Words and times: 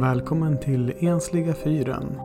Välkommen 0.00 0.60
till 0.60 0.92
Ensliga 1.00 1.54
fyren. 1.54 2.20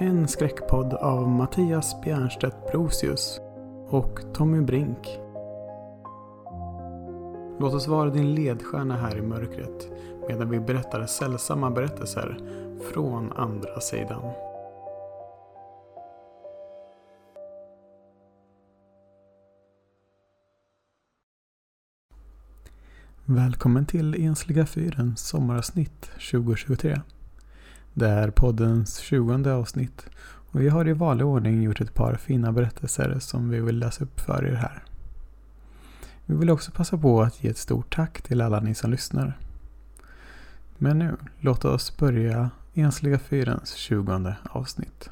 En 0.00 0.28
skräckpodd 0.28 0.94
av 0.94 1.28
Mattias 1.28 2.00
Bjernstedt 2.00 2.72
Brosius 2.72 3.40
och 3.88 4.20
Tommy 4.34 4.60
Brink. 4.60 5.18
Låt 7.60 7.74
oss 7.74 7.88
vara 7.88 8.10
din 8.10 8.34
ledstjärna 8.34 8.96
här 8.96 9.16
i 9.18 9.22
mörkret 9.22 9.88
medan 10.28 10.50
vi 10.50 10.60
berättar 10.60 11.06
sällsamma 11.06 11.70
berättelser 11.70 12.38
från 12.92 13.32
andra 13.32 13.80
sidan. 13.80 14.22
Välkommen 23.32 23.86
till 23.86 24.24
Ensliga 24.24 24.66
Fyrens 24.66 25.20
sommaravsnitt 25.20 26.10
2023. 26.30 27.00
Det 27.94 28.08
är 28.08 28.30
poddens 28.30 28.98
20 28.98 29.50
avsnitt 29.50 30.06
och 30.22 30.60
vi 30.60 30.68
har 30.68 30.88
i 30.88 30.92
vanlig 30.92 31.26
ordning 31.26 31.62
gjort 31.62 31.80
ett 31.80 31.94
par 31.94 32.14
fina 32.14 32.52
berättelser 32.52 33.18
som 33.18 33.50
vi 33.50 33.60
vill 33.60 33.78
läsa 33.78 34.04
upp 34.04 34.20
för 34.20 34.46
er 34.46 34.54
här. 34.54 34.82
Vi 36.26 36.36
vill 36.36 36.50
också 36.50 36.72
passa 36.72 36.98
på 36.98 37.22
att 37.22 37.44
ge 37.44 37.50
ett 37.50 37.58
stort 37.58 37.94
tack 37.94 38.22
till 38.22 38.40
alla 38.40 38.60
ni 38.60 38.74
som 38.74 38.90
lyssnar. 38.90 39.38
Men 40.78 40.98
nu, 40.98 41.16
låt 41.40 41.64
oss 41.64 41.96
börja 41.96 42.50
Ensliga 42.74 43.18
Fyrens 43.18 43.74
20 43.74 44.34
avsnitt. 44.42 45.10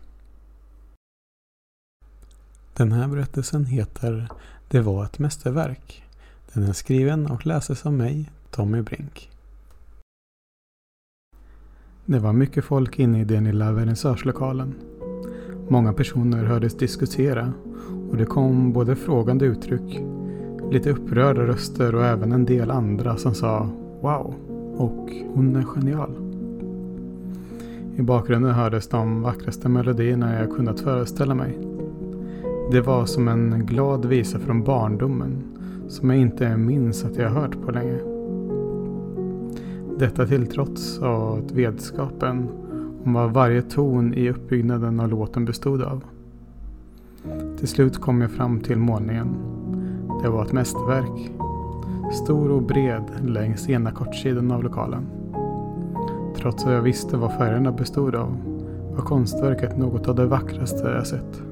Den 2.75 2.93
här 2.93 3.09
berättelsen 3.09 3.65
heter 3.65 4.29
Det 4.69 4.81
var 4.81 5.05
ett 5.05 5.19
mästerverk 5.19 6.08
den 6.53 6.63
är 6.63 6.73
skriven 6.73 7.27
och 7.27 7.47
läses 7.47 7.87
av 7.87 7.93
mig, 7.93 8.31
Tommy 8.51 8.83
Brink. 8.83 9.31
Det 12.07 12.19
var 12.19 12.33
mycket 12.33 12.65
folk 12.65 12.99
inne 12.99 13.21
i 13.21 13.25
den 13.25 13.45
lilla 13.45 13.73
vernissagelokalen. 13.73 14.75
Många 15.69 15.93
personer 15.93 16.45
hördes 16.45 16.77
diskutera 16.77 17.53
och 18.11 18.17
det 18.17 18.25
kom 18.25 18.73
både 18.73 18.97
frågande 18.97 19.45
uttryck, 19.47 20.01
lite 20.71 20.91
upprörda 20.91 21.47
röster 21.47 21.95
och 21.95 22.05
även 22.05 22.33
en 22.33 22.45
del 22.45 22.71
andra 22.71 23.17
som 23.17 23.35
sa 23.35 23.71
”Wow” 24.01 24.35
och 24.77 25.11
”Hon 25.35 25.57
är 25.57 25.63
genial”. 25.63 26.17
I 27.97 28.03
bakgrunden 28.03 28.55
hördes 28.55 28.89
de 28.89 29.23
vackraste 29.23 29.69
melodierna 29.69 30.39
jag 30.41 30.57
kunnat 30.57 30.81
föreställa 30.81 31.35
mig. 31.35 31.59
Det 32.71 32.81
var 32.81 33.07
som 33.07 33.29
en 33.29 33.67
glad 33.67 34.05
visa 34.05 34.39
från 34.39 34.65
barndomen 34.65 35.58
som 35.89 36.11
jag 36.11 36.19
inte 36.19 36.57
minns 36.57 37.05
att 37.05 37.17
jag 37.17 37.31
hört 37.31 37.63
på 37.67 37.71
länge. 37.71 37.99
Detta 39.99 40.27
till 40.27 40.47
trots 40.47 40.99
av 40.99 41.51
vetskapen 41.53 42.49
om 43.05 43.13
vad 43.13 43.33
varje 43.33 43.63
ton 43.63 44.15
i 44.15 44.31
uppbyggnaden 44.31 45.01
av 45.01 45.09
låten 45.09 45.45
bestod 45.45 45.83
av. 45.83 46.05
Till 47.59 47.69
slut 47.69 47.99
kom 47.99 48.21
jag 48.21 48.31
fram 48.31 48.61
till 48.61 48.79
målningen. 48.79 49.29
Det 50.23 50.29
var 50.29 50.43
ett 50.43 50.53
mästerverk. 50.53 51.33
Stor 52.13 52.51
och 52.51 52.63
bred 52.63 53.05
längs 53.25 53.69
ena 53.69 53.91
kortsidan 53.91 54.51
av 54.51 54.63
lokalen. 54.63 55.07
Trots 56.37 56.65
att 56.65 56.73
jag 56.73 56.83
visste 56.83 57.17
vad 57.17 57.33
färgerna 57.33 57.73
bestod 57.73 58.15
av 58.15 58.37
var 58.97 59.05
konstverket 59.05 59.79
något 59.79 60.09
av 60.09 60.15
det 60.15 60.27
vackraste 60.27 60.89
jag 60.89 61.07
sett. 61.07 61.43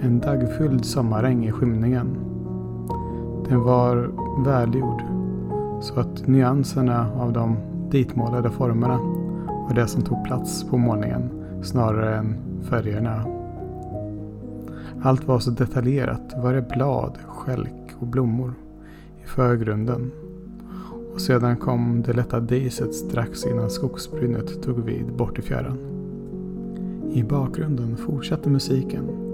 En 0.00 0.20
daggfylld 0.20 0.84
sommaräng 0.84 1.46
i 1.46 1.52
skymningen 1.52 2.33
den 3.48 3.60
var 3.60 4.10
välgjord 4.44 5.02
så 5.80 6.00
att 6.00 6.26
nyanserna 6.26 7.10
av 7.12 7.32
de 7.32 7.56
ditmålade 7.90 8.50
formerna 8.50 8.98
var 9.46 9.74
det 9.74 9.86
som 9.86 10.02
tog 10.02 10.24
plats 10.24 10.64
på 10.64 10.78
målningen 10.78 11.30
snarare 11.62 12.16
än 12.16 12.36
färgerna. 12.70 13.24
Allt 15.02 15.26
var 15.26 15.38
så 15.38 15.50
detaljerat, 15.50 16.34
varje 16.42 16.62
blad, 16.62 17.18
skälk 17.26 17.94
och 17.98 18.06
blommor 18.06 18.54
i 19.22 19.26
förgrunden. 19.26 20.10
Och 21.14 21.20
sedan 21.20 21.56
kom 21.56 22.02
det 22.06 22.12
lätta 22.12 22.40
diset 22.40 22.94
strax 22.94 23.46
innan 23.46 23.70
skogsbrynet 23.70 24.62
tog 24.62 24.80
vid 24.80 25.12
bort 25.16 25.38
i 25.38 25.42
fjärran. 25.42 25.78
I 27.12 27.22
bakgrunden 27.22 27.96
fortsatte 27.96 28.50
musiken. 28.50 29.33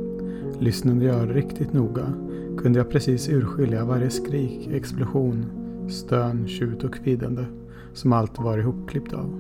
Lyssnade 0.61 1.05
jag 1.05 1.37
riktigt 1.37 1.73
noga 1.73 2.13
kunde 2.59 2.79
jag 2.79 2.91
precis 2.91 3.29
urskilja 3.29 3.85
varje 3.85 4.11
skrik, 4.11 4.69
explosion, 4.73 5.47
stön, 5.89 6.49
tjut 6.49 6.85
och 6.85 6.95
kvidande 6.95 7.45
som 7.93 8.13
allt 8.13 8.39
var 8.39 8.59
ihopklippt 8.59 9.13
av. 9.13 9.31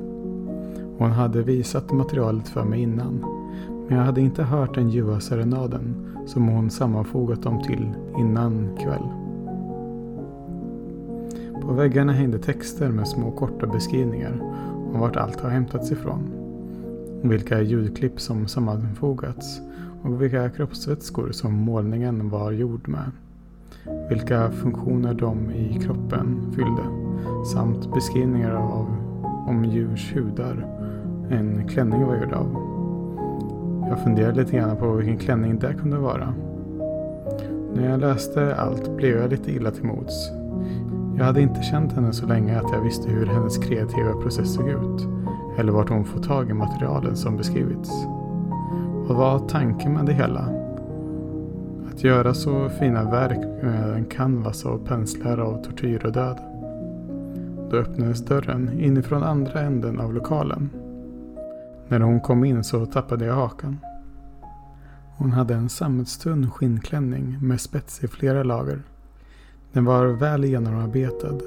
Hon 0.98 1.10
hade 1.10 1.42
visat 1.42 1.92
materialet 1.92 2.48
för 2.48 2.64
mig 2.64 2.80
innan 2.80 3.24
men 3.88 3.98
jag 3.98 4.04
hade 4.04 4.20
inte 4.20 4.42
hört 4.42 4.74
den 4.74 4.90
ljuva 4.90 5.20
serenaden 5.20 5.94
som 6.26 6.48
hon 6.48 6.70
sammanfogat 6.70 7.42
dem 7.42 7.62
till 7.62 7.92
innan 8.18 8.76
kväll. 8.76 9.08
På 11.62 11.72
väggarna 11.72 12.12
hängde 12.12 12.38
texter 12.38 12.88
med 12.88 13.08
små 13.08 13.30
korta 13.30 13.66
beskrivningar 13.66 14.40
om 14.92 15.00
vart 15.00 15.16
allt 15.16 15.40
har 15.40 15.50
hämtats 15.50 15.92
ifrån. 15.92 16.30
Vilka 17.22 17.60
ljudklipp 17.60 18.20
som 18.20 18.48
sammanfogats 18.48 19.60
och 20.02 20.22
vilka 20.22 20.50
kroppsvätskor 20.50 21.32
som 21.32 21.54
målningen 21.54 22.30
var 22.30 22.52
gjord 22.52 22.88
med. 22.88 23.10
Vilka 24.08 24.50
funktioner 24.50 25.14
de 25.14 25.50
i 25.50 25.80
kroppen 25.84 26.52
fyllde 26.54 26.82
samt 27.52 27.94
beskrivningar 27.94 28.54
av 28.54 28.86
om 29.48 29.64
djurs 29.64 30.12
hudar 30.14 30.66
en 31.30 31.68
klänning 31.68 32.06
var 32.06 32.16
gjord 32.16 32.32
av. 32.32 32.70
Jag 33.88 34.02
funderade 34.02 34.40
lite 34.40 34.56
grann 34.56 34.76
på 34.76 34.92
vilken 34.92 35.18
klänning 35.18 35.58
det 35.58 35.74
kunde 35.74 35.96
vara. 35.96 36.34
När 37.74 37.90
jag 37.90 38.00
läste 38.00 38.56
allt 38.56 38.96
blev 38.96 39.18
jag 39.18 39.30
lite 39.30 39.52
illa 39.52 39.70
till 39.70 39.84
mods. 39.84 40.30
Jag 41.18 41.24
hade 41.24 41.40
inte 41.40 41.62
känt 41.62 41.92
henne 41.92 42.12
så 42.12 42.26
länge 42.26 42.60
att 42.60 42.72
jag 42.72 42.80
visste 42.80 43.10
hur 43.10 43.26
hennes 43.26 43.58
kreativa 43.58 44.12
process 44.12 44.54
såg 44.54 44.68
ut 44.68 45.06
eller 45.58 45.72
vart 45.72 45.88
hon 45.88 46.04
fått 46.04 46.22
tag 46.22 46.50
i 46.50 46.52
materialen 46.52 47.16
som 47.16 47.36
beskrivits. 47.36 47.90
Vad 49.10 49.18
var 49.18 49.48
tanken 49.48 49.92
med 49.94 50.06
det 50.06 50.12
hela? 50.12 50.48
Att 51.90 52.04
göra 52.04 52.34
så 52.34 52.68
fina 52.68 53.10
verk 53.10 53.62
med 53.62 53.94
en 53.94 54.04
canvas 54.04 54.66
av 54.66 54.86
penslar 54.86 55.38
av 55.38 55.64
tortyr 55.64 56.06
och 56.06 56.12
död. 56.12 56.38
Då 57.70 57.76
öppnades 57.76 58.24
dörren 58.24 58.80
inifrån 58.80 59.22
andra 59.22 59.60
änden 59.60 60.00
av 60.00 60.14
lokalen. 60.14 60.70
När 61.88 62.00
hon 62.00 62.20
kom 62.20 62.44
in 62.44 62.64
så 62.64 62.86
tappade 62.86 63.24
jag 63.24 63.34
hakan. 63.34 63.78
Hon 65.16 65.32
hade 65.32 65.54
en 65.54 65.68
sammetstunn 65.68 66.50
skinnklänning 66.50 67.38
med 67.40 67.60
spets 67.60 68.04
i 68.04 68.08
flera 68.08 68.42
lager. 68.42 68.82
Den 69.72 69.84
var 69.84 70.06
väl 70.06 70.44
genomarbetad 70.44 71.38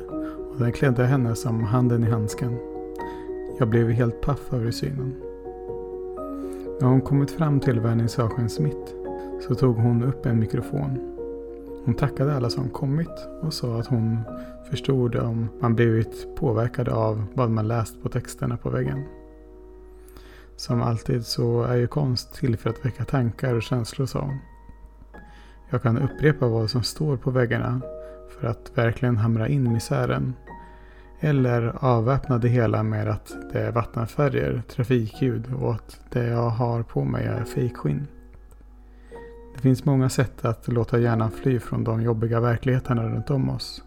och 0.53 0.59
den 0.59 0.71
klädde 0.71 1.05
henne 1.05 1.35
som 1.35 1.63
handen 1.63 2.03
i 2.03 2.09
handsken. 2.09 2.57
Jag 3.59 3.69
blev 3.69 3.89
helt 3.89 4.21
paff 4.21 4.53
över 4.53 4.71
synen. 4.71 5.32
När 6.79 6.87
hon 6.87 7.01
kommit 7.01 7.31
fram 7.31 7.59
till 7.59 7.79
vernissagens 7.79 8.59
mitt 8.59 8.95
så 9.47 9.55
tog 9.55 9.77
hon 9.77 10.03
upp 10.03 10.25
en 10.25 10.39
mikrofon. 10.39 11.17
Hon 11.85 11.93
tackade 11.95 12.35
alla 12.35 12.49
som 12.49 12.69
kommit 12.69 13.27
och 13.41 13.53
sa 13.53 13.79
att 13.79 13.87
hon 13.87 14.19
förstod 14.69 15.15
om 15.15 15.49
man 15.61 15.75
blivit 15.75 16.35
påverkad 16.35 16.89
av 16.89 17.25
vad 17.33 17.49
man 17.49 17.67
läst 17.67 18.03
på 18.03 18.09
texterna 18.09 18.57
på 18.57 18.69
väggen. 18.69 19.03
Som 20.55 20.81
alltid 20.81 21.25
så 21.25 21.63
är 21.63 21.75
ju 21.75 21.87
konst 21.87 22.33
till 22.33 22.57
för 22.57 22.69
att 22.69 22.85
väcka 22.85 23.05
tankar 23.05 23.55
och 23.55 23.63
känslor 23.63 24.05
sa 24.05 24.19
hon. 24.19 24.39
Jag 25.69 25.81
kan 25.81 25.97
upprepa 25.97 26.47
vad 26.47 26.69
som 26.69 26.83
står 26.83 27.17
på 27.17 27.31
väggarna 27.31 27.81
för 28.29 28.47
att 28.47 28.71
verkligen 28.75 29.17
hamra 29.17 29.47
in 29.47 29.73
misären 29.73 30.33
eller 31.23 31.75
avväpna 31.79 32.37
det 32.37 32.47
hela 32.47 32.83
med 32.83 33.07
att 33.07 33.35
det 33.51 33.59
är 33.59 33.71
vattenfärger, 33.71 34.63
trafikljud 34.67 35.53
och 35.53 35.73
att 35.73 35.99
det 36.09 36.25
jag 36.25 36.49
har 36.49 36.83
på 36.83 37.03
mig 37.03 37.25
är 37.25 37.43
fejkskinn. 37.43 38.07
Det 39.55 39.61
finns 39.61 39.85
många 39.85 40.09
sätt 40.09 40.45
att 40.45 40.67
låta 40.67 40.99
hjärnan 40.99 41.31
fly 41.31 41.59
från 41.59 41.83
de 41.83 42.01
jobbiga 42.01 42.39
verkligheterna 42.39 43.03
runt 43.03 43.29
om 43.29 43.49
oss. 43.49 43.83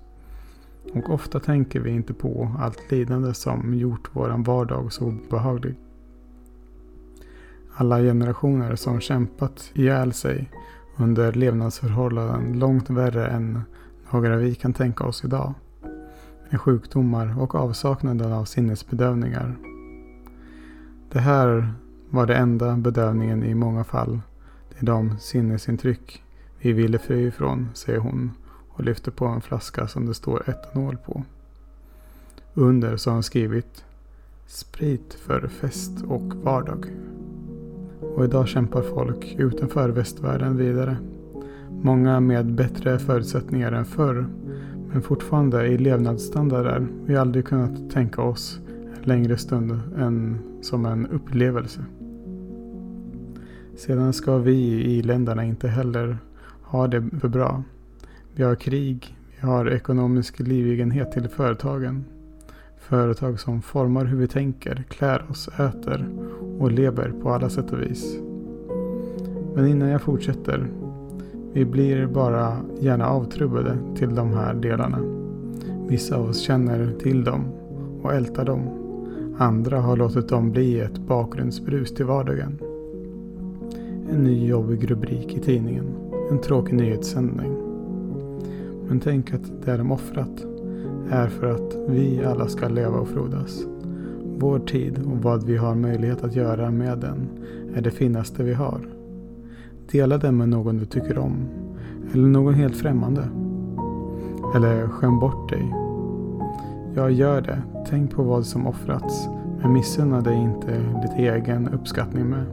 Och 0.94 1.11
ofta 1.11 1.41
tänker 1.41 1.81
vi 1.81 1.91
inte 1.91 2.15
på 2.15 2.53
allt 2.59 2.91
lidande 2.91 3.35
som 3.35 3.75
gjort 3.75 4.17
våran 4.17 4.43
vardag 4.43 4.93
så 4.93 5.05
obehaglig. 5.05 5.75
Alla 7.75 7.99
generationer 7.99 8.77
som 8.77 9.00
kämpat 9.00 9.71
ihjäl 9.75 10.12
sig 10.12 10.50
under 10.97 11.33
levnadsförhållanden 11.33 12.59
långt 12.59 12.91
värre 12.91 13.27
än 13.27 13.62
några 14.11 14.37
vi 14.37 14.55
kan 14.55 14.73
tänka 14.73 15.05
oss 15.05 15.25
idag 15.25 15.55
med 16.51 16.61
sjukdomar 16.61 17.41
och 17.41 17.55
avsaknaden 17.55 18.33
av 18.33 18.45
sinnesbedövningar. 18.45 19.57
Det 21.13 21.21
här 21.21 21.73
var 22.11 22.27
det 22.27 22.37
enda 22.37 22.77
bedövningen 22.77 23.45
i 23.45 23.55
många 23.55 23.85
fall. 23.85 24.21
Det 24.71 24.83
är 24.83 24.87
de 24.87 25.19
sinnesintryck 25.19 26.23
vi 26.59 26.73
ville 26.73 26.99
fly 26.99 27.27
ifrån, 27.27 27.69
säger 27.75 27.99
hon 27.99 28.31
och 28.69 28.85
lyfter 28.85 29.11
på 29.11 29.27
en 29.27 29.41
flaska 29.41 29.89
som 29.89 30.07
det 30.07 30.15
står 30.15 30.51
etanol 30.51 30.97
på. 30.97 31.23
Under 32.55 32.97
så 32.97 33.11
har 33.11 33.15
hon 33.15 33.23
skrivit 33.23 33.85
Sprit 34.47 35.15
för 35.15 35.49
fest 35.49 36.05
och 36.09 36.35
vardag. 36.35 36.87
Och 38.01 38.25
idag 38.25 38.49
kämpar 38.49 38.83
folk 38.83 39.35
utanför 39.39 39.89
västvärlden 39.89 40.57
vidare. 40.57 40.97
Många 41.83 42.21
med 42.21 42.55
bättre 42.55 42.99
förutsättningar 42.99 43.73
än 43.73 43.85
förr. 43.85 44.27
Men 44.97 45.03
fortfarande 45.03 45.67
i 45.67 45.79
levnadsstandarder 45.79 46.89
vi 47.07 47.17
aldrig 47.17 47.45
kunnat 47.45 47.91
tänka 47.91 48.23
oss 48.23 48.61
längre 49.03 49.37
stund 49.37 49.81
än 49.99 50.39
som 50.63 50.87
en 50.87 51.07
upplevelse. 51.07 51.85
Sedan 53.77 54.13
ska 54.13 54.39
vi 54.39 54.55
i 54.85 55.03
länderna 55.03 55.45
inte 55.45 55.69
heller 55.69 56.19
ha 56.63 56.87
det 56.87 57.11
för 57.21 57.29
bra. 57.29 57.63
Vi 58.35 58.43
har 58.43 58.55
krig, 58.55 59.17
vi 59.35 59.47
har 59.47 59.71
ekonomisk 59.71 60.41
livegenhet 60.41 61.13
till 61.13 61.29
företagen. 61.29 62.05
Företag 62.79 63.41
som 63.41 63.63
formar 63.63 64.05
hur 64.05 64.19
vi 64.19 64.29
tänker, 64.29 64.85
klär 64.89 65.31
oss, 65.31 65.49
äter 65.49 66.09
och 66.59 66.73
lever 66.73 67.13
på 67.23 67.31
alla 67.31 67.51
sätt 67.51 67.73
och 67.73 67.83
vis. 67.83 68.19
Men 69.55 69.67
innan 69.67 69.89
jag 69.89 70.03
fortsätter. 70.03 70.67
Vi 71.56 71.64
blir 71.64 72.06
bara 72.06 72.56
gärna 72.81 73.08
avtrubbade 73.08 73.79
till 73.99 74.14
de 74.14 74.32
här 74.32 74.55
delarna. 74.55 74.99
Vissa 75.88 76.17
av 76.17 76.29
oss 76.29 76.41
känner 76.41 76.93
till 76.93 77.25
dem 77.25 77.44
och 78.03 78.14
ältar 78.14 78.44
dem. 78.44 78.61
Andra 79.38 79.81
har 79.81 79.97
låtit 79.97 80.29
dem 80.29 80.50
bli 80.50 80.81
ett 80.81 80.99
bakgrundsbrus 80.99 81.94
till 81.94 82.05
vardagen. 82.05 82.58
En 84.12 84.25
ny 84.25 84.47
jobbig 84.47 84.91
rubrik 84.91 85.35
i 85.37 85.41
tidningen. 85.41 85.85
En 86.31 86.38
tråkig 86.38 86.75
nyhetssändning. 86.75 87.53
Men 88.88 89.00
tänk 89.00 89.35
att 89.35 89.64
det 89.64 89.76
de 89.76 89.93
offrat 89.93 90.44
är 91.11 91.29
för 91.29 91.47
att 91.47 91.76
vi 91.88 92.25
alla 92.25 92.49
ska 92.49 92.69
leva 92.69 92.99
och 92.99 93.09
frodas. 93.09 93.67
Vår 94.38 94.59
tid 94.59 94.99
och 95.06 95.23
vad 95.23 95.47
vi 95.47 95.56
har 95.56 95.75
möjlighet 95.75 96.25
att 96.25 96.37
göra 96.37 96.70
med 96.70 96.99
den 96.99 97.29
är 97.75 97.81
det 97.81 97.91
finaste 97.91 98.43
vi 98.43 98.55
har. 98.55 98.96
Dela 99.93 100.19
den 100.19 100.37
med 100.37 100.49
någon 100.49 100.79
du 100.79 100.85
tycker 100.85 101.19
om. 101.19 101.37
Eller 102.12 102.29
någon 102.29 102.55
helt 102.55 102.77
främmande. 102.77 103.23
Eller 104.55 104.88
skäm 104.88 105.19
bort 105.19 105.50
dig. 105.50 105.75
Ja, 106.94 107.11
gör 107.11 107.41
det. 107.41 107.62
Tänk 107.91 108.11
på 108.11 108.23
vad 108.23 108.47
som 108.47 108.67
offrats. 108.67 109.29
Men 109.62 109.73
missunna 109.73 110.21
dig 110.21 110.37
inte 110.37 110.79
ditt 111.03 111.19
egen 111.19 111.69
uppskattning 111.69 112.27
med. 112.27 112.44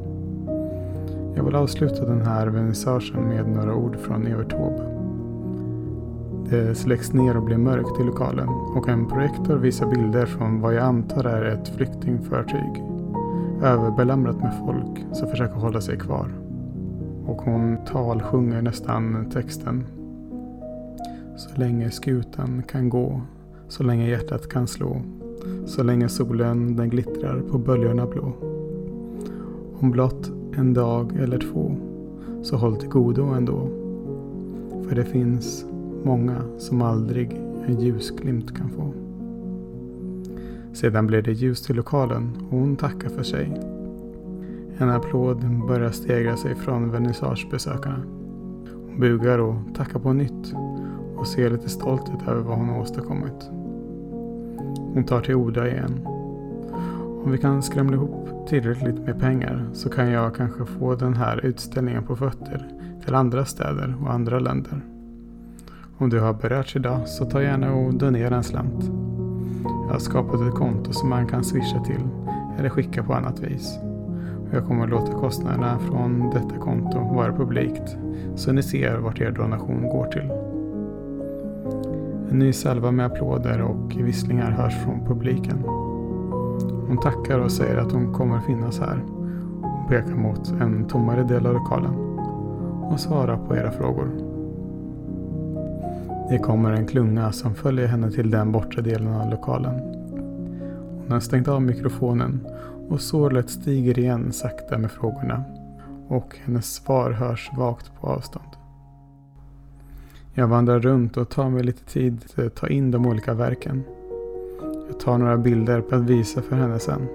Jag 1.36 1.44
vill 1.44 1.56
avsluta 1.56 2.06
den 2.06 2.22
här 2.22 2.48
vernissagen 2.48 3.22
med 3.22 3.50
några 3.50 3.76
ord 3.76 3.96
från 3.96 4.28
Evert 4.28 4.50
Taube. 4.50 4.84
Det 6.50 6.76
släcks 6.76 7.14
ner 7.14 7.38
och 7.38 7.44
blir 7.44 7.58
mörkt 7.58 8.00
i 8.00 8.04
lokalen 8.04 8.50
och 8.50 8.90
en 8.90 9.08
projektor 9.08 9.56
visar 9.56 9.88
bilder 9.88 10.26
från 10.26 10.62
vad 10.62 10.74
jag 10.74 10.84
antar 10.84 11.24
är 11.24 11.46
ett 11.46 11.68
flyktingfartyg. 11.68 12.84
Överbelamrat 13.64 14.38
med 14.38 14.54
folk 14.66 15.06
som 15.16 15.28
försöker 15.28 15.56
hålla 15.56 15.82
sig 15.82 15.98
kvar. 15.98 16.43
Och 17.26 17.42
hon 17.42 17.78
talsjunger 17.86 18.62
nästan 18.62 19.30
texten. 19.30 19.84
Så 21.38 21.60
länge 21.60 21.92
skutan 21.92 22.64
kan 22.68 22.90
gå, 22.90 23.22
så 23.68 23.84
länge 23.84 24.10
hjärtat 24.10 24.50
kan 24.50 24.68
slå, 24.68 25.02
så 25.66 25.84
länge 25.84 26.10
solen 26.10 26.76
den 26.76 26.90
glittrar 26.90 27.42
på 27.52 27.58
böljorna 27.58 28.06
blå. 28.06 28.34
Om 29.80 29.92
blott 29.92 30.32
en 30.58 30.74
dag 30.74 31.16
eller 31.20 31.40
två, 31.40 31.76
så 32.42 32.58
håll 32.58 32.76
till 32.76 32.90
godo 32.90 33.24
ändå. 33.24 33.70
För 34.88 34.96
det 34.96 35.06
finns 35.06 35.66
många 36.04 36.42
som 36.58 36.82
aldrig 36.82 37.42
en 37.68 37.80
ljusglimt 37.80 38.58
kan 38.58 38.70
få. 38.70 38.94
Sedan 40.74 41.08
blev 41.08 41.24
det 41.24 41.32
ljus 41.32 41.62
till 41.62 41.76
lokalen 41.76 42.30
och 42.52 42.60
hon 42.60 42.76
tackar 42.76 43.10
för 43.10 43.24
sig. 43.24 43.60
En 44.78 44.90
applåd 44.90 45.68
börjar 45.68 45.92
stegra 45.92 46.38
sig 46.38 46.56
från 46.56 46.92
vernissagebesökarna. 46.92 48.00
Hon 48.86 49.00
bugar 49.00 49.40
och 49.40 49.56
tackar 49.76 50.00
på 50.00 50.14
nytt 50.14 50.54
och 51.16 51.28
ser 51.28 51.50
lite 51.50 51.70
stolt 51.70 52.10
ut 52.10 52.28
över 52.28 52.42
vad 52.42 52.58
hon 52.58 52.70
har 52.70 52.80
åstadkommit. 52.80 53.50
Hon 54.94 55.04
tar 55.04 55.22
till 55.22 55.36
orda 55.36 55.68
igen. 55.68 56.08
Om 57.24 57.32
vi 57.32 57.38
kan 57.38 57.64
skramla 57.64 57.96
ihop 57.96 58.48
tillräckligt 58.48 59.00
med 59.00 59.20
pengar 59.20 59.66
så 59.74 59.90
kan 59.90 60.10
jag 60.10 60.36
kanske 60.36 60.66
få 60.66 60.96
den 60.96 61.14
här 61.14 61.46
utställningen 61.46 62.04
på 62.04 62.16
fötter 62.16 62.68
till 63.06 63.16
andra 63.16 63.46
städer 63.46 63.96
och 64.02 64.14
andra 64.14 64.40
länder. 64.40 64.82
Om 65.98 66.10
du 66.10 66.20
har 66.20 66.34
berörts 66.34 66.76
idag 66.76 67.08
så 67.08 67.26
ta 67.26 67.42
gärna 67.42 67.74
och 67.74 67.94
donera 67.94 68.36
en 68.36 68.44
slant. 68.44 68.92
Jag 69.64 69.94
har 69.94 70.00
skapat 70.00 70.42
ett 70.42 70.54
konto 70.54 70.94
som 70.94 71.10
man 71.10 71.28
kan 71.28 71.44
swisha 71.44 71.80
till 71.80 72.08
eller 72.60 72.70
skicka 72.70 73.04
på 73.04 73.14
annat 73.14 73.40
vis. 73.40 73.80
Jag 74.54 74.66
kommer 74.66 74.84
att 74.84 74.90
låta 74.90 75.12
kostnaderna 75.12 75.80
från 75.80 76.30
detta 76.30 76.58
konto 76.58 77.00
vara 77.00 77.34
publikt 77.34 77.98
så 78.36 78.52
ni 78.52 78.64
ser 78.64 78.98
vart 78.98 79.22
er 79.22 79.32
donation 79.32 79.90
går 79.90 80.06
till. 80.06 80.32
En 82.32 82.40
ny 82.40 82.54
salva 82.54 82.92
med 82.92 83.06
applåder 83.06 83.62
och 83.62 83.96
visslingar 83.98 84.52
hörs 84.52 84.76
från 84.84 85.06
publiken. 85.08 85.64
Hon 86.88 87.00
tackar 87.04 87.40
och 87.40 87.52
säger 87.52 87.78
att 87.78 87.92
hon 87.92 88.14
kommer 88.14 88.40
finnas 88.40 88.80
här. 88.80 89.04
Hon 89.62 89.88
pekar 89.90 90.16
mot 90.16 90.52
en 90.62 90.88
tommare 90.88 91.24
del 91.24 91.46
av 91.46 91.54
lokalen 91.54 91.94
och 92.92 93.00
svarar 93.00 93.38
på 93.38 93.56
era 93.56 93.72
frågor. 93.72 94.10
Det 96.30 96.38
kommer 96.38 96.72
en 96.72 96.88
klunga 96.88 97.32
som 97.32 97.56
följer 97.56 97.88
henne 97.88 98.12
till 98.12 98.32
den 98.32 98.52
bortre 98.52 98.82
delen 98.82 99.14
av 99.14 99.30
lokalen. 99.30 99.80
Hon 101.02 101.12
har 101.12 101.20
stängt 101.20 101.48
av 101.48 101.62
mikrofonen 101.62 102.48
och 102.94 103.02
sorlet 103.02 103.50
stiger 103.50 104.00
igen 104.00 104.32
sakta 104.32 104.78
med 104.78 104.92
frågorna 104.92 105.44
och 106.08 106.38
hennes 106.44 106.74
svar 106.74 107.12
hörs 107.12 107.52
vagt 107.58 107.92
på 108.02 108.08
avstånd. 108.08 108.50
Jag 110.34 110.48
vandrar 110.48 110.80
runt 110.80 111.18
och 111.18 111.30
tar 111.30 111.50
mig 111.50 111.64
lite 111.64 111.86
tid 111.86 112.26
att 112.36 112.56
ta 112.56 112.68
in 112.68 112.92
de 112.92 113.06
olika 113.06 113.34
verken. 113.34 113.84
Jag 114.88 115.00
tar 115.00 115.18
några 115.18 115.38
bilder 115.38 115.82
för 115.82 115.96
att 115.96 116.04
visa 116.04 116.42
för 116.42 116.56
henne 116.56 116.80
sen. 116.80 117.08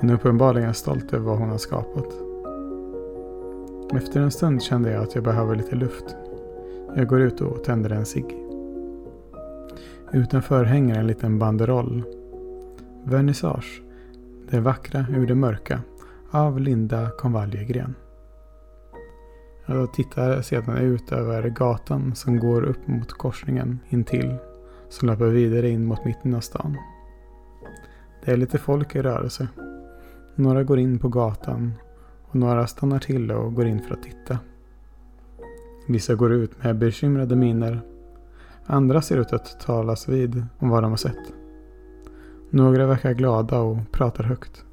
Hon 0.00 0.10
är 0.10 0.14
uppenbarligen 0.14 0.74
stolt 0.74 1.12
över 1.12 1.24
vad 1.24 1.38
hon 1.38 1.50
har 1.50 1.58
skapat. 1.58 2.14
Efter 3.94 4.20
en 4.20 4.30
stund 4.30 4.62
kände 4.62 4.92
jag 4.92 5.02
att 5.02 5.14
jag 5.14 5.24
behöver 5.24 5.56
lite 5.56 5.76
luft. 5.76 6.16
Jag 6.96 7.06
går 7.06 7.20
ut 7.20 7.40
och 7.40 7.64
tänder 7.64 7.90
en 7.90 8.06
cigg. 8.06 8.36
Utanför 10.12 10.64
hänger 10.64 10.98
en 10.98 11.06
liten 11.06 11.38
banderoll. 11.38 12.02
Vernissage. 13.04 13.82
Det 14.50 14.60
vackra 14.60 15.06
ur 15.10 15.26
det 15.26 15.34
mörka. 15.34 15.80
Av 16.30 16.60
Linda 16.60 17.10
Konvaljegren. 17.10 17.94
Jag 19.66 19.92
tittar 19.92 20.42
sedan 20.42 20.76
ut 20.76 21.12
över 21.12 21.48
gatan 21.48 22.14
som 22.14 22.38
går 22.38 22.62
upp 22.62 22.86
mot 22.86 23.12
korsningen 23.12 23.78
intill. 23.88 24.36
Som 24.88 25.08
löper 25.08 25.26
vidare 25.26 25.70
in 25.70 25.84
mot 25.84 26.04
mitten 26.04 26.34
av 26.34 26.40
stan. 26.40 26.76
Det 28.24 28.32
är 28.32 28.36
lite 28.36 28.58
folk 28.58 28.94
i 28.94 29.02
rörelse. 29.02 29.48
Några 30.34 30.64
går 30.64 30.78
in 30.78 30.98
på 30.98 31.08
gatan 31.08 31.72
och 32.22 32.34
några 32.34 32.66
stannar 32.66 32.98
till 32.98 33.30
och 33.30 33.54
går 33.54 33.66
in 33.66 33.82
för 33.82 33.94
att 33.94 34.02
titta. 34.02 34.38
Vissa 35.88 36.14
går 36.14 36.32
ut 36.32 36.64
med 36.64 36.78
bekymrade 36.78 37.36
miner. 37.36 37.80
Andra 38.66 39.02
ser 39.02 39.16
ut 39.16 39.32
att 39.32 39.60
talas 39.60 40.08
vid 40.08 40.46
om 40.58 40.68
vad 40.68 40.82
de 40.82 40.90
har 40.92 40.96
sett. 40.96 41.39
Några 42.52 42.86
verkar 42.86 43.12
glada 43.12 43.58
och 43.58 43.78
pratar 43.92 44.24
högt. 44.24 44.64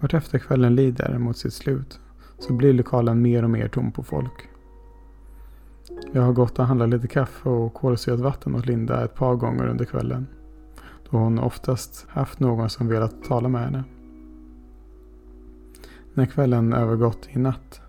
Vartefter 0.00 0.38
kvällen 0.38 0.74
lider 0.74 1.18
mot 1.18 1.38
sitt 1.38 1.52
slut 1.52 2.00
så 2.38 2.52
blir 2.52 2.72
lokalen 2.72 3.22
mer 3.22 3.42
och 3.42 3.50
mer 3.50 3.68
tom 3.68 3.92
på 3.92 4.02
folk. 4.02 4.48
Jag 6.12 6.22
har 6.22 6.32
gått 6.32 6.58
och 6.58 6.66
handlat 6.66 6.88
lite 6.88 7.08
kaffe 7.08 7.48
och 7.48 7.74
kolsyrat 7.74 8.20
vatten 8.20 8.54
åt 8.54 8.66
Linda 8.66 9.04
ett 9.04 9.14
par 9.14 9.34
gånger 9.34 9.66
under 9.66 9.84
kvällen. 9.84 10.26
Då 11.10 11.16
hon 11.16 11.38
oftast 11.38 12.06
haft 12.08 12.40
någon 12.40 12.70
som 12.70 12.88
velat 12.88 13.24
tala 13.24 13.48
med 13.48 13.64
henne. 13.64 13.84
När 16.14 16.26
kvällen 16.26 16.72
övergått 16.72 17.28
i 17.30 17.38
natt 17.38 17.80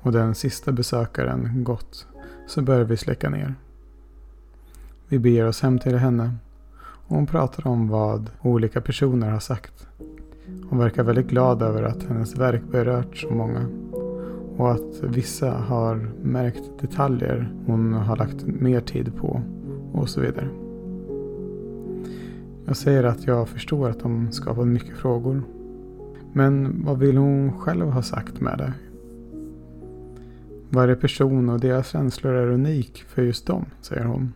och 0.00 0.12
den 0.12 0.34
sista 0.34 0.72
besökaren 0.72 1.64
gått 1.64 2.06
så 2.46 2.62
börjar 2.62 2.84
vi 2.84 2.96
släcka 2.96 3.30
ner. 3.30 3.54
Vi 5.08 5.18
beger 5.18 5.46
oss 5.46 5.60
hem 5.62 5.78
till 5.78 5.96
henne 5.96 6.34
och 7.06 7.16
hon 7.16 7.26
pratar 7.26 7.66
om 7.66 7.88
vad 7.88 8.30
olika 8.42 8.80
personer 8.80 9.30
har 9.30 9.40
sagt. 9.40 9.88
Hon 10.68 10.78
verkar 10.78 11.02
väldigt 11.02 11.28
glad 11.28 11.62
över 11.62 11.82
att 11.82 12.02
hennes 12.02 12.36
verk 12.36 12.62
berört 12.70 13.16
så 13.16 13.30
många 13.30 13.66
och 14.56 14.72
att 14.72 15.02
vissa 15.02 15.50
har 15.50 16.10
märkt 16.22 16.62
detaljer 16.80 17.52
hon 17.66 17.92
har 17.92 18.16
lagt 18.16 18.46
mer 18.46 18.80
tid 18.80 19.16
på 19.16 19.42
och 19.92 20.08
så 20.08 20.20
vidare. 20.20 20.48
Jag 22.66 22.76
säger 22.76 23.04
att 23.04 23.26
jag 23.26 23.48
förstår 23.48 23.90
att 23.90 24.00
de 24.00 24.32
skapat 24.32 24.66
mycket 24.66 24.96
frågor. 24.96 25.42
Men 26.32 26.84
vad 26.84 26.98
vill 26.98 27.16
hon 27.16 27.58
själv 27.58 27.86
ha 27.86 28.02
sagt 28.02 28.40
med 28.40 28.58
det? 28.58 28.72
Varje 30.68 30.96
person 30.96 31.48
och 31.48 31.60
deras 31.60 31.88
känslor 31.88 32.32
är 32.32 32.46
unik 32.46 33.04
för 33.08 33.22
just 33.22 33.46
dem, 33.46 33.64
säger 33.80 34.04
hon. 34.04 34.32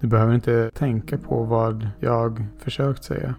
Du 0.00 0.06
behöver 0.06 0.34
inte 0.34 0.70
tänka 0.74 1.18
på 1.18 1.44
vad 1.44 1.88
jag 1.98 2.44
försökt 2.58 3.04
säga. 3.04 3.34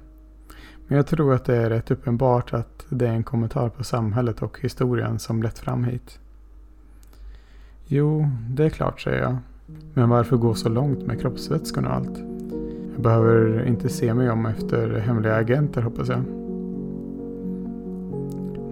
Men 0.87 0.97
jag 0.97 1.07
tror 1.07 1.33
att 1.33 1.45
det 1.45 1.55
är 1.55 1.69
rätt 1.69 1.91
uppenbart 1.91 2.53
att 2.53 2.85
det 2.89 3.07
är 3.07 3.11
en 3.11 3.23
kommentar 3.23 3.69
på 3.69 3.83
samhället 3.83 4.41
och 4.41 4.59
historien 4.61 5.19
som 5.19 5.43
lett 5.43 5.59
fram 5.59 5.83
hit. 5.83 6.19
Jo, 7.85 8.27
det 8.49 8.65
är 8.65 8.69
klart, 8.69 9.01
säger 9.01 9.21
jag. 9.21 9.37
Men 9.93 10.09
varför 10.09 10.37
gå 10.37 10.53
så 10.53 10.69
långt 10.69 11.05
med 11.05 11.21
kroppsvätskorna 11.21 11.89
och 11.89 11.95
allt? 11.95 12.17
Jag 12.93 13.01
behöver 13.01 13.67
inte 13.67 13.89
se 13.89 14.13
mig 14.13 14.29
om 14.29 14.45
efter 14.45 14.99
hemliga 14.99 15.35
agenter 15.35 15.81
hoppas 15.81 16.09
jag. 16.09 16.23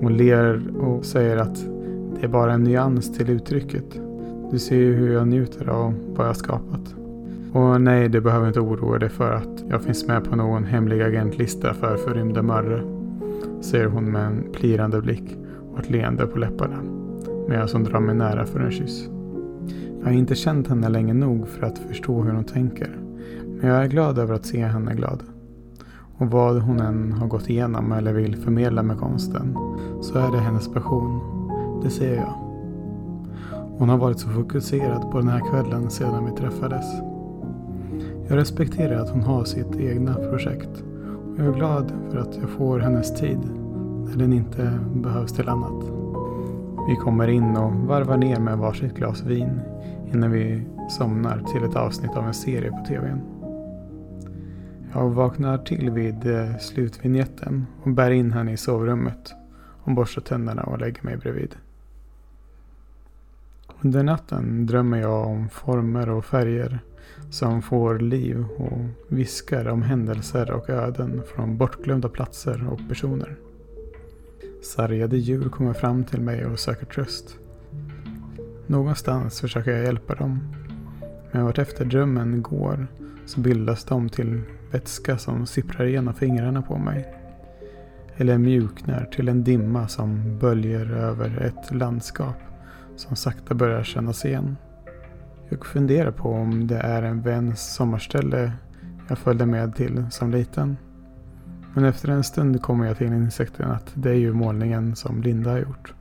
Hon 0.02 0.18
ler 0.18 0.78
och 0.78 1.06
säger 1.06 1.38
att 1.38 1.66
det 2.16 2.26
är 2.26 2.28
bara 2.28 2.54
en 2.54 2.64
nyans 2.64 3.18
till 3.18 3.30
uttrycket. 3.30 4.02
Du 4.52 4.60
ser 4.60 4.76
ju 4.76 4.96
hur 4.96 5.14
jag 5.14 5.28
njuter 5.28 5.70
av 5.70 5.94
vad 6.16 6.28
jag 6.28 6.36
skapat. 6.36 6.99
Och 7.54 7.82
nej, 7.82 8.10
du 8.10 8.22
behöver 8.22 8.48
inte 8.48 8.60
oroa 8.60 9.00
dig 9.00 9.10
för 9.10 9.32
att 9.32 9.64
jag 9.70 9.82
finns 9.82 10.08
med 10.08 10.24
på 10.24 10.36
någon 10.36 10.64
hemlig 10.64 11.02
agentlista 11.02 11.74
för 11.74 11.98
förrymda 11.98 12.42
mördare. 12.42 12.84
Säger 13.62 13.86
hon 13.86 14.12
med 14.12 14.26
en 14.26 14.44
plirande 14.54 15.02
blick 15.02 15.38
och 15.74 15.80
ett 15.80 15.90
leende 15.90 16.28
på 16.28 16.40
läpparna. 16.40 16.80
Medan 17.48 17.68
hon 17.74 17.84
drar 17.84 18.00
mig 18.00 18.16
nära 18.16 18.46
för 18.46 18.60
en 18.60 18.72
kyss. 18.72 19.08
Jag 20.00 20.06
har 20.06 20.12
inte 20.12 20.36
känt 20.36 20.68
henne 20.68 20.90
länge 20.90 21.14
nog 21.14 21.48
för 21.48 21.66
att 21.66 21.78
förstå 21.78 22.22
hur 22.22 22.34
hon 22.34 22.44
tänker. 22.44 22.98
Men 23.62 23.70
jag 23.70 23.84
är 23.84 23.88
glad 23.88 24.18
över 24.18 24.34
att 24.34 24.46
se 24.46 24.66
henne 24.66 24.94
glad. 24.94 25.24
Och 26.18 26.32
vad 26.32 26.62
hon 26.62 26.80
än 26.80 27.12
har 27.12 27.28
gått 27.28 27.50
igenom 27.50 27.92
eller 27.92 28.14
vill 28.14 28.36
förmedla 28.36 28.84
med 28.84 28.98
konsten 28.98 29.58
så 30.02 30.18
är 30.18 30.32
det 30.32 30.38
hennes 30.38 30.74
passion. 30.74 31.22
Det 31.84 31.90
ser 31.90 32.16
jag. 32.16 32.34
Hon 33.78 33.90
har 33.90 33.98
varit 33.98 34.20
så 34.20 34.30
fokuserad 34.30 35.12
på 35.12 35.18
den 35.18 35.28
här 35.28 35.50
kvällen 35.50 35.90
sedan 35.90 36.26
vi 36.26 36.32
träffades. 36.32 37.09
Jag 38.30 38.38
respekterar 38.38 39.00
att 39.00 39.10
hon 39.10 39.24
har 39.24 39.46
sitt 39.46 39.76
egna 39.76 40.14
projekt 40.14 40.84
och 41.32 41.40
jag 41.40 41.48
är 41.48 41.54
glad 41.54 41.92
för 42.12 42.18
att 42.18 42.38
jag 42.38 42.50
får 42.50 42.80
hennes 42.80 43.16
tid 43.16 43.40
när 44.06 44.18
den 44.18 44.34
inte 44.34 44.80
behövs 44.94 45.34
till 45.34 45.50
annat. 45.50 45.84
Vi 46.90 46.96
kommer 46.96 47.28
in 47.28 47.58
och 47.58 47.74
varvar 47.74 48.18
ner 48.18 48.40
med 48.40 48.58
varsitt 48.58 48.96
glas 48.96 49.24
vin 49.24 49.62
innan 50.14 50.32
vi 50.32 50.66
somnar 50.90 51.44
till 51.54 51.64
ett 51.64 51.76
avsnitt 51.76 52.16
av 52.16 52.28
en 52.28 52.34
serie 52.34 52.72
på 52.72 52.86
tvn. 52.88 53.22
Jag 54.94 55.10
vaknar 55.10 55.58
till 55.58 55.90
vid 55.90 56.28
eh, 56.28 56.58
slutvinjetten 56.58 57.66
och 57.84 57.92
bär 57.92 58.12
in 58.12 58.32
henne 58.32 58.52
i 58.52 58.58
sovrummet 58.58 59.34
och 59.84 59.92
borstar 59.92 60.22
tänderna 60.22 60.64
och 60.64 60.80
lägger 60.80 61.04
mig 61.04 61.18
bredvid. 61.18 61.56
Under 63.82 64.04
natten 64.04 64.66
drömmer 64.66 64.98
jag 64.98 65.28
om 65.28 65.50
former 65.50 66.10
och 66.10 66.26
färger 66.26 66.80
som 67.30 67.62
får 67.62 68.00
liv 68.00 68.46
och 68.58 68.80
viskar 69.08 69.68
om 69.68 69.82
händelser 69.82 70.52
och 70.52 70.70
öden 70.70 71.22
från 71.36 71.58
bortglömda 71.58 72.10
platser 72.10 72.68
och 72.72 72.80
personer. 72.90 73.36
Sargade 74.64 75.18
djur 75.18 75.50
kommer 75.50 75.74
fram 75.74 76.04
till 76.04 76.22
mig 76.22 76.46
och 76.46 76.60
söker 76.60 76.86
tröst. 76.86 77.38
Någonstans 78.68 79.42
försöker 79.42 79.72
jag 79.72 79.84
hjälpa 79.84 80.16
dem. 80.16 80.40
Men 81.32 81.46
vartefter 81.46 81.86
drömmen 81.86 82.42
går 82.42 82.88
så 83.26 83.40
bildas 83.40 83.84
de 83.84 84.10
till 84.10 84.42
vätska 84.72 85.18
som 85.18 85.46
sipprar 85.46 85.86
igenom 85.86 86.14
fingrarna 86.14 86.62
på 86.62 86.78
mig. 86.78 87.16
Eller 88.16 88.38
mjuknar 88.38 89.06
till 89.06 89.28
en 89.28 89.44
dimma 89.44 89.88
som 89.88 90.38
böljer 90.40 90.92
över 90.92 91.42
ett 91.42 91.76
landskap 91.76 92.36
som 92.96 93.16
sakta 93.16 93.54
börjar 93.54 93.84
kännas 93.84 94.26
igen. 94.26 94.58
Jag 95.50 95.66
funderar 95.66 96.12
på 96.12 96.32
om 96.32 96.68
det 96.68 96.78
är 96.78 97.04
en 97.04 97.22
väns 97.22 97.74
sommarställe 97.74 98.52
jag 99.08 99.18
följde 99.18 99.46
med 99.46 99.76
till 99.76 100.06
som 100.12 100.32
liten. 100.32 100.78
Men 101.74 101.84
efter 101.84 102.10
en 102.10 102.24
stund 102.24 102.62
kommer 102.62 102.86
jag 102.86 102.98
till 102.98 103.08
insikten 103.08 103.72
att 103.72 103.92
det 103.94 104.10
är 104.10 104.16
ju 104.16 104.34
målningen 104.34 104.96
som 104.96 105.22
Linda 105.22 105.52
har 105.52 105.60
gjort. 105.60 105.94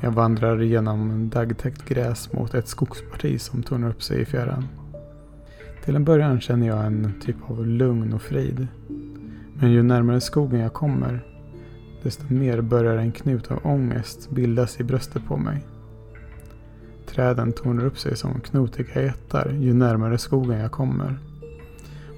Jag 0.00 0.10
vandrar 0.10 0.58
genom 0.58 1.30
daggtäckt 1.30 1.88
gräs 1.88 2.32
mot 2.32 2.54
ett 2.54 2.68
skogsparti 2.68 3.40
som 3.40 3.62
tornar 3.62 3.90
upp 3.90 4.02
sig 4.02 4.20
i 4.20 4.24
fjärran. 4.24 4.68
Till 5.84 5.96
en 5.96 6.04
början 6.04 6.40
känner 6.40 6.66
jag 6.66 6.86
en 6.86 7.12
typ 7.20 7.36
av 7.46 7.66
lugn 7.66 8.12
och 8.12 8.22
frid. 8.22 8.66
Men 9.54 9.70
ju 9.70 9.82
närmare 9.82 10.20
skogen 10.20 10.60
jag 10.60 10.72
kommer, 10.72 11.24
desto 12.02 12.34
mer 12.34 12.60
börjar 12.60 12.96
en 12.96 13.12
knut 13.12 13.50
av 13.50 13.66
ångest 13.66 14.30
bildas 14.30 14.80
i 14.80 14.84
bröstet 14.84 15.26
på 15.26 15.36
mig. 15.36 15.64
Träden 17.06 17.52
tornar 17.52 17.84
upp 17.84 17.98
sig 17.98 18.16
som 18.16 18.40
knotiga 18.40 19.02
jättar 19.02 19.56
ju 19.60 19.74
närmare 19.74 20.18
skogen 20.18 20.60
jag 20.60 20.72
kommer. 20.72 21.18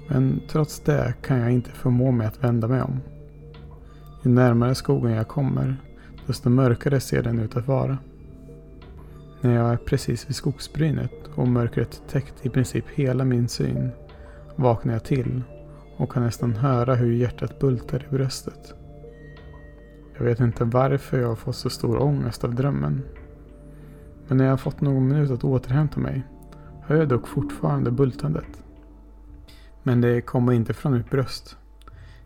Men 0.07 0.41
trots 0.51 0.79
det 0.79 1.13
kan 1.21 1.39
jag 1.39 1.51
inte 1.51 1.71
förmå 1.71 2.11
mig 2.11 2.27
att 2.27 2.43
vända 2.43 2.67
mig 2.67 2.81
om. 2.81 2.99
Ju 4.23 4.31
närmare 4.31 4.75
skogen 4.75 5.11
jag 5.11 5.27
kommer, 5.27 5.77
desto 6.27 6.49
mörkare 6.49 6.99
ser 6.99 7.23
den 7.23 7.39
ut 7.39 7.57
att 7.57 7.67
vara. 7.67 7.97
När 9.41 9.55
jag 9.55 9.73
är 9.73 9.77
precis 9.77 10.29
vid 10.29 10.35
skogsbrynet 10.35 11.11
och 11.35 11.47
mörkret 11.47 12.01
täckt 12.09 12.45
i 12.45 12.49
princip 12.49 12.85
hela 12.89 13.25
min 13.25 13.47
syn 13.47 13.89
vaknar 14.55 14.93
jag 14.93 15.03
till 15.03 15.43
och 15.97 16.11
kan 16.11 16.23
nästan 16.23 16.55
höra 16.55 16.95
hur 16.95 17.13
hjärtat 17.13 17.59
bultar 17.59 18.05
i 18.09 18.13
bröstet. 18.13 18.73
Jag 20.17 20.25
vet 20.25 20.39
inte 20.39 20.63
varför 20.63 21.19
jag 21.19 21.27
har 21.27 21.35
fått 21.35 21.55
så 21.55 21.69
stor 21.69 22.01
ångest 22.01 22.43
av 22.43 22.55
drömmen. 22.55 23.03
Men 24.29 24.37
när 24.37 24.45
jag 24.45 24.51
har 24.51 24.57
fått 24.57 24.81
någon 24.81 25.07
minut 25.07 25.31
att 25.31 25.43
återhämta 25.43 25.99
mig 25.99 26.23
hör 26.81 26.95
jag 26.95 27.07
dock 27.07 27.27
fortfarande 27.27 27.91
bultandet. 27.91 28.63
Men 29.83 30.01
det 30.01 30.21
kommer 30.21 30.53
inte 30.53 30.73
från 30.73 30.93
mitt 30.93 31.09
bröst. 31.09 31.57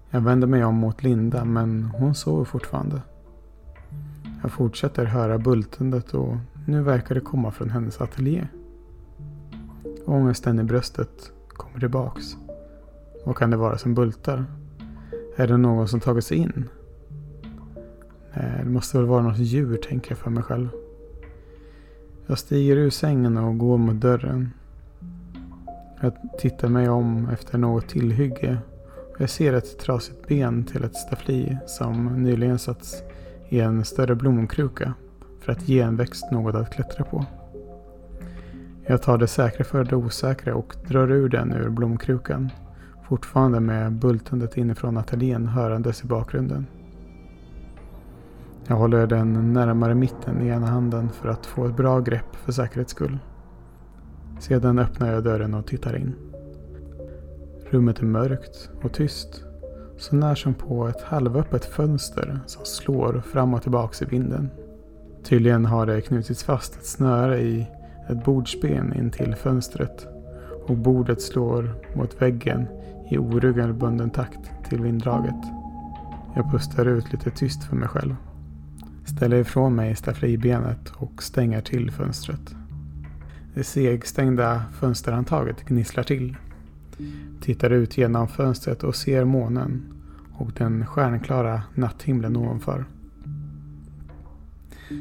Jag 0.09 0.21
vänder 0.21 0.47
mig 0.47 0.63
om 0.65 0.75
mot 0.75 1.03
Linda 1.03 1.45
men 1.45 1.83
hon 1.83 2.15
sover 2.15 2.45
fortfarande. 2.45 3.01
Jag 4.41 4.51
fortsätter 4.51 5.05
höra 5.05 5.37
bultandet 5.37 6.13
och 6.13 6.35
nu 6.67 6.81
verkar 6.81 7.15
det 7.15 7.21
komma 7.21 7.51
från 7.51 7.69
hennes 7.69 8.01
ateljé. 8.01 8.47
Ångesten 10.05 10.59
i 10.59 10.63
bröstet 10.63 11.31
kommer 11.47 11.79
tillbaks. 11.79 12.23
Vad 13.25 13.37
kan 13.37 13.49
det 13.49 13.57
vara 13.57 13.77
som 13.77 13.93
bultar? 13.93 14.45
Är 15.35 15.47
det 15.47 15.57
någon 15.57 15.87
som 15.87 15.99
tagit 15.99 16.25
sig 16.25 16.37
in? 16.37 16.69
Nej, 18.33 18.61
det 18.63 18.69
måste 18.69 18.97
väl 18.97 19.07
vara 19.07 19.21
något 19.21 19.37
djur, 19.37 19.77
tänker 19.77 20.11
jag 20.11 20.17
för 20.17 20.29
mig 20.29 20.43
själv. 20.43 20.69
Jag 22.27 22.39
stiger 22.39 22.75
ur 22.75 22.89
sängen 22.89 23.37
och 23.37 23.57
går 23.57 23.77
mot 23.77 23.95
dörren. 23.95 24.53
Jag 26.01 26.13
tittar 26.39 26.67
mig 26.67 26.89
om 26.89 27.29
efter 27.29 27.57
något 27.57 27.87
tillhygge. 27.87 28.57
Jag 29.19 29.29
ser 29.29 29.53
ett 29.53 29.79
trasigt 29.79 30.27
ben 30.27 30.63
till 30.63 30.83
ett 30.83 30.95
staffli 30.95 31.57
som 31.67 32.23
nyligen 32.23 32.59
satts 32.59 33.03
i 33.49 33.59
en 33.59 33.85
större 33.85 34.15
blomkruka 34.15 34.93
för 35.41 35.51
att 35.51 35.67
ge 35.69 35.79
en 35.79 35.95
växt 35.95 36.31
något 36.31 36.55
att 36.55 36.73
klättra 36.73 37.05
på. 37.05 37.25
Jag 38.85 39.01
tar 39.01 39.17
det 39.17 39.27
säkra 39.27 39.63
för 39.63 39.83
det 39.83 39.95
osäkra 39.95 40.55
och 40.55 40.75
drar 40.87 41.11
ur 41.11 41.29
den 41.29 41.51
ur 41.51 41.69
blomkrukan. 41.69 42.49
Fortfarande 43.07 43.59
med 43.59 43.91
bultandet 43.91 44.57
inifrån 44.57 44.97
ateljén 44.97 45.47
hörandes 45.47 46.03
i 46.03 46.07
bakgrunden. 46.07 46.65
Jag 48.67 48.75
håller 48.75 49.07
den 49.07 49.53
närmare 49.53 49.95
mitten 49.95 50.41
i 50.41 50.47
ena 50.47 50.67
handen 50.67 51.09
för 51.09 51.29
att 51.29 51.45
få 51.45 51.65
ett 51.65 51.77
bra 51.77 51.99
grepp 51.99 52.35
för 52.35 52.51
säkerhets 52.51 52.91
skull. 52.91 53.19
Sedan 54.39 54.79
öppnar 54.79 55.13
jag 55.13 55.23
dörren 55.23 55.53
och 55.53 55.67
tittar 55.67 55.95
in. 55.95 56.15
Rummet 57.69 57.99
är 57.99 58.05
mörkt 58.05 58.69
och 58.83 58.93
tyst. 58.93 59.43
Så 59.97 60.15
när 60.15 60.35
som 60.35 60.53
på 60.53 60.87
ett 60.87 61.01
halvöppet 61.01 61.65
fönster 61.65 62.39
som 62.45 62.65
slår 62.65 63.21
fram 63.21 63.53
och 63.53 63.61
tillbaks 63.61 64.01
i 64.01 64.05
vinden. 64.05 64.49
Tydligen 65.23 65.65
har 65.65 65.85
det 65.85 66.01
knutits 66.01 66.43
fast 66.43 66.75
ett 66.75 66.85
snöre 66.85 67.41
i 67.41 67.67
ett 68.09 68.25
bordsben 68.25 68.93
intill 68.93 69.35
fönstret 69.35 70.07
och 70.67 70.77
bordet 70.77 71.21
slår 71.21 71.75
mot 71.95 72.21
väggen 72.21 72.67
i 73.09 73.17
oregelbunden 73.17 74.09
takt 74.09 74.51
till 74.69 74.81
vinddraget. 74.81 75.43
Jag 76.35 76.51
pustar 76.51 76.85
ut 76.85 77.11
lite 77.11 77.29
tyst 77.29 77.63
för 77.63 77.75
mig 77.75 77.87
själv. 77.87 78.15
Ställer 79.05 79.37
ifrån 79.37 79.75
mig 79.75 79.95
stafflibenet 79.95 80.89
och 80.95 81.23
stänger 81.23 81.61
till 81.61 81.91
fönstret. 81.91 82.55
Det 83.53 83.63
segstängda 83.63 84.63
fönsterhandtaget 84.79 85.65
gnisslar 85.65 86.03
till. 86.03 86.37
Tittar 87.41 87.69
ut 87.69 87.97
genom 87.97 88.27
fönstret 88.27 88.83
och 88.83 88.95
ser 88.95 89.25
månen 89.25 89.93
och 90.33 90.51
den 90.57 90.85
stjärnklara 90.85 91.61
natthimlen 91.75 92.35
ovanför. 92.35 92.85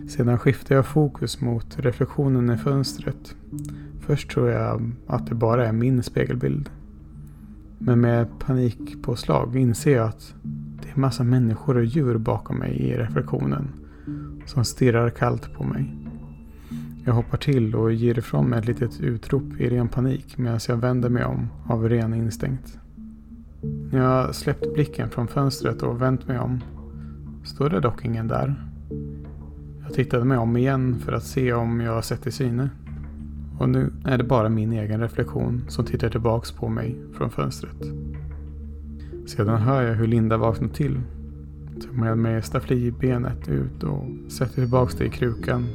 Sedan 0.08 0.38
skiftar 0.38 0.74
jag 0.74 0.86
fokus 0.86 1.40
mot 1.40 1.78
reflektionen 1.78 2.50
i 2.50 2.56
fönstret. 2.56 3.36
Först 4.00 4.30
tror 4.30 4.50
jag 4.50 4.92
att 5.06 5.26
det 5.26 5.34
bara 5.34 5.66
är 5.66 5.72
min 5.72 6.02
spegelbild. 6.02 6.70
Men 7.78 8.00
med 8.00 8.26
panikpåslag 8.38 9.56
inser 9.56 9.96
jag 9.96 10.08
att 10.08 10.34
det 10.82 10.88
är 10.94 11.00
massa 11.00 11.24
människor 11.24 11.76
och 11.76 11.84
djur 11.84 12.18
bakom 12.18 12.58
mig 12.58 12.72
i 12.72 12.96
reflektionen. 12.96 13.68
Som 14.46 14.64
stirrar 14.64 15.10
kallt 15.10 15.54
på 15.54 15.64
mig. 15.64 15.94
Jag 17.04 17.12
hoppar 17.12 17.38
till 17.38 17.74
och 17.74 17.92
ger 17.92 18.18
ifrån 18.18 18.48
mig 18.48 18.58
ett 18.58 18.66
litet 18.66 19.00
utrop 19.00 19.42
i 19.58 19.70
ren 19.70 19.88
panik 19.88 20.38
medan 20.38 20.60
jag 20.68 20.76
vänder 20.76 21.08
mig 21.08 21.24
om 21.24 21.48
av 21.68 21.88
ren 21.88 22.14
instinkt. 22.14 22.78
När 23.90 23.98
jag 23.98 24.34
släppt 24.34 24.74
blicken 24.74 25.10
från 25.10 25.28
fönstret 25.28 25.82
och 25.82 26.02
vänt 26.02 26.28
mig 26.28 26.38
om 26.38 26.60
står 27.44 27.70
det 27.70 27.80
dock 27.80 28.04
ingen 28.04 28.28
där. 28.28 28.68
Jag 29.82 29.94
tittade 29.94 30.24
mig 30.24 30.38
om 30.38 30.56
igen 30.56 30.98
för 30.98 31.12
att 31.12 31.24
se 31.24 31.52
om 31.52 31.80
jag 31.80 32.04
sett 32.04 32.26
i 32.26 32.30
syne. 32.30 32.70
Och 33.58 33.68
nu 33.68 33.92
är 34.04 34.18
det 34.18 34.24
bara 34.24 34.48
min 34.48 34.72
egen 34.72 35.00
reflektion 35.00 35.64
som 35.68 35.84
tittar 35.84 36.10
tillbaks 36.10 36.52
på 36.52 36.68
mig 36.68 36.96
från 37.14 37.30
fönstret. 37.30 37.82
Sedan 39.26 39.62
hör 39.62 39.82
jag 39.82 39.94
hur 39.94 40.06
Linda 40.06 40.36
vaknar 40.36 40.68
till 40.68 41.00
tog 41.80 41.98
med 41.98 42.18
mig 42.18 42.42
staflibenet 42.42 43.48
ut 43.48 43.82
och 43.82 44.04
sätter 44.28 44.54
tillbaks 44.54 44.94
det 44.94 45.04
i 45.04 45.10
krukan 45.10 45.66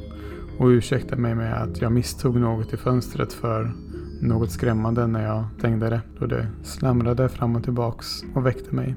och 0.58 0.66
ursäktar 0.66 1.16
mig 1.16 1.34
med 1.34 1.62
att 1.62 1.80
jag 1.80 1.92
misstog 1.92 2.36
något 2.36 2.72
i 2.72 2.76
fönstret 2.76 3.32
för 3.32 3.72
något 4.20 4.50
skrämmande 4.50 5.06
när 5.06 5.24
jag 5.24 5.44
stängde 5.58 5.90
det 5.90 6.00
då 6.18 6.26
det 6.26 6.46
slamrade 6.62 7.28
fram 7.28 7.56
och 7.56 7.64
tillbaks 7.64 8.06
och 8.34 8.46
väckte 8.46 8.74
mig. 8.74 8.94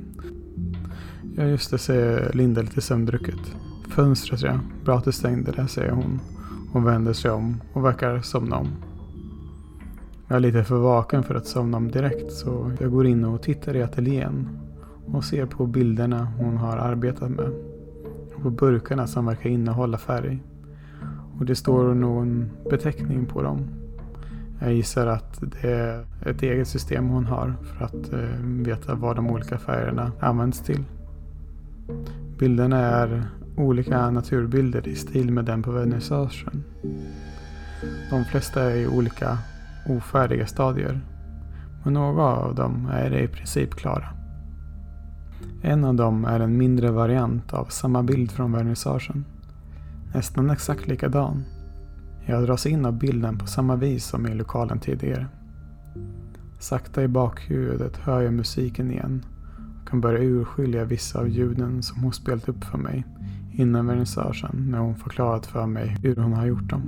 Ja 1.35 1.43
just 1.43 1.71
det, 1.71 1.77
säger 1.77 2.33
Linda 2.33 2.61
lite 2.61 2.81
sömndrucket. 2.81 3.55
Fönstret 3.89 4.41
ja, 4.41 4.59
bra 4.85 4.97
att 4.97 5.03
du 5.03 5.11
stängde 5.11 5.51
det, 5.51 5.67
säger 5.67 5.91
hon 5.91 6.19
och 6.73 6.87
vänder 6.87 7.13
sig 7.13 7.31
om 7.31 7.61
och 7.73 7.85
verkar 7.85 8.21
somna 8.21 8.55
om. 8.55 8.67
Jag 10.27 10.35
är 10.35 10.39
lite 10.39 10.63
för 10.63 10.77
vaken 10.77 11.23
för 11.23 11.35
att 11.35 11.47
somna 11.47 11.77
om 11.77 11.91
direkt 11.91 12.31
så 12.31 12.71
jag 12.79 12.91
går 12.91 13.07
in 13.07 13.25
och 13.25 13.41
tittar 13.41 13.75
i 13.75 13.83
ateljén 13.83 14.49
och 15.13 15.23
ser 15.23 15.45
på 15.45 15.67
bilderna 15.67 16.27
hon 16.37 16.57
har 16.57 16.77
arbetat 16.77 17.31
med. 17.31 17.51
Och 18.35 18.41
på 18.41 18.49
burkarna 18.49 19.07
som 19.07 19.25
verkar 19.25 19.49
innehålla 19.49 19.97
färg. 19.97 20.39
Och 21.39 21.45
det 21.45 21.55
står 21.55 21.93
någon 21.93 22.49
beteckning 22.69 23.25
på 23.25 23.41
dem. 23.41 23.67
Jag 24.59 24.73
gissar 24.73 25.07
att 25.07 25.39
det 25.41 25.71
är 25.71 26.05
ett 26.25 26.41
eget 26.41 26.67
system 26.67 27.09
hon 27.09 27.25
har 27.25 27.53
för 27.63 27.85
att 27.85 28.13
eh, 28.13 28.41
veta 28.43 28.95
vad 28.95 29.15
de 29.15 29.27
olika 29.27 29.57
färgerna 29.57 30.11
används 30.19 30.63
till. 30.63 30.83
Bilderna 32.39 32.77
är 32.77 33.25
olika 33.57 34.09
naturbilder 34.09 34.87
i 34.87 34.95
stil 34.95 35.31
med 35.31 35.45
den 35.45 35.63
på 35.63 35.71
vernissagen. 35.71 36.63
De 38.09 38.25
flesta 38.25 38.71
är 38.71 38.75
i 38.75 38.87
olika 38.87 39.37
ofärdiga 39.89 40.45
stadier. 40.45 41.01
Men 41.83 41.93
några 41.93 42.23
av 42.23 42.55
dem 42.55 42.89
är 42.93 43.17
i 43.17 43.27
princip 43.27 43.75
klara. 43.75 44.20
En 45.61 45.83
av 45.83 45.95
dem 45.95 46.25
är 46.25 46.39
en 46.39 46.57
mindre 46.57 46.91
variant 46.91 47.53
av 47.53 47.65
samma 47.65 48.03
bild 48.03 48.31
från 48.31 48.51
vernissagen. 48.51 49.25
Nästan 50.13 50.49
exakt 50.49 50.87
likadan. 50.87 51.43
Jag 52.25 52.43
dras 52.43 52.65
in 52.65 52.85
av 52.85 52.93
bilden 52.93 53.37
på 53.37 53.47
samma 53.47 53.75
vis 53.75 54.05
som 54.05 54.27
i 54.27 54.35
lokalen 54.35 54.79
tidigare. 54.79 55.27
Sakta 56.59 57.03
i 57.03 57.07
bakhuvudet 57.07 57.97
hör 57.97 58.21
jag 58.21 58.33
musiken 58.33 58.91
igen 58.91 59.25
och 59.81 59.89
kan 59.89 60.01
börja 60.01 60.23
urskilja 60.23 60.85
vissa 60.85 61.19
av 61.19 61.29
ljuden 61.29 61.83
som 61.83 62.03
hon 62.03 62.13
spelat 62.13 62.49
upp 62.49 62.63
för 62.63 62.77
mig 62.77 63.05
innan 63.51 63.87
vernissagen 63.87 64.67
när 64.71 64.79
hon 64.79 64.95
förklarat 64.95 65.45
för 65.45 65.67
mig 65.67 65.97
hur 66.01 66.15
hon 66.15 66.33
har 66.33 66.45
gjort 66.45 66.69
dem. 66.69 66.81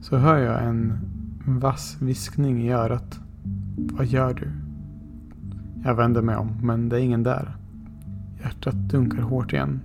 Så 0.00 0.16
hör 0.16 0.38
jag 0.38 0.64
en 0.64 0.98
vass 1.46 1.96
viskning 2.00 2.62
i 2.62 2.72
örat. 2.72 3.20
Vad 3.76 4.06
gör 4.06 4.34
du? 4.34 4.50
Jag 5.84 5.94
vänder 5.94 6.22
mig 6.22 6.36
om, 6.36 6.56
men 6.62 6.88
det 6.88 6.96
är 6.96 7.00
ingen 7.00 7.22
där. 7.22 7.56
Hjärtat 8.42 8.74
dunkar 8.74 9.22
hårt 9.22 9.52
igen. 9.52 9.80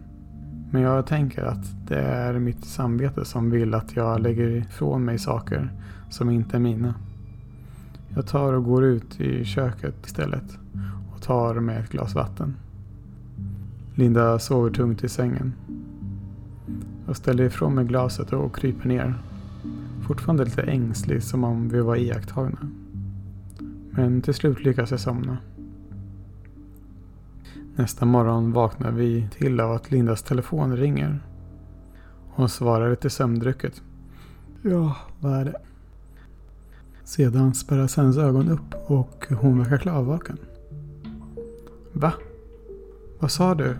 Men 0.71 0.81
jag 0.81 1.07
tänker 1.07 1.43
att 1.43 1.87
det 1.87 2.01
är 2.01 2.39
mitt 2.39 2.65
samvete 2.65 3.25
som 3.25 3.49
vill 3.49 3.73
att 3.73 3.95
jag 3.95 4.21
lägger 4.21 4.49
ifrån 4.49 5.05
mig 5.05 5.19
saker 5.19 5.71
som 6.09 6.29
inte 6.29 6.57
är 6.57 6.59
mina. 6.59 6.93
Jag 8.15 8.27
tar 8.27 8.53
och 8.53 8.63
går 8.63 8.83
ut 8.83 9.21
i 9.21 9.45
köket 9.45 10.05
istället 10.05 10.57
och 11.15 11.21
tar 11.21 11.59
med 11.59 11.79
ett 11.79 11.89
glas 11.89 12.15
vatten. 12.15 12.55
Linda 13.95 14.39
sover 14.39 14.69
tungt 14.69 15.03
i 15.03 15.09
sängen. 15.09 15.53
Jag 17.07 17.15
ställer 17.15 17.43
ifrån 17.43 17.75
mig 17.75 17.85
glaset 17.85 18.33
och 18.33 18.55
kryper 18.55 18.87
ner. 18.87 19.13
Fortfarande 20.07 20.45
lite 20.45 20.61
ängslig 20.61 21.23
som 21.23 21.43
om 21.43 21.69
vi 21.69 21.79
var 21.79 21.95
iakttagna. 21.95 22.59
Men 23.91 24.21
till 24.21 24.33
slut 24.33 24.63
lyckas 24.63 24.91
jag 24.91 24.99
somna. 24.99 25.37
Nästa 27.75 28.05
morgon 28.05 28.51
vaknar 28.51 28.91
vi 28.91 29.27
till 29.37 29.59
av 29.59 29.71
att 29.71 29.91
Lindas 29.91 30.23
telefon 30.23 30.77
ringer. 30.77 31.19
Hon 32.29 32.49
svarar 32.49 32.89
lite 32.89 33.09
sömndrucket. 33.09 33.81
Ja, 34.61 34.95
vad 35.19 35.33
är 35.33 35.45
det? 35.45 35.55
Sedan 37.03 37.53
spärras 37.53 37.97
hennes 37.97 38.17
ögon 38.17 38.49
upp 38.49 38.91
och 38.91 39.27
hon 39.29 39.59
verkar 39.59 39.77
klarvaken. 39.77 40.37
Va? 41.91 42.13
Vad 43.19 43.31
sa 43.31 43.55
du? 43.55 43.75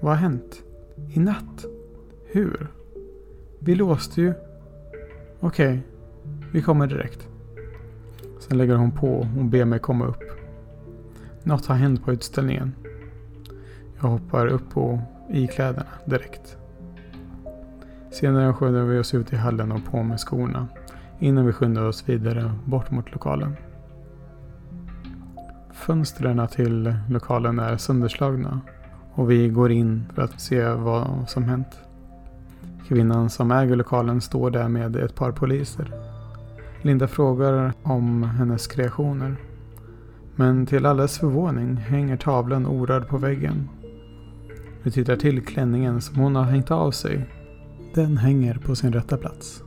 Vad 0.00 0.12
har 0.12 0.16
hänt? 0.16 0.62
I 1.08 1.20
natt? 1.20 1.64
Hur? 2.26 2.66
Vi 3.58 3.74
låste 3.74 4.20
ju. 4.20 4.34
Okej, 5.40 5.68
okay, 5.68 5.78
vi 6.52 6.62
kommer 6.62 6.86
direkt. 6.86 7.28
Sen 8.40 8.58
lägger 8.58 8.74
hon 8.74 8.90
på 8.90 9.28
och 9.38 9.44
ber 9.44 9.64
mig 9.64 9.78
komma 9.78 10.06
upp. 10.06 10.31
Något 11.44 11.66
har 11.66 11.74
hänt 11.74 12.04
på 12.04 12.12
utställningen. 12.12 12.74
Jag 14.00 14.08
hoppar 14.08 14.46
upp 14.46 14.70
på 14.70 15.00
i 15.30 15.46
kläderna 15.46 15.86
direkt. 16.04 16.56
Senare 18.10 18.52
skyndar 18.52 18.82
vi 18.82 18.98
oss 18.98 19.14
ut 19.14 19.32
i 19.32 19.36
hallen 19.36 19.72
och 19.72 19.84
på 19.84 20.02
med 20.02 20.20
skorna 20.20 20.68
innan 21.18 21.46
vi 21.46 21.52
skyndar 21.52 21.82
oss 21.82 22.08
vidare 22.08 22.52
bort 22.64 22.90
mot 22.90 23.12
lokalen. 23.12 23.56
Fönstren 25.72 26.48
till 26.48 26.94
lokalen 27.08 27.58
är 27.58 27.76
sönderslagna 27.76 28.60
och 29.14 29.30
vi 29.30 29.48
går 29.48 29.72
in 29.72 30.04
för 30.14 30.22
att 30.22 30.40
se 30.40 30.68
vad 30.68 31.28
som 31.28 31.44
hänt. 31.44 31.80
Kvinnan 32.88 33.30
som 33.30 33.50
äger 33.50 33.76
lokalen 33.76 34.20
står 34.20 34.50
där 34.50 34.68
med 34.68 34.96
ett 34.96 35.14
par 35.14 35.32
poliser. 35.32 35.92
Linda 36.82 37.08
frågar 37.08 37.72
om 37.82 38.22
hennes 38.22 38.66
kreationer. 38.66 39.36
Men 40.36 40.66
till 40.66 40.86
allas 40.86 41.18
förvåning 41.18 41.76
hänger 41.76 42.16
tavlan 42.16 42.66
orörd 42.66 43.08
på 43.08 43.18
väggen. 43.18 43.68
Vi 44.82 44.90
tittar 44.90 45.16
till 45.16 45.46
klänningen 45.46 46.00
som 46.00 46.16
hon 46.16 46.36
har 46.36 46.44
hängt 46.44 46.70
av 46.70 46.90
sig. 46.90 47.26
Den 47.94 48.16
hänger 48.16 48.54
på 48.54 48.74
sin 48.74 48.92
rätta 48.92 49.16
plats. 49.16 49.62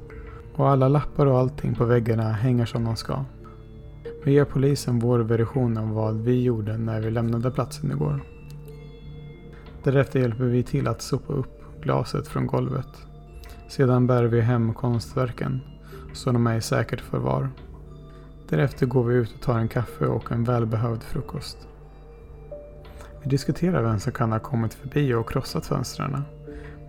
Och 0.55 0.69
alla 0.69 0.87
lappar 0.87 1.25
och 1.25 1.39
allting 1.39 1.75
på 1.75 1.85
väggarna 1.85 2.31
hänger 2.31 2.65
som 2.65 2.83
de 2.83 2.95
ska. 2.95 3.25
Vi 4.23 4.31
ger 4.31 4.45
polisen 4.45 4.99
vår 4.99 5.19
version 5.19 5.77
av 5.77 5.89
vad 5.89 6.15
vi 6.15 6.43
gjorde 6.43 6.77
när 6.77 7.01
vi 7.01 7.11
lämnade 7.11 7.51
platsen 7.51 7.91
igår. 7.91 8.21
Därefter 9.83 10.19
hjälper 10.19 10.43
vi 10.43 10.63
till 10.63 10.87
att 10.87 11.01
sopa 11.01 11.33
upp 11.33 11.81
glaset 11.81 12.27
från 12.27 12.47
golvet. 12.47 12.87
Sedan 13.69 14.07
bär 14.07 14.23
vi 14.23 14.41
hem 14.41 14.73
konstverken 14.73 15.61
så 16.13 16.31
de 16.31 16.47
är 16.47 16.57
i 16.57 16.61
säkert 16.61 17.01
förvar. 17.01 17.49
Därefter 18.49 18.85
går 18.85 19.03
vi 19.03 19.15
ut 19.15 19.33
och 19.33 19.41
tar 19.41 19.59
en 19.59 19.67
kaffe 19.67 20.05
och 20.05 20.31
en 20.31 20.43
välbehövd 20.43 21.03
frukost. 21.03 21.67
Vi 23.23 23.29
diskuterar 23.29 23.83
vem 23.83 23.99
som 23.99 24.11
kan 24.11 24.31
ha 24.31 24.39
kommit 24.39 24.73
förbi 24.73 25.13
och 25.13 25.29
krossat 25.29 25.65
fönstren. 25.65 26.21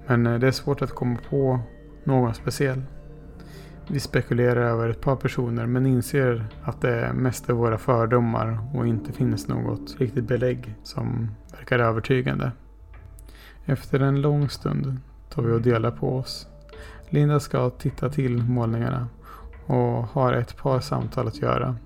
Men 0.07 0.27
eh, 0.27 0.39
det 0.39 0.47
är 0.47 0.53
svårt 0.53 0.83
att 0.83 0.95
komma 0.95 1.19
på 1.31 1.61
någon 2.05 2.35
speciell. 2.35 2.83
Vi 3.89 4.01
spekulerar 4.01 4.61
över 4.61 4.89
ett 4.89 5.01
par 5.01 5.17
personer 5.17 5.67
men 5.67 5.87
inser 5.87 6.47
att 6.63 6.81
det 6.81 7.13
mest 7.15 7.49
är 7.49 7.53
våra 7.53 7.79
fördomar 7.79 8.59
och 8.75 8.87
inte 8.87 9.13
finns 9.13 9.49
något 9.49 9.97
riktigt 9.99 10.25
belägg 10.25 10.75
som 10.83 11.31
verkar 11.59 11.79
övertygande. 11.79 12.53
Efter 13.65 14.01
en 14.01 14.21
lång 14.21 14.49
stund 14.49 14.97
tar 15.31 15.43
vi 15.43 15.53
och 15.53 15.63
delar 15.63 15.91
på 15.91 16.17
oss. 16.17 16.49
Linda 17.09 17.41
ska 17.41 17.71
titta 17.71 18.09
till 18.09 18.43
målningarna 18.43 19.09
och 19.67 20.03
har 20.07 20.33
ett 20.33 20.57
par 20.57 20.81
samtal 20.81 21.29
att 21.29 21.43
göra. 21.43 21.77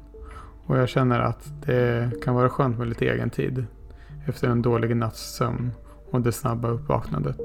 Och 0.66 0.78
jag 0.78 0.88
känner 0.88 1.20
att 1.20 1.52
det 1.66 2.12
kan 2.24 2.34
vara 2.34 2.48
skönt 2.48 2.78
med 2.78 2.88
lite 2.88 3.08
egen 3.08 3.30
tid 3.30 3.66
efter 4.26 4.48
en 4.48 4.62
dålig 4.62 4.96
natts 4.96 5.36
sömn 5.36 5.70
och 6.10 6.20
det 6.20 6.32
snabba 6.32 6.68
uppvaknandet. 6.68 7.40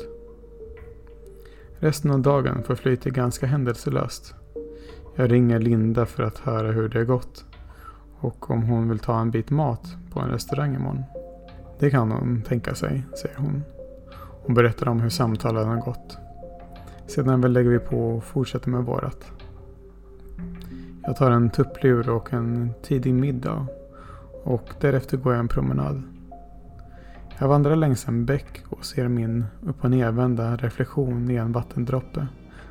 Resten 1.79 2.11
av 2.11 2.19
dagen 2.19 2.63
förflyter 2.63 3.11
ganska 3.11 3.45
händelselöst. 3.45 4.35
Jag 5.15 5.31
ringer 5.31 5.59
Linda 5.59 6.05
för 6.05 6.23
att 6.23 6.37
höra 6.37 6.71
hur 6.71 6.89
det 6.89 7.05
gått 7.05 7.45
och 8.19 8.51
om 8.51 8.63
hon 8.63 8.89
vill 8.89 8.99
ta 8.99 9.19
en 9.19 9.31
bit 9.31 9.49
mat 9.49 9.95
på 10.13 10.19
en 10.19 10.29
restaurang 10.29 10.75
imorgon. 10.75 11.03
Det 11.79 11.89
kan 11.89 12.11
hon 12.11 12.41
tänka 12.41 12.75
sig, 12.75 13.03
säger 13.21 13.37
hon 13.37 13.63
och 14.45 14.53
berättar 14.53 14.87
om 14.87 14.99
hur 14.99 15.09
samtalen 15.09 15.67
har 15.67 15.81
gått. 15.81 16.17
Sedan 17.07 17.53
lägger 17.53 17.69
vi 17.69 17.79
på 17.79 18.15
och 18.15 18.23
fortsätter 18.23 18.69
med 18.69 18.83
vårat. 18.83 19.34
Jag 21.03 21.15
tar 21.15 21.31
en 21.31 21.49
tupplur 21.49 22.09
och 22.09 22.33
en 22.33 22.73
tidig 22.81 23.13
middag 23.13 23.67
och 24.43 24.69
därefter 24.81 25.17
går 25.17 25.33
jag 25.33 25.39
en 25.39 25.47
promenad. 25.47 26.03
Jag 27.39 27.47
vandrar 27.47 27.75
längs 27.75 28.07
en 28.07 28.25
bäck 28.25 28.63
och 28.69 28.85
ser 28.85 29.07
min 29.07 29.45
upp 29.65 29.83
och 29.83 29.91
nedvända 29.91 30.55
reflektion 30.55 31.31
i 31.31 31.35
en 31.35 31.51
vattendroppe 31.51 32.27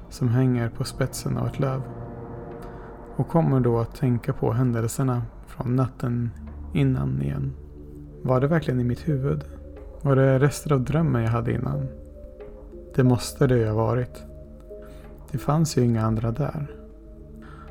som 0.09 0.29
hänger 0.29 0.69
på 0.69 0.85
spetsen 0.85 1.37
av 1.37 1.47
ett 1.47 1.61
löv. 1.61 1.83
Och 3.17 3.29
kommer 3.29 3.61
då 3.61 3.79
att 3.79 3.95
tänka 3.95 4.33
på 4.33 4.53
händelserna 4.53 5.23
från 5.47 5.77
natten 5.77 6.31
innan 6.73 7.23
igen. 7.23 7.53
Var 8.23 8.41
det 8.41 8.47
verkligen 8.47 8.81
i 8.81 8.85
mitt 8.85 9.09
huvud? 9.09 9.45
Var 10.03 10.17
det 10.17 10.39
rester 10.39 10.73
av 10.73 10.81
drömmen 10.81 11.23
jag 11.23 11.31
hade 11.31 11.53
innan? 11.53 11.87
Det 12.95 13.05
måste 13.05 13.47
det 13.47 13.59
ju 13.59 13.67
ha 13.67 13.75
varit. 13.75 14.23
Det 15.31 15.39
fanns 15.39 15.79
ju 15.79 15.85
inga 15.85 16.07
andra 16.07 16.31
där. 16.31 16.84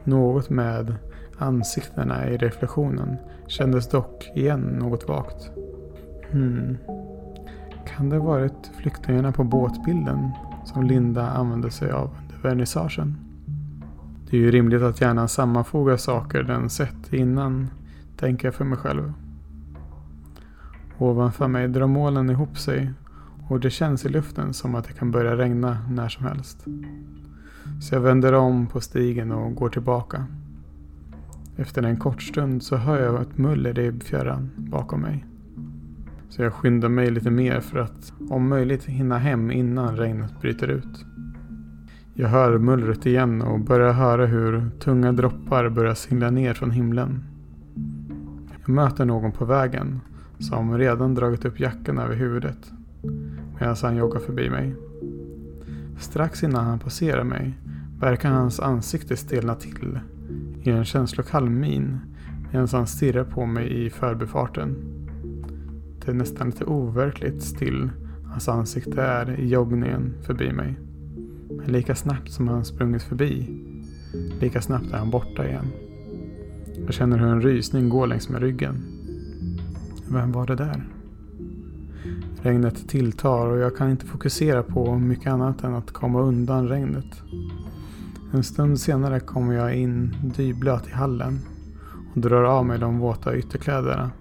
Något 0.03 0.49
med 0.49 0.95
ansiktena 1.37 2.29
i 2.29 2.37
reflektionen 2.37 3.17
kändes 3.47 3.89
dock 3.89 4.31
igen 4.35 4.61
något 4.61 5.07
vagt. 5.07 5.51
Hmm. 6.31 6.77
Kan 7.87 8.09
det 8.09 8.17
ha 8.17 8.25
varit 8.25 8.71
flyktingarna 8.81 9.31
på 9.31 9.43
båtbilden 9.43 10.31
som 10.65 10.83
Linda 10.83 11.29
använde 11.29 11.71
sig 11.71 11.91
av 11.91 12.09
under 12.23 12.49
vernissagen? 12.49 13.17
Det 14.29 14.37
är 14.37 14.41
ju 14.41 14.51
rimligt 14.51 14.81
att 14.81 15.01
hjärnan 15.01 15.29
sammanfogar 15.29 15.97
saker 15.97 16.43
den 16.43 16.69
sett 16.69 17.13
innan, 17.13 17.69
tänker 18.17 18.47
jag 18.47 18.55
för 18.55 18.65
mig 18.65 18.77
själv. 18.77 19.13
Ovanför 20.97 21.47
mig 21.47 21.67
drar 21.67 21.87
molnen 21.87 22.29
ihop 22.29 22.57
sig 22.57 22.93
och 23.49 23.59
det 23.59 23.69
känns 23.69 24.05
i 24.05 24.09
luften 24.09 24.53
som 24.53 24.75
att 24.75 24.85
det 24.87 24.93
kan 24.93 25.11
börja 25.11 25.37
regna 25.37 25.77
när 25.89 26.09
som 26.09 26.25
helst. 26.25 26.65
Så 27.81 27.95
jag 27.95 28.01
vänder 28.01 28.33
om 28.33 28.67
på 28.67 28.81
stigen 28.81 29.31
och 29.31 29.55
går 29.55 29.69
tillbaka. 29.69 30.25
Efter 31.55 31.83
en 31.83 31.97
kort 31.97 32.21
stund 32.21 32.63
så 32.63 32.75
hör 32.75 33.01
jag 33.01 33.21
ett 33.21 33.37
muller 33.37 33.79
i 33.79 33.99
fjärran 33.99 34.49
bakom 34.57 35.01
mig. 35.01 35.25
Så 36.29 36.41
jag 36.41 36.53
skyndar 36.53 36.89
mig 36.89 37.11
lite 37.11 37.31
mer 37.31 37.59
för 37.59 37.79
att 37.79 38.13
om 38.29 38.49
möjligt 38.49 38.85
hinna 38.85 39.17
hem 39.17 39.51
innan 39.51 39.97
regnet 39.97 40.41
bryter 40.41 40.67
ut. 40.67 41.05
Jag 42.13 42.27
hör 42.27 42.57
mullret 42.57 43.05
igen 43.05 43.41
och 43.41 43.59
börjar 43.59 43.93
höra 43.93 44.25
hur 44.25 44.69
tunga 44.79 45.11
droppar 45.11 45.69
börjar 45.69 45.93
singla 45.93 46.29
ner 46.29 46.53
från 46.53 46.71
himlen. 46.71 47.23
Jag 48.61 48.69
möter 48.69 49.05
någon 49.05 49.31
på 49.31 49.45
vägen 49.45 49.99
som 50.39 50.77
redan 50.77 51.15
dragit 51.15 51.45
upp 51.45 51.59
jackan 51.59 51.97
över 51.97 52.15
huvudet 52.15 52.71
medan 53.59 53.75
han 53.81 53.95
joggar 53.95 54.19
förbi 54.19 54.49
mig. 54.49 54.75
Strax 56.03 56.43
innan 56.43 56.65
han 56.65 56.79
passerar 56.79 57.23
mig 57.23 57.53
verkar 57.99 58.31
hans 58.31 58.59
ansikte 58.59 59.17
stelna 59.17 59.55
till 59.55 59.99
i 60.63 60.69
en 60.69 60.85
känslokall 60.85 61.49
min 61.49 61.99
medan 62.51 62.67
han 62.71 62.87
stirrar 62.87 63.23
på 63.23 63.45
mig 63.45 63.85
i 63.85 63.89
förbifarten. 63.89 64.75
Det 66.05 66.11
är 66.11 66.15
nästan 66.15 66.47
lite 66.47 66.65
overkligt 66.65 67.43
still 67.43 67.89
hans 68.33 68.49
ansikte 68.49 69.01
är 69.01 69.39
i 69.39 69.47
joggningen 69.47 70.13
förbi 70.21 70.53
mig. 70.53 70.79
Men 71.49 71.71
lika 71.71 71.95
snabbt 71.95 72.31
som 72.31 72.47
han 72.47 72.65
sprungit 72.65 73.03
förbi, 73.03 73.49
lika 74.39 74.61
snabbt 74.61 74.91
är 74.93 74.97
han 74.97 75.09
borta 75.09 75.47
igen. 75.47 75.67
Jag 76.85 76.93
känner 76.93 77.17
hur 77.17 77.27
en 77.27 77.41
rysning 77.41 77.89
går 77.89 78.07
längs 78.07 78.29
med 78.29 78.41
ryggen. 78.41 78.83
Vem 80.11 80.31
var 80.31 80.47
det 80.47 80.55
där? 80.55 80.87
Regnet 82.43 82.89
tilltar 82.89 83.47
och 83.47 83.57
jag 83.57 83.77
kan 83.77 83.91
inte 83.91 84.05
fokusera 84.05 84.63
på 84.63 84.95
mycket 84.95 85.33
annat 85.33 85.63
än 85.63 85.73
att 85.73 85.91
komma 85.91 86.21
undan 86.21 86.67
regnet. 86.67 87.23
En 88.33 88.43
stund 88.43 88.79
senare 88.79 89.19
kommer 89.19 89.53
jag 89.53 89.75
in 89.75 90.15
dyblöt 90.35 90.87
i 90.87 90.91
hallen 90.91 91.39
och 92.13 92.21
drar 92.21 92.43
av 92.43 92.65
mig 92.65 92.79
de 92.79 92.99
våta 92.99 93.35
ytterkläderna 93.35 94.11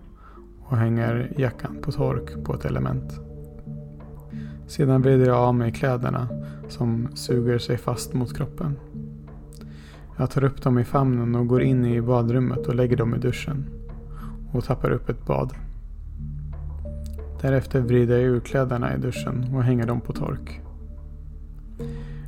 och 0.61 0.77
hänger 0.77 1.33
jackan 1.39 1.79
på 1.83 1.93
tork 1.93 2.45
på 2.45 2.55
ett 2.55 2.65
element. 2.65 3.21
Sedan 4.67 5.03
vrider 5.03 5.27
jag 5.27 5.37
av 5.37 5.55
mig 5.55 5.73
kläderna 5.73 6.29
som 6.69 7.09
suger 7.15 7.59
sig 7.59 7.77
fast 7.77 8.15
mot 8.15 8.37
kroppen. 8.37 8.77
Jag 10.17 10.31
tar 10.31 10.45
upp 10.45 10.63
dem 10.63 10.79
i 10.79 10.85
famnen 10.85 11.35
och 11.35 11.47
går 11.47 11.63
in 11.63 11.85
i 11.87 12.03
badrummet 12.03 12.67
och 12.67 12.75
lägger 12.75 12.97
dem 12.97 13.15
i 13.15 13.19
duschen. 13.19 13.65
Och 14.53 14.65
tappar 14.65 14.91
upp 14.91 15.09
ett 15.09 15.27
bad. 15.27 15.55
Därefter 17.43 17.81
vrider 17.81 18.19
jag 18.19 18.25
ur 18.25 18.41
kläderna 18.41 18.95
i 18.95 18.99
duschen 18.99 19.55
och 19.55 19.63
hänger 19.63 19.87
dem 19.87 20.01
på 20.01 20.13
tork. 20.13 20.61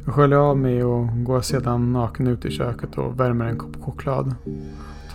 Jag 0.05 0.14
sköljer 0.14 0.38
av 0.38 0.59
mig 0.59 0.85
och 0.85 1.24
går 1.24 1.40
sedan 1.40 1.92
naken 1.92 2.27
ut 2.27 2.44
i 2.44 2.50
köket 2.50 2.98
och 2.98 3.20
värmer 3.20 3.44
en 3.44 3.59
kopp 3.59 3.83
choklad. 3.83 4.35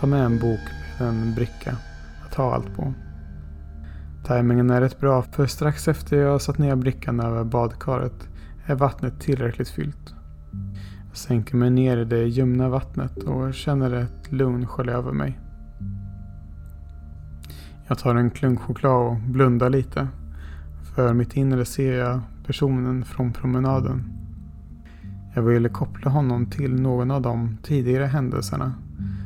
Tar 0.00 0.08
med 0.08 0.24
en 0.24 0.38
bok 0.38 0.60
med 1.00 1.08
en 1.08 1.34
bricka 1.34 1.76
att 2.26 2.34
ha 2.34 2.54
allt 2.54 2.76
på. 2.76 2.94
Timingen 4.26 4.70
är 4.70 4.80
rätt 4.80 5.00
bra 5.00 5.22
för 5.22 5.46
strax 5.46 5.88
efter 5.88 6.16
jag 6.16 6.42
satt 6.42 6.58
ner 6.58 6.76
brickan 6.76 7.20
över 7.20 7.44
badkaret 7.44 8.28
är 8.66 8.74
vattnet 8.74 9.20
tillräckligt 9.20 9.68
fyllt. 9.68 10.14
Jag 11.08 11.16
sänker 11.16 11.56
mig 11.56 11.70
ner 11.70 11.96
i 11.96 12.04
det 12.04 12.24
ljumna 12.24 12.68
vattnet 12.68 13.22
och 13.22 13.54
känner 13.54 13.92
ett 13.94 14.32
lugn 14.32 14.66
skölja 14.66 14.94
över 14.94 15.12
mig. 15.12 15.38
Jag 17.90 17.98
tar 17.98 18.14
en 18.14 18.30
klunk 18.30 18.60
choklad 18.60 19.06
och 19.06 19.16
blundar 19.16 19.70
lite. 19.70 20.08
För 20.94 21.14
mitt 21.14 21.36
inre 21.36 21.64
ser 21.64 21.98
jag 21.98 22.20
personen 22.46 23.04
från 23.04 23.32
promenaden. 23.32 24.04
Jag 25.34 25.42
ville 25.42 25.68
koppla 25.68 26.10
honom 26.10 26.46
till 26.46 26.80
någon 26.80 27.10
av 27.10 27.22
de 27.22 27.56
tidigare 27.62 28.04
händelserna. 28.04 28.72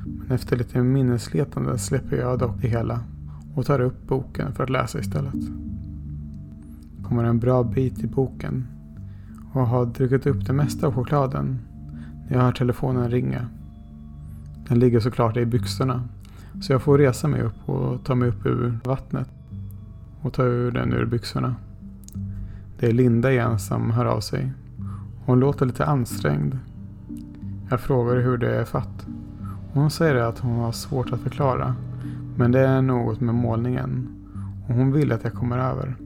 Men 0.04 0.30
efter 0.30 0.56
lite 0.56 0.82
minnesletande 0.82 1.78
släpper 1.78 2.16
jag 2.16 2.38
dock 2.38 2.60
det 2.60 2.68
hela 2.68 3.00
och 3.54 3.66
tar 3.66 3.80
upp 3.80 4.06
boken 4.06 4.52
för 4.54 4.64
att 4.64 4.70
läsa 4.70 4.98
istället. 4.98 5.44
Kommer 7.02 7.24
en 7.24 7.38
bra 7.38 7.62
bit 7.62 7.98
i 7.98 8.06
boken 8.06 8.66
och 9.52 9.66
har 9.66 9.86
druckit 9.86 10.26
upp 10.26 10.46
det 10.46 10.52
mesta 10.52 10.86
av 10.86 10.94
chokladen 10.94 11.58
när 12.28 12.36
jag 12.36 12.42
hör 12.42 12.52
telefonen 12.52 13.10
ringa. 13.10 13.48
Den 14.68 14.78
ligger 14.78 15.00
såklart 15.00 15.36
i 15.36 15.46
byxorna 15.46 16.02
så 16.60 16.72
jag 16.72 16.82
får 16.82 16.98
resa 16.98 17.28
mig 17.28 17.42
upp 17.42 17.68
och 17.68 18.04
ta 18.04 18.14
mig 18.14 18.28
upp 18.28 18.46
ur 18.46 18.78
vattnet 18.84 19.28
och 20.22 20.32
ta 20.32 20.42
ur 20.42 20.70
den 20.70 20.92
ur 20.92 21.04
byxorna. 21.04 21.54
Det 22.78 22.86
är 22.86 22.92
Linda 22.92 23.32
igen 23.32 23.58
som 23.58 23.90
hör 23.90 24.04
av 24.04 24.20
sig. 24.20 24.52
Hon 25.26 25.40
låter 25.40 25.66
lite 25.66 25.86
ansträngd. 25.86 26.58
Jag 27.70 27.80
frågar 27.80 28.16
hur 28.16 28.36
det 28.36 28.54
är 28.54 28.64
fatt. 28.64 29.06
Hon 29.72 29.90
säger 29.90 30.14
att 30.14 30.38
hon 30.38 30.58
har 30.58 30.72
svårt 30.72 31.12
att 31.12 31.20
förklara. 31.20 31.74
Men 32.36 32.52
det 32.52 32.60
är 32.60 32.82
något 32.82 33.20
med 33.20 33.34
målningen. 33.34 34.08
Och 34.68 34.74
hon 34.74 34.92
vill 34.92 35.12
att 35.12 35.24
jag 35.24 35.32
kommer 35.32 35.58
över. 35.58 35.96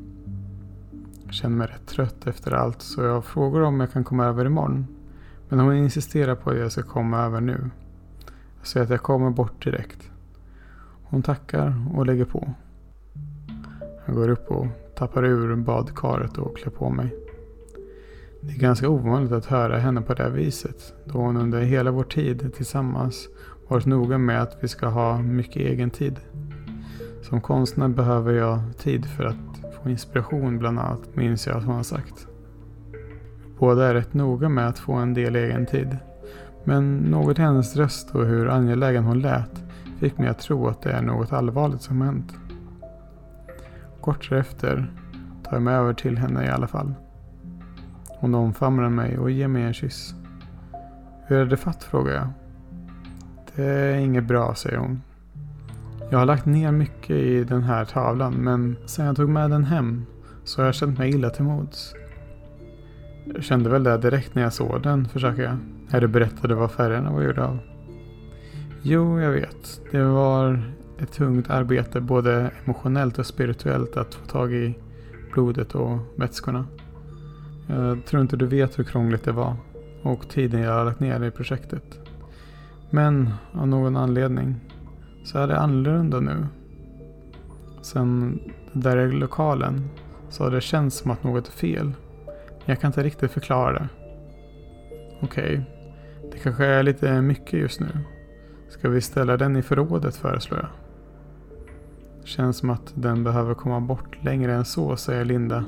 Jag 1.25 1.35
känner 1.35 1.57
mig 1.57 1.67
rätt 1.67 1.87
trött 1.87 2.27
efter 2.27 2.53
allt 2.53 2.83
så 2.83 3.03
jag 3.03 3.25
frågar 3.25 3.61
om 3.61 3.81
jag 3.81 3.93
kan 3.93 4.05
komma 4.05 4.25
över 4.25 4.45
imorgon. 4.45 4.87
Men 5.49 5.59
hon 5.59 5.77
insisterar 5.77 6.35
på 6.35 6.51
att 6.51 6.59
jag 6.59 6.73
ska 6.73 6.83
komma 6.83 7.19
över 7.19 7.41
nu. 7.41 7.71
Jag 8.59 8.67
säger 8.67 8.85
att 8.85 8.91
jag 8.91 9.03
kommer 9.03 9.31
bort 9.31 9.65
direkt. 9.65 10.11
Hon 11.11 11.23
tackar 11.23 11.75
och 11.95 12.07
lägger 12.07 12.25
på. 12.25 12.55
Jag 14.07 14.15
går 14.15 14.29
upp 14.29 14.51
och 14.51 14.67
tappar 14.97 15.25
ur 15.25 15.57
badkaret 15.57 16.39
och 16.39 16.57
klär 16.57 16.71
på 16.71 16.91
mig. 16.91 17.15
Det 18.41 18.53
är 18.53 18.59
ganska 18.59 18.89
ovanligt 18.89 19.33
att 19.33 19.47
höra 19.47 19.79
henne 19.79 20.01
på 20.01 20.15
det 20.15 20.31
viset 20.31 20.95
då 21.05 21.19
hon 21.19 21.37
under 21.37 21.61
hela 21.61 21.91
vår 21.91 22.05
tid 22.05 22.53
tillsammans 22.55 23.29
varit 23.69 23.87
noga 23.87 24.19
med 24.19 24.43
att 24.43 24.57
vi 24.61 24.69
ska 24.69 24.87
ha 24.87 25.23
mycket 25.23 25.57
egen 25.57 25.91
tid. 25.91 26.21
Som 27.23 27.41
konstnär 27.41 27.89
behöver 27.89 28.33
jag 28.33 28.61
tid 28.79 29.07
för 29.07 29.25
att 29.25 29.75
få 29.83 29.91
inspiration 29.91 30.59
bland 30.59 30.79
annat, 30.79 31.17
minns 31.17 31.47
jag 31.47 31.57
att 31.57 31.65
hon 31.65 31.75
har 31.75 31.83
sagt. 31.83 32.27
Båda 33.59 33.87
är 33.87 33.95
rätt 33.95 34.15
noga 34.15 34.49
med 34.49 34.69
att 34.69 34.79
få 34.79 34.93
en 34.93 35.15
del 35.15 35.37
egen 35.37 35.67
tid. 35.67 35.97
Men 36.65 36.97
något 36.97 37.39
i 37.39 37.43
hennes 37.43 37.77
röst 37.77 38.15
och 38.15 38.27
hur 38.27 38.49
angelägen 38.49 39.05
hon 39.05 39.21
lät 39.21 39.68
fick 39.99 40.19
mig 40.19 40.29
att 40.29 40.39
tro 40.39 40.69
att 40.69 40.83
det 40.83 40.93
är 40.93 41.03
något 41.03 41.33
allvarligt 41.33 41.83
som 41.83 42.01
hänt. 42.01 42.35
Kort 44.01 44.31
därefter 44.31 44.93
tar 45.45 45.53
jag 45.53 45.63
mig 45.63 45.75
över 45.75 45.95
till 45.95 46.19
henne 46.19 46.47
i 46.47 46.49
alla 46.49 46.67
fall. 46.67 46.95
Hon 48.09 48.35
omfamnar 48.35 48.89
mig 48.89 49.19
och 49.19 49.31
ger 49.31 49.49
mig 49.49 49.63
en 49.63 49.75
kyss. 49.75 50.15
Hur 51.27 51.39
är 51.39 51.47
det 51.47 51.57
fatt? 51.57 51.85
frågar 51.85 52.15
jag. 52.15 52.29
Det 53.57 53.65
är 53.65 53.99
inget 53.99 54.25
bra, 54.25 54.55
säger 54.55 54.79
hon. 54.79 55.03
Jag 56.11 56.19
har 56.19 56.27
lagt 56.27 56.47
ner 56.47 56.73
mycket 56.73 57.11
i 57.11 57.45
den 57.45 57.63
här 57.63 57.85
tavlan 57.85 58.35
men 58.35 58.77
sen 58.87 59.07
jag 59.07 59.17
tog 59.17 59.29
med 59.29 59.51
den 59.51 59.65
hem 59.65 60.07
så 60.45 60.61
har 60.61 60.67
jag 60.67 60.75
känt 60.75 60.99
mig 60.99 61.11
illa 61.11 61.31
till 61.31 61.45
mods. 61.45 61.95
Jag 63.35 63.45
kände 63.45 63.71
väl 63.71 63.83
det 63.85 63.99
direkt 63.99 64.35
när 64.35 64.43
jag 64.43 64.53
såg 64.53 64.83
den, 64.83 65.09
försöker 65.09 65.43
jag. 65.43 65.57
När 65.89 66.01
du 66.01 66.09
berättade 66.09 66.55
vad 66.55 66.71
färgerna 66.71 67.13
var 67.13 67.23
gjorda 67.23 67.47
av. 67.47 67.59
Jo, 68.83 69.21
jag 69.21 69.31
vet. 69.31 69.81
Det 69.91 70.03
var 70.03 70.63
ett 70.99 71.13
tungt 71.13 71.51
arbete 71.51 72.01
både 72.01 72.51
emotionellt 72.65 73.19
och 73.19 73.27
spirituellt 73.27 73.97
att 73.97 74.15
få 74.15 74.27
tag 74.27 74.53
i 74.53 74.75
blodet 75.33 75.75
och 75.75 75.99
vätskorna. 76.17 76.67
Jag 77.67 78.05
tror 78.05 78.23
inte 78.23 78.37
du 78.37 78.47
vet 78.47 78.79
hur 78.79 78.85
krångligt 78.85 79.25
det 79.25 79.33
var 79.33 79.57
och 80.03 80.29
tiden 80.29 80.61
jag 80.61 80.73
har 80.73 80.85
lagt 80.85 81.01
ner 81.01 81.25
i 81.25 81.31
projektet. 81.31 82.01
Men 82.91 83.31
av 83.53 83.69
någon 83.69 83.97
anledning 83.97 84.55
så 85.25 85.39
är 85.39 85.47
det 85.47 85.59
annorlunda 85.59 86.21
nu. 86.21 86.47
Sen 87.83 88.41
den 88.73 88.83
där 88.83 89.13
lokalen 89.13 89.89
så 90.29 90.45
har 90.45 90.51
det 90.51 90.61
känts 90.61 90.97
som 90.97 91.11
att 91.11 91.25
något 91.25 91.49
är 91.49 91.53
fel. 91.53 91.93
Jag 92.65 92.81
kan 92.81 92.89
inte 92.89 93.03
riktigt 93.03 93.31
förklara 93.31 93.73
det. 93.73 93.89
Okej, 95.21 95.45
okay. 95.45 95.61
det 96.33 96.39
kanske 96.39 96.67
är 96.67 96.83
lite 96.83 97.23
mycket 97.23 97.61
just 97.61 97.81
nu. 97.81 97.89
Ska 98.69 98.89
vi 98.89 99.01
ställa 99.01 99.37
den 99.37 99.57
i 99.57 99.63
förrådet 99.63 100.17
föreslår 100.17 100.61
jag. 100.61 100.69
Känns 102.25 102.57
som 102.57 102.71
att 102.71 102.93
den 102.95 103.25
behöver 103.25 103.55
komma 103.55 103.81
bort 103.81 104.25
längre 104.25 104.55
än 104.55 104.65
så, 104.65 104.97
säger 104.97 105.25
Linda. 105.25 105.65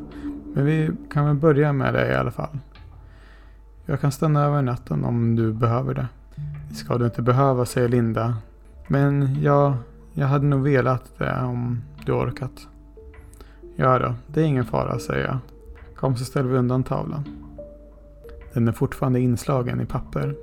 Men 0.54 0.64
vi 0.64 0.90
kan 1.12 1.26
väl 1.26 1.36
börja 1.36 1.72
med 1.72 1.94
det 1.94 2.12
i 2.12 2.14
alla 2.14 2.30
fall. 2.30 2.58
Jag 3.84 4.00
kan 4.00 4.12
stanna 4.12 4.44
över 4.44 4.62
natten 4.62 5.04
om 5.04 5.36
du 5.36 5.52
behöver 5.52 5.94
det. 5.94 6.08
Det 6.68 6.74
ska 6.74 6.98
du 6.98 7.04
inte 7.04 7.22
behöva, 7.22 7.66
säger 7.66 7.88
Linda. 7.88 8.36
Men 8.88 9.42
ja, 9.42 9.76
jag 10.12 10.26
hade 10.26 10.46
nog 10.46 10.62
velat 10.62 11.18
det 11.18 11.40
om 11.40 11.82
du 12.06 12.12
orkat. 12.12 12.68
Ja 13.76 13.98
då, 13.98 14.14
det 14.26 14.40
är 14.40 14.44
ingen 14.44 14.64
fara, 14.64 14.98
säger 14.98 15.26
jag. 15.26 15.38
Kom 15.96 16.16
så 16.16 16.24
ställer 16.24 16.50
vi 16.50 16.58
undan 16.58 16.84
tavlan. 16.84 17.24
Den 18.52 18.68
är 18.68 18.72
fortfarande 18.72 19.20
inslagen 19.20 19.80
i 19.80 19.86
papper 19.86 20.34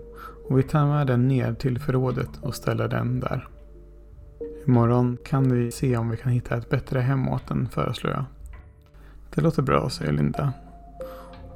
och 0.50 0.60
vi 0.60 0.64
tar 0.64 0.86
med 0.86 1.08
den 1.08 1.28
ner 1.28 1.54
till 1.54 1.80
förrådet 1.80 2.30
och 2.42 2.56
ställer 2.56 2.88
den 2.88 3.20
där. 3.20 3.48
Imorgon 4.68 5.18
kan 5.26 5.52
vi 5.52 5.72
se 5.72 5.98
om 5.98 6.10
vi 6.10 6.18
kan 6.18 6.32
hitta 6.32 6.58
ett 6.58 6.70
bättre 6.70 7.00
hem 7.00 7.28
åt 7.28 7.48
den, 7.48 7.70
föreslår 7.70 8.14
jag. 8.14 8.26
Det 9.36 9.42
låter 9.42 9.62
bra, 9.62 9.90
säger 9.90 10.12
Linda. 10.12 10.54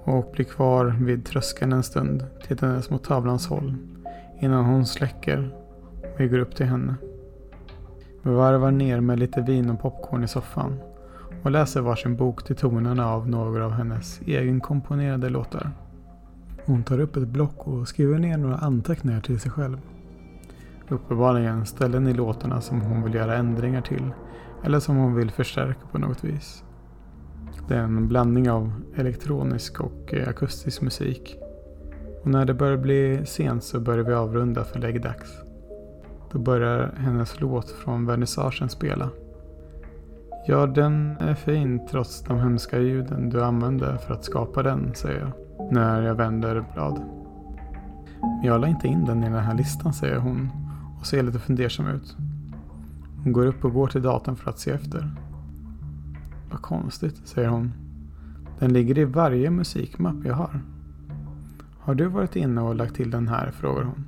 Och 0.04 0.32
blir 0.34 0.45
kvar 0.45 0.86
vid 0.99 1.25
tröskeln 1.25 1.73
en 1.73 1.84
stund, 1.84 2.25
tittandes 2.47 2.89
mot 2.89 3.04
tavlans 3.04 3.47
håll. 3.47 3.75
Innan 4.39 4.65
hon 4.65 4.86
släcker 4.86 5.51
och 6.01 6.19
vi 6.19 6.27
går 6.27 6.39
upp 6.39 6.56
till 6.56 6.65
henne. 6.65 6.95
Vi 8.21 8.32
varvar 8.32 8.71
ner 8.71 8.99
med 8.99 9.19
lite 9.19 9.41
vin 9.41 9.69
och 9.69 9.82
popcorn 9.82 10.23
i 10.23 10.27
soffan 10.27 10.80
och 11.43 11.51
läser 11.51 11.82
varsin 11.82 12.15
bok 12.15 12.43
till 12.43 12.56
tonerna 12.56 13.10
av 13.10 13.30
några 13.30 13.65
av 13.65 13.71
hennes 13.71 14.21
egenkomponerade 14.25 15.30
låtar. 15.30 15.71
Hon 16.65 16.84
tar 16.84 17.00
upp 17.00 17.15
ett 17.15 17.28
block 17.28 17.67
och 17.67 17.88
skriver 17.88 18.19
ner 18.19 18.38
några 18.38 18.58
anteckningar 18.58 19.21
till 19.21 19.39
sig 19.39 19.52
själv. 19.52 19.78
Uppenbarligen 20.89 21.65
ställen 21.65 22.08
i 22.08 22.13
låtarna 22.13 22.62
som 22.62 22.82
hon 22.82 23.04
vill 23.04 23.13
göra 23.13 23.36
ändringar 23.36 23.82
till 23.82 24.12
eller 24.63 24.80
som 24.80 24.95
hon 24.95 25.15
vill 25.15 25.32
förstärka 25.32 25.80
på 25.91 25.97
något 25.97 26.24
vis. 26.24 26.63
Det 27.67 27.76
är 27.76 27.84
en 27.84 28.08
blandning 28.08 28.50
av 28.50 28.74
elektronisk 28.95 29.80
och 29.82 30.13
eh, 30.13 30.30
akustisk 30.30 30.82
musik. 30.82 31.38
Och 32.24 32.28
när 32.28 32.45
det 32.45 32.54
börjar 32.54 32.78
bli 32.78 33.26
sent 33.26 33.63
så 33.63 33.80
börjar 33.80 34.04
vi 34.04 34.13
avrunda 34.13 34.63
för 34.63 34.80
läggdags. 34.80 35.32
Då 36.32 36.39
börjar 36.39 36.93
hennes 36.97 37.39
låt 37.39 37.71
från 37.71 38.06
vernissagen 38.06 38.69
spela. 38.69 39.10
Ja, 40.47 40.65
den 40.65 41.17
är 41.19 41.36
fin 41.36 41.88
trots 41.88 42.24
de 42.24 42.39
hemska 42.39 42.80
ljuden 42.80 43.30
du 43.30 43.43
använde 43.43 43.97
för 43.97 44.13
att 44.13 44.24
skapa 44.24 44.63
den, 44.63 44.93
säger 44.93 45.19
jag. 45.19 45.32
När 45.71 46.02
jag 46.02 46.15
vänder 46.15 46.65
blad. 46.74 47.02
Jag 48.43 48.62
la 48.62 48.67
inte 48.67 48.88
in 48.88 49.06
den 49.06 49.24
i 49.24 49.30
den 49.30 49.43
här 49.43 49.56
listan, 49.56 49.93
säger 49.93 50.17
hon 50.17 50.50
och 51.00 51.06
ser 51.06 51.24
lite 51.24 51.39
fundersam 51.39 51.88
ut. 51.88 52.17
Hon 53.24 53.34
går 53.34 53.45
upp 53.45 53.65
och 53.65 53.74
går 53.74 53.88
till 53.88 54.02
datorn 54.02 54.36
för 54.36 54.50
att 54.50 54.60
se 54.60 54.71
efter. 54.71 55.12
Vad 56.52 56.62
konstigt, 56.62 57.28
säger 57.28 57.50
hon. 57.50 57.74
Den 58.60 58.74
ligger 58.74 58.97
i 58.97 59.06
varje 59.06 59.52
musikmapp 59.52 60.15
jag 60.26 60.34
har. 60.34 60.62
Har 61.80 61.95
du 61.95 62.06
varit 62.06 62.36
inne 62.36 62.62
och 62.62 62.76
lagt 62.76 62.95
till 62.95 63.12
den 63.12 63.28
här? 63.28 63.52
frågar 63.52 63.84
hon. 63.84 64.06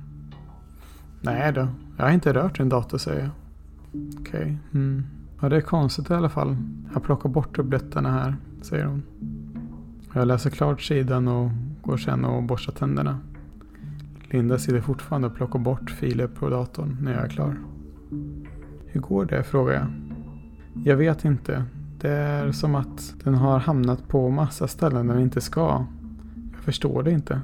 Nej 1.20 1.52
då, 1.52 1.68
jag 1.96 2.04
har 2.04 2.12
inte 2.12 2.32
rört 2.32 2.58
din 2.58 2.68
dator, 2.68 2.98
säger 2.98 3.20
jag. 3.20 3.30
Okej, 4.20 4.20
okay. 4.20 4.56
mm. 4.72 5.04
Ja, 5.40 5.48
det 5.48 5.56
är 5.56 5.60
konstigt 5.60 6.10
i 6.10 6.14
alla 6.14 6.28
fall. 6.28 6.56
Jag 6.92 7.02
plockar 7.02 7.28
bort 7.28 7.56
dubbletterna 7.56 8.10
här, 8.10 8.36
säger 8.62 8.84
hon. 8.84 9.02
Jag 10.16 10.28
läser 10.28 10.50
klart 10.50 10.82
sidan 10.82 11.28
och 11.28 11.50
går 11.82 11.96
sen 11.96 12.24
och 12.24 12.42
borstar 12.42 12.72
tänderna. 12.72 13.18
Linda 14.30 14.58
sitter 14.58 14.80
fortfarande 14.80 15.28
och 15.28 15.34
plockar 15.34 15.58
bort 15.58 15.90
filer 15.90 16.26
på 16.26 16.48
datorn 16.48 16.96
när 17.00 17.12
jag 17.14 17.24
är 17.24 17.28
klar. 17.28 17.56
Hur 18.86 19.00
går 19.00 19.24
det? 19.24 19.42
frågar 19.42 19.74
jag. 19.74 19.86
Jag 20.84 20.96
vet 20.96 21.24
inte. 21.24 21.64
Det 22.00 22.10
är 22.10 22.52
som 22.52 22.74
att 22.74 23.14
den 23.24 23.34
har 23.34 23.58
hamnat 23.58 24.08
på 24.08 24.30
massa 24.30 24.68
ställen 24.68 25.06
den 25.06 25.20
inte 25.20 25.40
ska. 25.40 25.84
Jag 26.52 26.62
förstår 26.62 27.02
det 27.02 27.10
inte. 27.10 27.40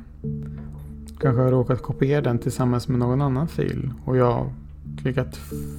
Kanske 1.20 1.40
har 1.40 1.44
jag 1.44 1.52
råkat 1.52 1.82
kopiera 1.82 2.20
den 2.20 2.38
tillsammans 2.38 2.88
med 2.88 2.98
någon 2.98 3.22
annan 3.22 3.48
fil 3.48 3.92
och 4.04 4.16
jag 4.16 4.52
klickat 4.98 5.36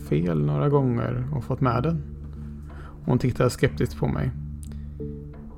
fel 0.09 0.45
några 0.45 0.69
gånger 0.69 1.27
och 1.35 1.43
fått 1.43 1.61
med 1.61 1.83
den. 1.83 2.03
Hon 3.05 3.19
tittar 3.19 3.49
skeptiskt 3.49 3.97
på 3.97 4.07
mig. 4.07 4.31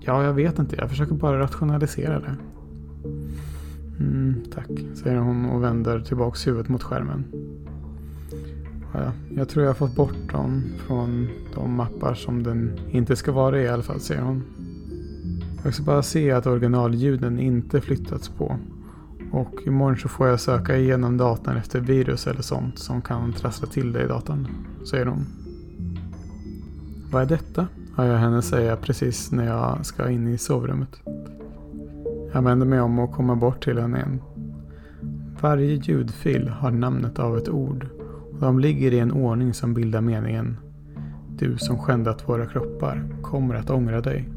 Ja, 0.05 0.23
jag 0.23 0.33
vet 0.33 0.59
inte. 0.59 0.75
Jag 0.75 0.89
försöker 0.89 1.13
bara 1.13 1.39
rationalisera 1.39 2.19
det. 2.19 2.35
Mm, 3.99 4.35
tack, 4.53 4.69
säger 4.95 5.17
hon 5.17 5.45
och 5.45 5.63
vänder 5.63 5.99
tillbaks 5.99 6.47
huvudet 6.47 6.69
mot 6.69 6.83
skärmen. 6.83 7.25
Ja, 8.93 9.11
jag 9.35 9.49
tror 9.49 9.63
jag 9.65 9.69
har 9.69 9.75
fått 9.75 9.95
bort 9.95 10.31
dem 10.31 10.63
från 10.87 11.27
de 11.55 11.75
mappar 11.75 12.13
som 12.13 12.43
den 12.43 12.79
inte 12.91 13.15
ska 13.15 13.31
vara 13.31 13.61
i 13.61 13.63
i 13.63 13.67
alla 13.67 13.83
fall, 13.83 13.99
säger 13.99 14.21
hon. 14.21 14.43
Jag 15.63 15.73
ska 15.73 15.83
bara 15.83 16.03
se 16.03 16.31
att 16.31 16.47
originalljuden 16.47 17.39
inte 17.39 17.81
flyttats 17.81 18.29
på. 18.29 18.57
Och 19.31 19.53
imorgon 19.65 19.97
så 19.97 20.09
får 20.09 20.27
jag 20.27 20.39
söka 20.39 20.77
igenom 20.77 21.17
datorn 21.17 21.57
efter 21.57 21.79
virus 21.79 22.27
eller 22.27 22.41
sånt 22.41 22.79
som 22.79 23.01
kan 23.01 23.33
trassla 23.33 23.67
till 23.67 23.93
det 23.93 24.03
i 24.03 24.07
datorn, 24.07 24.47
säger 24.89 25.05
hon. 25.05 25.25
Vad 27.11 27.21
är 27.21 27.25
detta? 27.25 27.67
Hör 27.95 28.05
jag 28.05 28.17
henne 28.17 28.41
säga 28.41 28.75
precis 28.75 29.31
när 29.31 29.45
jag 29.45 29.85
ska 29.85 30.09
in 30.09 30.27
i 30.27 30.37
sovrummet. 30.37 31.01
Jag 32.33 32.41
vänder 32.41 32.65
mig 32.65 32.81
om 32.81 32.99
och 32.99 33.11
kommer 33.11 33.35
bort 33.35 33.63
till 33.63 33.79
henne 33.79 33.97
igen. 33.97 34.21
Varje 35.41 35.75
ljudfil 35.75 36.49
har 36.49 36.71
namnet 36.71 37.19
av 37.19 37.37
ett 37.37 37.49
ord 37.49 37.87
och 38.31 38.39
de 38.39 38.59
ligger 38.59 38.93
i 38.93 38.99
en 38.99 39.11
ordning 39.11 39.53
som 39.53 39.73
bildar 39.73 40.01
meningen 40.01 40.57
Du 41.37 41.57
som 41.57 41.77
skändat 41.77 42.29
våra 42.29 42.45
kroppar 42.45 43.07
kommer 43.21 43.55
att 43.55 43.69
ångra 43.69 44.01
dig. 44.01 44.29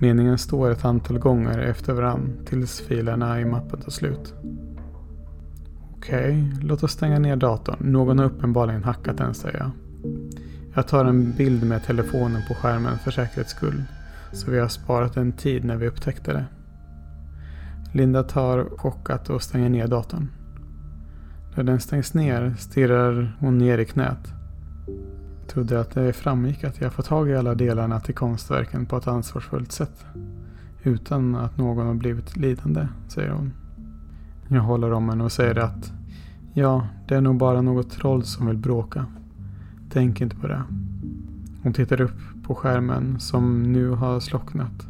Meningen 0.00 0.38
står 0.38 0.70
ett 0.70 0.84
antal 0.84 1.18
gånger 1.18 1.58
efter 1.58 1.92
varann 1.92 2.32
tills 2.46 2.80
filerna 2.80 3.40
i 3.40 3.44
mappen 3.44 3.80
tar 3.80 3.90
slut. 3.90 4.34
Okej, 5.96 6.18
okay, 6.18 6.66
låt 6.68 6.82
oss 6.82 6.92
stänga 6.92 7.18
ner 7.18 7.36
datorn. 7.36 7.76
Någon 7.80 8.18
har 8.18 8.26
uppenbarligen 8.26 8.84
hackat 8.84 9.18
den, 9.18 9.34
säger 9.34 9.58
jag. 9.58 9.70
Jag 10.78 10.86
tar 10.86 11.04
en 11.04 11.32
bild 11.32 11.66
med 11.66 11.84
telefonen 11.84 12.42
på 12.48 12.54
skärmen 12.54 12.98
för 12.98 13.10
säkerhets 13.10 13.50
skull. 13.50 13.82
Så 14.32 14.50
vi 14.50 14.58
har 14.58 14.68
sparat 14.68 15.16
en 15.16 15.32
tid 15.32 15.64
när 15.64 15.76
vi 15.76 15.88
upptäckte 15.88 16.32
det. 16.32 16.44
Linda 17.92 18.22
tar 18.22 18.64
chockat 18.76 19.30
och 19.30 19.42
stänger 19.42 19.68
ner 19.68 19.86
datorn. 19.86 20.28
När 21.56 21.64
den 21.64 21.80
stängs 21.80 22.14
ner 22.14 22.54
stirrar 22.58 23.36
hon 23.40 23.58
ner 23.58 23.78
i 23.78 23.84
knät. 23.84 24.32
Jag 25.40 25.48
trodde 25.48 25.80
att 25.80 25.90
det 25.90 26.12
framgick 26.12 26.64
att 26.64 26.80
jag 26.80 26.92
får 26.92 27.02
tag 27.02 27.30
i 27.30 27.36
alla 27.36 27.54
delarna 27.54 28.00
till 28.00 28.14
konstverken 28.14 28.86
på 28.86 28.96
ett 28.96 29.08
ansvarsfullt 29.08 29.72
sätt. 29.72 30.06
Utan 30.82 31.34
att 31.34 31.56
någon 31.56 31.86
har 31.86 31.94
blivit 31.94 32.36
lidande, 32.36 32.88
säger 33.08 33.30
hon. 33.30 33.52
Jag 34.48 34.62
håller 34.62 34.92
om 34.92 35.08
henne 35.08 35.24
och 35.24 35.32
säger 35.32 35.58
att 35.58 35.92
ja, 36.54 36.86
det 37.08 37.14
är 37.14 37.20
nog 37.20 37.36
bara 37.36 37.62
något 37.62 37.90
troll 37.90 38.24
som 38.24 38.46
vill 38.46 38.56
bråka. 38.56 39.06
Tänk 39.90 40.20
inte 40.20 40.36
på 40.36 40.46
det. 40.46 40.62
Hon 41.62 41.72
tittar 41.72 42.00
upp 42.00 42.18
på 42.42 42.54
skärmen 42.54 43.20
som 43.20 43.62
nu 43.62 43.88
har 43.90 44.20
slocknat. 44.20 44.86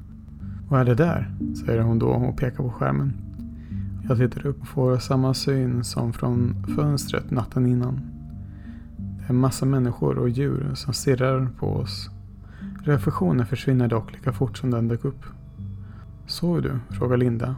Vad 0.69 0.81
är 0.81 0.85
det 0.85 0.95
där? 0.95 1.35
säger 1.67 1.83
hon 1.83 1.99
då 1.99 2.07
och 2.07 2.37
pekar 2.37 2.57
på 2.57 2.71
skärmen. 2.71 3.13
Jag 4.09 4.19
tittar 4.19 4.47
upp 4.47 4.61
och 4.61 4.69
får 4.69 4.99
samma 4.99 5.35
syn 5.35 5.85
som 5.85 6.13
från 6.13 6.67
fönstret 6.77 7.31
natten 7.31 7.67
innan. 7.67 8.01
Det 8.97 9.25
är 9.25 9.31
en 9.31 9.37
massa 9.37 9.67
människor 9.67 10.19
och 10.19 10.29
djur 10.29 10.71
som 10.75 10.93
stirrar 10.95 11.49
på 11.59 11.67
oss. 11.67 12.11
Reflektionen 12.85 13.47
försvinner 13.47 13.89
dock 13.89 14.13
lika 14.13 14.33
fort 14.33 14.59
som 14.59 14.71
den 14.71 14.89
dök 14.89 15.05
upp. 15.05 15.25
Såg 16.27 16.63
du? 16.63 16.79
frågar 16.91 17.17
Linda. 17.17 17.57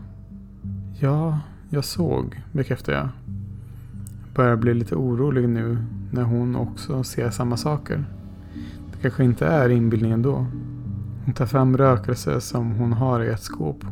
Ja, 0.99 1.41
jag 1.69 1.85
såg, 1.85 2.43
bekräftar 2.53 2.93
jag. 2.93 3.09
Börjar 4.35 4.57
bli 4.57 4.75
lite 4.75 4.97
orolig 4.97 5.49
nu 5.49 5.79
när 6.11 6.23
hon 6.23 6.57
också 6.57 7.05
ser 7.05 7.31
samma 7.31 7.57
saker. 7.57 8.05
Det 8.93 8.99
kanske 9.03 9.25
inte 9.25 9.47
är 9.47 9.69
inbildning 9.69 10.13
ändå. 10.13 10.47
Hon 11.25 11.35
tar 11.35 11.47
fram 11.47 11.77
rökelse 11.77 12.41
som 12.41 12.73
hon 12.73 12.93
har 12.93 13.21
i 13.21 13.29
ett 13.29 13.43
skåp 13.43 13.85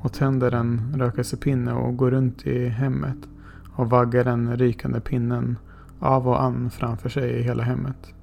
och 0.00 0.12
tänder 0.12 0.52
en 0.52 0.94
rökelsepinne 0.96 1.72
och 1.72 1.96
går 1.96 2.10
runt 2.10 2.46
i 2.46 2.68
hemmet 2.68 3.18
och 3.72 3.90
vaggar 3.90 4.24
den 4.24 4.56
rykande 4.56 5.00
pinnen 5.00 5.58
av 5.98 6.28
och 6.28 6.42
an 6.42 6.70
framför 6.70 7.08
sig 7.08 7.30
i 7.30 7.42
hela 7.42 7.62
hemmet. 7.62 8.14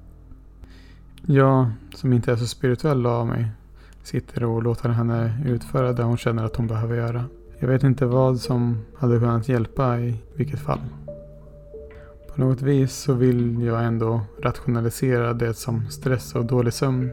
Jag, 1.26 1.70
som 1.94 2.12
inte 2.12 2.32
är 2.32 2.36
så 2.36 2.46
spirituell 2.46 3.06
av 3.06 3.26
mig, 3.26 3.48
sitter 4.02 4.44
och 4.44 4.62
låter 4.62 4.88
henne 4.88 5.42
utföra 5.46 5.92
det 5.92 6.02
hon 6.02 6.16
känner 6.16 6.44
att 6.44 6.56
hon 6.56 6.66
behöver 6.66 6.96
göra. 6.96 7.24
Jag 7.58 7.68
vet 7.68 7.82
inte 7.82 8.06
vad 8.06 8.40
som 8.40 8.78
hade 8.96 9.18
kunnat 9.18 9.48
hjälpa 9.48 10.00
i 10.00 10.22
vilket 10.34 10.60
fall. 10.60 10.80
På 12.34 12.40
något 12.40 12.62
vis 12.62 12.94
så 12.94 13.12
vill 13.12 13.62
jag 13.62 13.84
ändå 13.84 14.20
rationalisera 14.42 15.32
det 15.32 15.54
som 15.54 15.86
stress 15.90 16.34
och 16.34 16.44
dålig 16.44 16.72
sömn. 16.72 17.10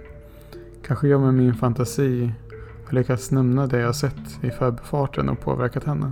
Kanske 0.88 1.08
jag 1.08 1.22
med 1.22 1.34
min 1.34 1.54
fantasi 1.54 2.32
har 2.86 2.94
lyckats 2.94 3.32
nämna 3.32 3.68
det 3.68 3.80
jag 3.80 3.96
sett 3.96 4.44
i 4.44 4.50
förbifarten 4.52 5.30
och 5.30 5.40
påverkat 5.40 5.84
henne. 5.84 6.12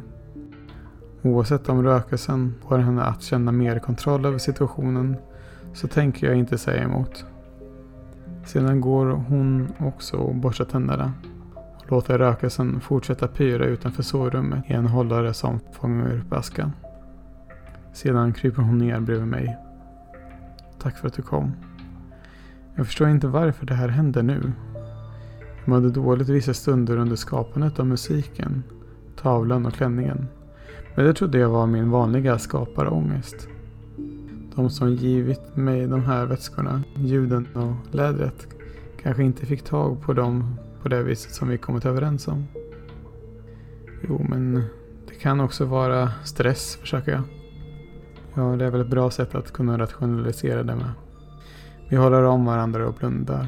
Oavsett 1.21 1.69
om 1.69 1.83
rökelsen 1.83 2.55
får 2.67 2.77
henne 2.77 3.03
att 3.03 3.21
känna 3.21 3.51
mer 3.51 3.79
kontroll 3.79 4.25
över 4.25 4.37
situationen 4.37 5.15
så 5.73 5.87
tänker 5.87 6.27
jag 6.27 6.35
inte 6.35 6.57
säga 6.57 6.83
emot. 6.83 7.25
Sedan 8.45 8.81
går 8.81 9.05
hon 9.05 9.73
också 9.79 10.17
och 10.17 10.35
borstar 10.35 10.65
tänderna. 10.65 11.13
Och 11.55 11.91
låter 11.91 12.17
rökelsen 12.17 12.79
fortsätta 12.79 13.27
pyra 13.27 13.65
utanför 13.65 14.03
sovrummet 14.03 14.63
i 14.67 14.73
en 14.73 14.87
hållare 14.87 15.33
som 15.33 15.59
fångar 15.73 16.17
upp 16.17 16.33
askan. 16.33 16.71
Sedan 17.93 18.33
kryper 18.33 18.61
hon 18.61 18.77
ner 18.77 18.99
bredvid 18.99 19.27
mig. 19.27 19.57
Tack 20.79 20.97
för 20.97 21.07
att 21.07 21.13
du 21.13 21.21
kom. 21.21 21.51
Jag 22.75 22.85
förstår 22.85 23.09
inte 23.09 23.27
varför 23.27 23.65
det 23.65 23.73
här 23.73 23.87
händer 23.87 24.23
nu. 24.23 24.51
Jag 25.59 25.67
mådde 25.67 25.89
dåligt 25.89 26.29
vissa 26.29 26.53
stunder 26.53 26.97
under 26.97 27.15
skapandet 27.15 27.79
av 27.79 27.87
musiken, 27.87 28.63
tavlan 29.15 29.65
och 29.65 29.73
klänningen. 29.73 30.27
Men 30.95 31.05
det 31.05 31.13
trodde 31.13 31.37
jag 31.37 31.49
var 31.49 31.67
min 31.67 31.89
vanliga 31.89 32.39
skaparångest. 32.39 33.47
De 34.55 34.69
som 34.69 34.93
givit 34.93 35.55
mig 35.55 35.87
de 35.87 36.03
här 36.03 36.25
vätskorna, 36.25 36.83
ljuden 36.95 37.47
och 37.53 37.95
lädret, 37.95 38.47
kanske 39.01 39.23
inte 39.23 39.45
fick 39.45 39.63
tag 39.63 40.01
på 40.01 40.13
dem 40.13 40.55
på 40.81 40.89
det 40.89 41.03
viset 41.03 41.33
som 41.33 41.47
vi 41.47 41.57
kommit 41.57 41.85
överens 41.85 42.27
om. 42.27 42.47
Jo, 44.07 44.25
men 44.29 44.53
det 45.07 45.15
kan 45.21 45.39
också 45.39 45.65
vara 45.65 46.11
stress, 46.23 46.75
försöker 46.75 47.11
jag. 47.11 47.38
Ja, 48.33 48.41
det 48.41 48.65
är 48.65 48.69
väl 48.69 48.81
ett 48.81 48.87
bra 48.87 49.11
sätt 49.11 49.35
att 49.35 49.51
kunna 49.51 49.77
rationalisera 49.77 50.63
det 50.63 50.75
med. 50.75 50.91
Vi 51.89 51.95
håller 51.95 52.23
om 52.23 52.45
varandra 52.45 52.87
och 52.87 52.93
blundar. 52.93 53.47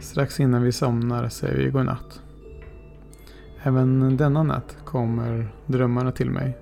Strax 0.00 0.40
innan 0.40 0.62
vi 0.62 0.72
somnar 0.72 1.28
säger 1.28 1.64
vi 1.64 1.70
godnatt. 1.70 2.22
Även 3.62 4.16
denna 4.16 4.42
natt 4.42 4.76
kommer 4.84 5.48
drömmarna 5.66 6.12
till 6.12 6.30
mig. 6.30 6.58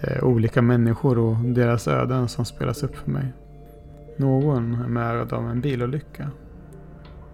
Det 0.00 0.06
är 0.06 0.24
olika 0.24 0.62
människor 0.62 1.18
och 1.18 1.36
deras 1.36 1.88
öden 1.88 2.28
som 2.28 2.44
spelas 2.44 2.82
upp 2.82 2.96
för 2.96 3.10
mig. 3.10 3.32
Någon 4.16 4.74
är 4.74 4.88
med 4.88 5.32
om 5.32 5.46
en 5.46 5.60
bilolycka. 5.60 6.30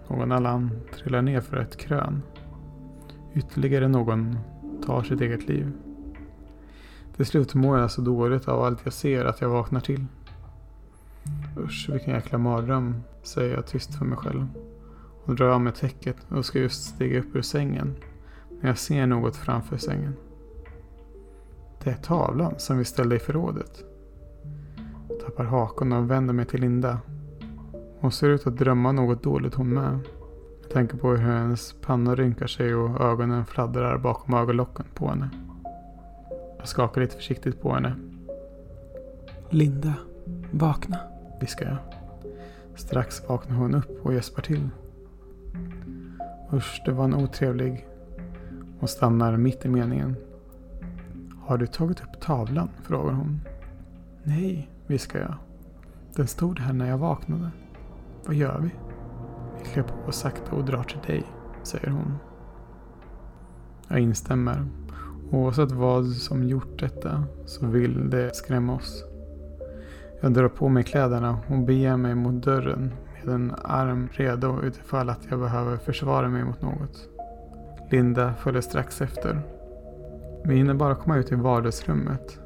Någon 0.07 0.31
annan 0.31 0.71
trillar 0.93 1.21
ner 1.21 1.41
för 1.41 1.57
ett 1.57 1.77
krön. 1.77 2.21
Ytterligare 3.35 3.87
någon 3.87 4.37
tar 4.85 5.03
sitt 5.03 5.21
eget 5.21 5.47
liv. 5.47 5.71
Till 7.15 7.25
slut 7.25 7.55
mår 7.55 7.79
jag 7.79 7.91
så 7.91 8.01
dåligt 8.01 8.47
av 8.47 8.63
allt 8.63 8.79
jag 8.83 8.93
ser 8.93 9.25
att 9.25 9.41
jag 9.41 9.49
vaknar 9.49 9.79
till. 9.79 10.05
Usch, 11.57 11.89
vilken 11.91 12.13
jäkla 12.13 12.37
mardröm, 12.37 13.03
säger 13.23 13.55
jag 13.55 13.67
tyst 13.67 13.95
för 13.95 14.05
mig 14.05 14.17
själv. 14.17 14.47
Och 15.25 15.35
drar 15.35 15.49
av 15.49 15.61
mig 15.61 15.73
täcket 15.73 16.17
och 16.29 16.45
ska 16.45 16.59
just 16.59 16.83
stiga 16.83 17.19
upp 17.19 17.35
ur 17.35 17.41
sängen. 17.41 17.95
När 18.61 18.69
jag 18.69 18.77
ser 18.77 19.05
något 19.05 19.35
framför 19.35 19.77
sängen. 19.77 20.13
Det 21.83 21.89
är 21.89 21.95
tavlan 21.95 22.53
som 22.57 22.77
vi 22.77 22.85
ställde 22.85 23.15
i 23.15 23.19
förrådet. 23.19 23.83
Jag 25.09 25.19
tappar 25.19 25.43
hakan 25.43 25.93
och 25.93 26.11
vänder 26.11 26.33
mig 26.33 26.45
till 26.45 26.61
Linda. 26.61 26.99
Hon 27.99 28.11
ser 28.11 28.29
ut 28.29 28.47
att 28.47 28.57
drömma 28.57 28.91
något 28.91 29.23
dåligt 29.23 29.53
hon 29.53 29.69
med. 29.69 29.99
Jag 30.61 30.71
tänker 30.71 30.97
på 30.97 31.09
hur 31.09 31.17
hennes 31.17 31.75
panna 31.81 32.15
rynkar 32.15 32.47
sig 32.47 32.75
och 32.75 33.01
ögonen 33.01 33.45
fladdrar 33.45 33.97
bakom 33.97 34.33
ögonlocken 34.33 34.85
på 34.93 35.09
henne. 35.09 35.44
Jag 36.65 36.69
skakar 36.69 37.01
lite 37.01 37.15
försiktigt 37.15 37.61
på 37.61 37.73
henne. 37.73 37.95
Linda, 39.49 39.93
vakna, 40.51 40.99
viskar 41.39 41.65
jag. 41.65 41.77
Strax 42.75 43.29
vaknar 43.29 43.55
hon 43.55 43.75
upp 43.75 44.05
och 44.05 44.13
gäspar 44.13 44.41
till. 44.41 44.69
Usch, 46.53 46.81
det 46.85 46.91
var 46.91 47.03
en 47.03 47.13
otrevlig. 47.15 47.87
Hon 48.79 48.87
stannar 48.87 49.37
mitt 49.37 49.65
i 49.65 49.69
meningen. 49.69 50.15
Har 51.45 51.57
du 51.57 51.67
tagit 51.67 52.01
upp 52.01 52.21
tavlan? 52.21 52.69
frågar 52.83 53.13
hon. 53.13 53.41
Nej, 54.23 54.69
viskar 54.87 55.19
jag. 55.19 55.35
Den 56.15 56.27
stod 56.27 56.59
här 56.59 56.73
när 56.73 56.89
jag 56.89 56.97
vaknade. 56.97 57.49
Vad 58.25 58.35
gör 58.35 58.59
vi? 58.59 58.69
Vi 59.59 59.65
klär 59.65 59.83
på 59.83 60.09
oss 60.09 60.15
sakta 60.15 60.55
och 60.55 60.65
drar 60.65 60.83
till 60.83 60.99
dig, 61.07 61.23
säger 61.63 61.89
hon. 61.89 62.17
Jag 63.87 63.99
instämmer. 63.99 64.65
Oavsett 65.31 65.71
vad 65.71 66.07
som 66.07 66.43
gjort 66.43 66.79
detta 66.79 67.23
så 67.45 67.65
vill 67.65 68.09
det 68.09 68.35
skrämma 68.35 68.75
oss. 68.75 69.03
Jag 70.21 70.33
drar 70.33 70.47
på 70.47 70.69
mig 70.69 70.83
kläderna 70.83 71.39
och 71.47 71.59
beger 71.59 71.97
mig 71.97 72.15
mot 72.15 72.43
dörren 72.43 72.91
med 73.23 73.35
en 73.35 73.53
arm 73.63 74.09
redo 74.11 74.61
utifall 74.61 75.09
att 75.09 75.27
jag 75.29 75.39
behöver 75.39 75.77
försvara 75.77 76.29
mig 76.29 76.43
mot 76.43 76.61
något. 76.61 77.09
Linda 77.91 78.33
följer 78.33 78.61
strax 78.61 79.01
efter. 79.01 79.41
Vi 80.45 80.55
hinner 80.55 80.73
bara 80.73 80.95
komma 80.95 81.17
ut 81.17 81.31
i 81.31 81.35
vardagsrummet. 81.35 82.39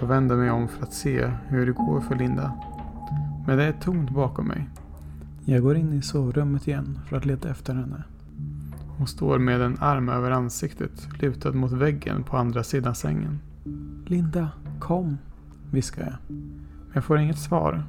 Jag 0.00 0.06
vänder 0.06 0.36
mig 0.36 0.50
om 0.50 0.68
för 0.68 0.82
att 0.82 0.92
se 0.92 1.30
hur 1.46 1.66
det 1.66 1.72
går 1.72 2.00
för 2.00 2.14
Linda. 2.14 2.52
Men 3.46 3.58
det 3.58 3.64
är 3.64 3.72
tomt 3.72 4.10
bakom 4.10 4.48
mig. 4.48 4.68
Jag 5.44 5.62
går 5.62 5.76
in 5.76 5.92
i 5.92 6.02
sovrummet 6.02 6.68
igen 6.68 6.98
för 7.08 7.16
att 7.16 7.24
leta 7.24 7.48
efter 7.48 7.74
henne. 7.74 8.04
Hon 8.96 9.06
står 9.06 9.38
med 9.38 9.60
en 9.60 9.78
arm 9.80 10.08
över 10.08 10.30
ansiktet 10.30 11.08
lutad 11.22 11.52
mot 11.52 11.72
väggen 11.72 12.22
på 12.24 12.36
andra 12.36 12.62
sidan 12.62 12.94
sängen. 12.94 13.40
Linda, 14.06 14.48
kom, 14.80 15.18
viskar 15.70 16.02
jag. 16.02 16.14
Men 16.28 16.92
jag 16.92 17.04
får 17.04 17.18
inget 17.18 17.38
svar. 17.38 17.82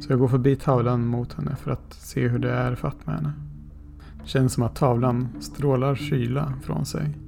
Så 0.00 0.12
jag 0.12 0.18
går 0.18 0.28
förbi 0.28 0.56
tavlan 0.56 1.06
mot 1.06 1.32
henne 1.32 1.56
för 1.56 1.70
att 1.70 1.94
se 1.94 2.28
hur 2.28 2.38
det 2.38 2.50
är 2.50 2.74
fatt 2.74 3.06
med 3.06 3.14
henne. 3.14 3.32
Det 4.22 4.28
känns 4.28 4.52
som 4.52 4.62
att 4.62 4.76
tavlan 4.76 5.28
strålar 5.40 5.94
kyla 5.94 6.52
från 6.62 6.84
sig. 6.86 7.18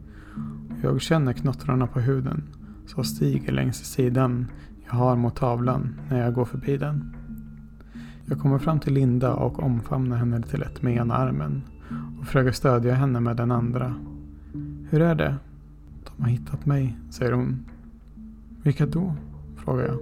Jag 0.83 1.01
känner 1.01 1.33
knottrarna 1.33 1.87
på 1.87 2.01
huden 2.01 2.43
som 2.87 3.05
stiger 3.05 3.53
längs 3.53 3.85
sidan 3.85 4.47
jag 4.87 4.95
har 4.95 5.17
mot 5.17 5.37
tavlan 5.37 6.01
när 6.11 6.21
jag 6.21 6.35
går 6.35 6.45
förbi 6.45 6.77
den. 6.77 7.17
Jag 8.25 8.39
kommer 8.39 8.59
fram 8.59 8.81
till 8.81 8.95
Linda 8.95 9.35
och 9.35 9.63
omfamnar 9.63 10.17
henne 10.17 10.43
till 10.43 10.63
ett 10.63 10.83
med 10.83 10.97
ena 10.97 11.15
armen 11.15 11.63
och 12.21 12.27
försöker 12.27 12.53
stödja 12.53 12.95
henne 12.95 13.21
med 13.21 13.37
den 13.37 13.51
andra. 13.51 13.95
Hur 14.91 15.03
är 15.03 15.15
det? 15.15 15.37
De 16.05 16.23
har 16.23 16.31
hittat 16.31 16.67
mig, 16.67 16.97
säger 17.11 17.33
hon. 17.33 17.65
Vilka 18.63 18.87
då? 18.87 19.15
frågar 19.57 19.87
jag. 19.87 19.99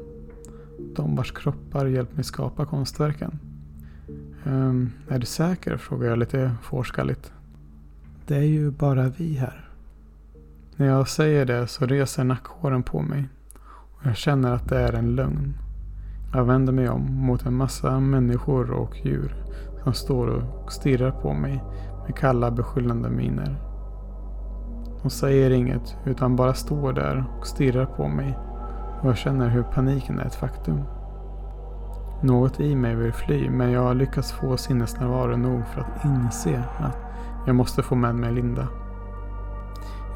De 0.97 1.17
vars 1.17 1.33
kroppar 1.33 1.87
hjälpt 1.87 2.15
mig 2.15 2.25
skapa 2.25 2.67
konstverken. 2.67 3.39
Ehm, 4.45 4.91
är 5.09 5.19
du 5.19 5.27
säker? 5.27 5.77
frågar 5.77 6.09
jag 6.09 6.19
lite 6.19 6.55
fårskalligt. 6.63 7.33
Det 8.27 8.37
är 8.37 8.43
ju 8.43 8.71
bara 8.71 9.09
vi 9.09 9.35
här. 9.35 9.69
När 10.77 10.87
jag 10.87 11.09
säger 11.09 11.47
det 11.47 11.67
så 11.67 11.87
reser 11.87 12.25
nackhåren 12.25 12.83
på 12.83 13.03
mig. 13.03 13.29
Och 13.65 14.07
jag 14.07 14.17
känner 14.17 14.53
att 14.53 14.69
det 14.69 14.79
är 14.79 14.93
en 14.93 15.15
lögn. 15.15 15.55
Jag 16.33 16.45
vänder 16.45 16.73
mig 16.73 16.89
om 16.89 17.15
mot 17.15 17.47
en 17.47 17.55
massa 17.55 18.01
människor 18.01 18.71
och 18.71 18.97
djur 19.05 19.35
som 19.85 19.93
står 19.93 20.27
och 20.27 20.73
stirrar 20.73 21.11
på 21.11 21.33
mig 21.33 21.65
med 22.07 22.17
kalla 22.17 22.51
beskyllande 22.51 23.11
miner. 23.11 23.57
Hon 25.03 25.11
säger 25.11 25.51
inget 25.51 25.97
utan 26.05 26.37
bara 26.37 26.55
står 26.55 26.93
där 26.93 27.25
och 27.39 27.47
stirrar 27.47 27.87
på 27.87 28.09
mig 28.09 28.39
och 29.03 29.09
jag 29.09 29.17
känner 29.17 29.49
hur 29.49 29.63
paniken 29.63 30.19
är 30.19 30.25
ett 30.25 30.35
faktum. 30.35 30.81
Något 32.23 32.61
i 32.61 32.77
mig 32.77 32.95
vill 32.95 33.13
fly 33.13 33.51
men 33.51 33.71
jag 33.71 33.83
har 33.83 33.95
lyckats 33.95 34.33
få 34.33 34.57
sinnesnärvaro 34.57 35.37
nog 35.37 35.67
för 35.67 35.81
att 35.81 36.05
inse 36.05 36.65
att 36.79 36.99
jag 37.47 37.57
måste 37.57 37.83
få 37.83 37.95
med 37.95 38.15
mig 38.15 38.33
Linda. 38.33 38.69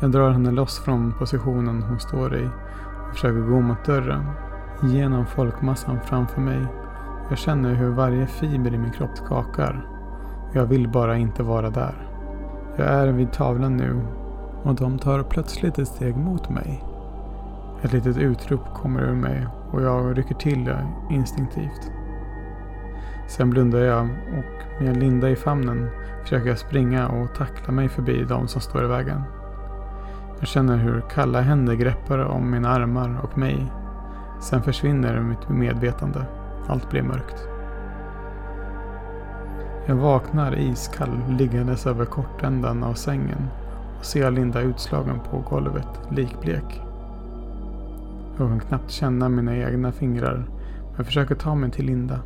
Jag 0.00 0.12
drar 0.12 0.30
henne 0.30 0.50
loss 0.50 0.78
från 0.78 1.12
positionen 1.18 1.82
hon 1.82 2.00
står 2.00 2.36
i 2.36 2.48
och 3.08 3.12
försöker 3.14 3.40
gå 3.40 3.60
mot 3.60 3.84
dörren. 3.84 4.24
Genom 4.82 5.26
folkmassan 5.26 5.98
framför 6.04 6.40
mig. 6.40 6.66
Jag 7.28 7.38
känner 7.38 7.74
hur 7.74 7.90
varje 7.90 8.26
fiber 8.26 8.74
i 8.74 8.78
min 8.78 8.90
kropp 8.90 9.16
skakar. 9.16 9.86
Jag 10.52 10.66
vill 10.66 10.88
bara 10.88 11.16
inte 11.16 11.42
vara 11.42 11.70
där. 11.70 12.08
Jag 12.76 12.86
är 12.86 13.06
vid 13.06 13.32
tavlan 13.32 13.76
nu 13.76 14.00
och 14.62 14.74
de 14.74 14.98
tar 14.98 15.22
plötsligt 15.22 15.78
ett 15.78 15.88
steg 15.88 16.16
mot 16.16 16.50
mig. 16.50 16.84
Ett 17.82 17.92
litet 17.92 18.16
utrop 18.16 18.74
kommer 18.74 19.02
ur 19.02 19.14
mig 19.14 19.46
och 19.70 19.82
jag 19.82 20.18
rycker 20.18 20.34
till 20.34 20.74
instinktivt. 21.10 21.90
Sen 23.28 23.50
blundar 23.50 23.78
jag 23.78 24.08
och 24.38 24.82
med 24.82 24.88
en 24.88 25.00
Linda 25.00 25.30
i 25.30 25.36
famnen 25.36 25.90
försöker 26.22 26.48
jag 26.48 26.58
springa 26.58 27.08
och 27.08 27.34
tackla 27.34 27.72
mig 27.72 27.88
förbi 27.88 28.24
de 28.28 28.48
som 28.48 28.60
står 28.60 28.84
i 28.84 28.88
vägen. 28.88 29.22
Jag 30.38 30.48
känner 30.48 30.76
hur 30.76 31.00
kalla 31.00 31.40
händer 31.40 31.74
greppar 31.74 32.18
om 32.18 32.50
mina 32.50 32.68
armar 32.68 33.20
och 33.22 33.38
mig. 33.38 33.72
Sen 34.40 34.62
försvinner 34.62 35.20
mitt 35.20 35.48
medvetande. 35.48 36.24
Allt 36.68 36.90
blir 36.90 37.02
mörkt. 37.02 37.48
Jag 39.86 39.96
vaknar 39.96 40.58
iskall 40.58 41.20
liggandes 41.38 41.86
över 41.86 42.04
kortändan 42.04 42.84
av 42.84 42.94
sängen 42.94 43.48
och 43.98 44.04
ser 44.04 44.30
Linda 44.30 44.60
utslagen 44.60 45.20
på 45.30 45.44
golvet, 45.50 45.88
likblek. 46.10 46.82
Jag 48.38 48.48
kan 48.48 48.60
knappt 48.60 48.90
känna 48.90 49.28
mina 49.28 49.56
egna 49.56 49.92
fingrar 49.92 50.48
men 50.96 51.04
försöker 51.04 51.34
ta 51.34 51.54
mig 51.54 51.70
till 51.70 51.86
Linda. 51.86 52.20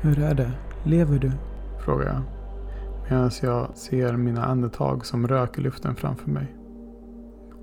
Hur 0.00 0.18
är 0.18 0.34
det? 0.34 0.50
Lever 0.84 1.18
du? 1.18 1.32
Frågar 1.84 2.06
jag. 2.06 2.22
Medan 3.10 3.30
jag 3.42 3.76
ser 3.76 4.16
mina 4.16 4.44
andetag 4.44 5.06
som 5.06 5.28
rök 5.28 5.58
i 5.58 5.60
luften 5.60 5.94
framför 5.94 6.30
mig. 6.30 6.56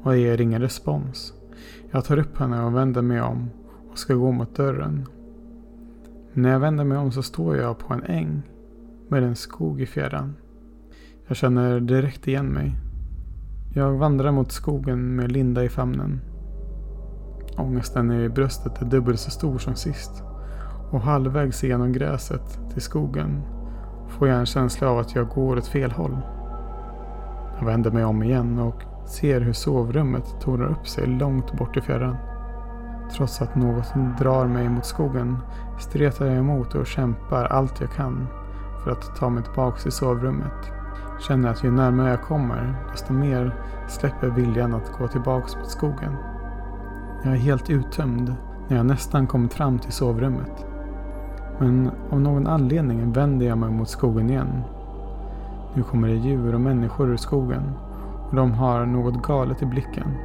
Och 0.04 0.12
jag 0.12 0.20
ger 0.20 0.42
ingen 0.42 0.62
respons. 0.62 1.34
Jag 1.92 2.06
tar 2.06 2.20
upp 2.20 2.38
henne 2.38 2.64
och 2.64 2.76
vänder 2.76 3.02
mig 3.02 3.22
om 3.22 3.50
och 3.92 3.98
ska 3.98 4.14
gå 4.14 4.32
mot 4.32 4.56
dörren. 4.56 5.08
När 6.34 6.50
jag 6.50 6.60
vänder 6.60 6.84
mig 6.84 6.98
om 6.98 7.12
så 7.12 7.24
står 7.24 7.58
jag 7.58 7.80
på 7.80 7.94
en 7.94 8.04
äng 8.04 8.42
med 9.08 9.24
en 9.24 9.36
skog 9.36 9.82
i 9.82 9.86
fjärran. 9.86 10.36
Jag 11.28 11.38
känner 11.38 11.80
direkt 11.80 12.28
igen 12.28 12.46
mig. 12.46 12.76
Jag 13.74 13.92
vandrar 13.92 14.32
mot 14.32 14.52
skogen 14.52 15.16
med 15.16 15.32
Linda 15.32 15.64
i 15.64 15.70
famnen. 15.70 16.22
Ångesten 17.58 18.12
i 18.12 18.30
bröstet 18.30 18.82
är 18.82 18.86
dubbelt 18.86 19.20
så 19.20 19.32
stor 19.32 19.58
som 19.58 19.76
sist. 19.76 20.24
Och 20.92 21.02
halvvägs 21.02 21.64
genom 21.64 21.94
gräset 21.94 22.60
till 22.74 22.82
skogen 22.82 23.42
får 24.10 24.28
jag 24.28 24.40
en 24.40 24.46
känsla 24.46 24.90
av 24.90 25.00
att 25.00 25.16
jag 25.16 25.28
går 25.30 25.58
åt 25.58 25.68
fel 25.68 25.92
håll. 25.92 26.18
Jag 27.60 27.66
vänder 27.66 27.92
mig 27.92 28.06
om 28.06 28.24
igen 28.24 28.60
och 28.60 28.84
ser 29.08 29.42
hur 29.42 29.54
sovrummet 29.54 30.42
tornar 30.42 30.66
upp 30.66 30.88
sig 30.88 31.08
långt 31.08 31.58
bort 31.58 31.78
i 31.78 31.82
fjärran. 31.82 32.31
Trots 33.18 33.42
att 33.42 33.56
något 33.56 33.94
drar 34.20 34.48
mig 34.48 34.70
mot 34.70 34.86
skogen 34.86 35.38
stretar 35.80 36.26
jag 36.26 36.38
emot 36.38 36.76
och 36.76 36.88
kämpar 36.88 37.46
allt 37.46 37.82
jag 37.82 37.92
kan 37.92 38.28
för 38.84 38.92
att 38.92 39.16
ta 39.16 39.30
mig 39.30 39.44
tillbaka 39.44 39.78
till 39.78 39.92
sovrummet. 39.92 40.72
Känner 41.20 41.50
att 41.50 41.64
ju 41.64 41.72
närmare 41.72 42.10
jag 42.10 42.22
kommer 42.22 42.76
desto 42.92 43.14
mer 43.14 43.56
släpper 43.90 44.28
viljan 44.28 44.74
att 44.74 44.92
gå 45.00 45.08
tillbaka 45.08 45.60
mot 45.60 45.70
skogen. 45.70 46.16
Jag 47.24 47.34
är 47.34 47.38
helt 47.38 47.70
uttömd 47.70 48.36
när 48.68 48.78
jag 48.78 48.86
nästan 48.86 49.28
kommit 49.28 49.54
fram 49.54 49.80
till 49.80 49.92
sovrummet. 49.92 50.66
Men 51.60 51.92
av 52.12 52.22
någon 52.22 52.48
anledning 52.48 53.12
vänder 53.12 53.46
jag 53.46 53.58
mig 53.58 53.70
mot 53.70 53.90
skogen 53.90 54.30
igen. 54.30 54.64
Nu 55.74 55.84
kommer 55.84 56.08
det 56.08 56.14
djur 56.14 56.56
och 56.56 56.62
människor 56.62 57.10
ur 57.10 57.18
skogen 57.18 57.64
och 58.30 58.36
de 58.36 58.52
har 58.52 58.86
något 58.86 59.22
galet 59.22 59.62
i 59.62 59.66
blicken. 59.66 60.18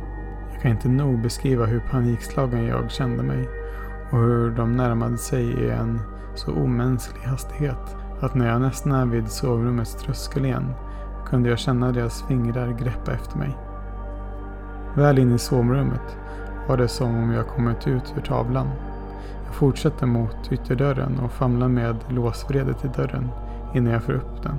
Jag 0.56 0.62
kan 0.62 0.70
inte 0.70 0.88
nog 0.88 1.22
beskriva 1.22 1.66
hur 1.66 1.80
panikslagen 1.80 2.64
jag 2.64 2.90
kände 2.90 3.22
mig 3.22 3.48
och 4.10 4.18
hur 4.18 4.50
de 4.50 4.76
närmade 4.76 5.18
sig 5.18 5.44
i 5.44 5.70
en 5.70 6.00
så 6.34 6.52
omänsklig 6.52 7.22
hastighet 7.22 7.96
att 8.20 8.34
när 8.34 8.48
jag 8.48 8.60
nästan 8.60 8.92
är 8.92 9.06
vid 9.06 9.28
sovrummets 9.28 9.94
tröskel 9.94 10.44
igen 10.44 10.74
kunde 11.26 11.48
jag 11.48 11.58
känna 11.58 11.92
deras 11.92 12.22
fingrar 12.22 12.68
greppa 12.68 13.12
efter 13.12 13.38
mig. 13.38 13.56
Väl 14.94 15.18
inne 15.18 15.34
i 15.34 15.38
sovrummet 15.38 16.16
var 16.68 16.76
det 16.76 16.88
som 16.88 17.16
om 17.16 17.30
jag 17.30 17.46
kommit 17.46 17.86
ut 17.86 18.14
ur 18.16 18.22
tavlan. 18.22 18.68
Jag 19.46 19.54
fortsätter 19.54 20.06
mot 20.06 20.52
ytterdörren 20.52 21.18
och 21.18 21.32
famlar 21.32 21.68
med 21.68 21.96
låsvredet 22.08 22.84
i 22.84 22.88
dörren 22.88 23.28
innan 23.74 23.92
jag 23.92 24.02
får 24.02 24.12
upp 24.12 24.42
den. 24.42 24.56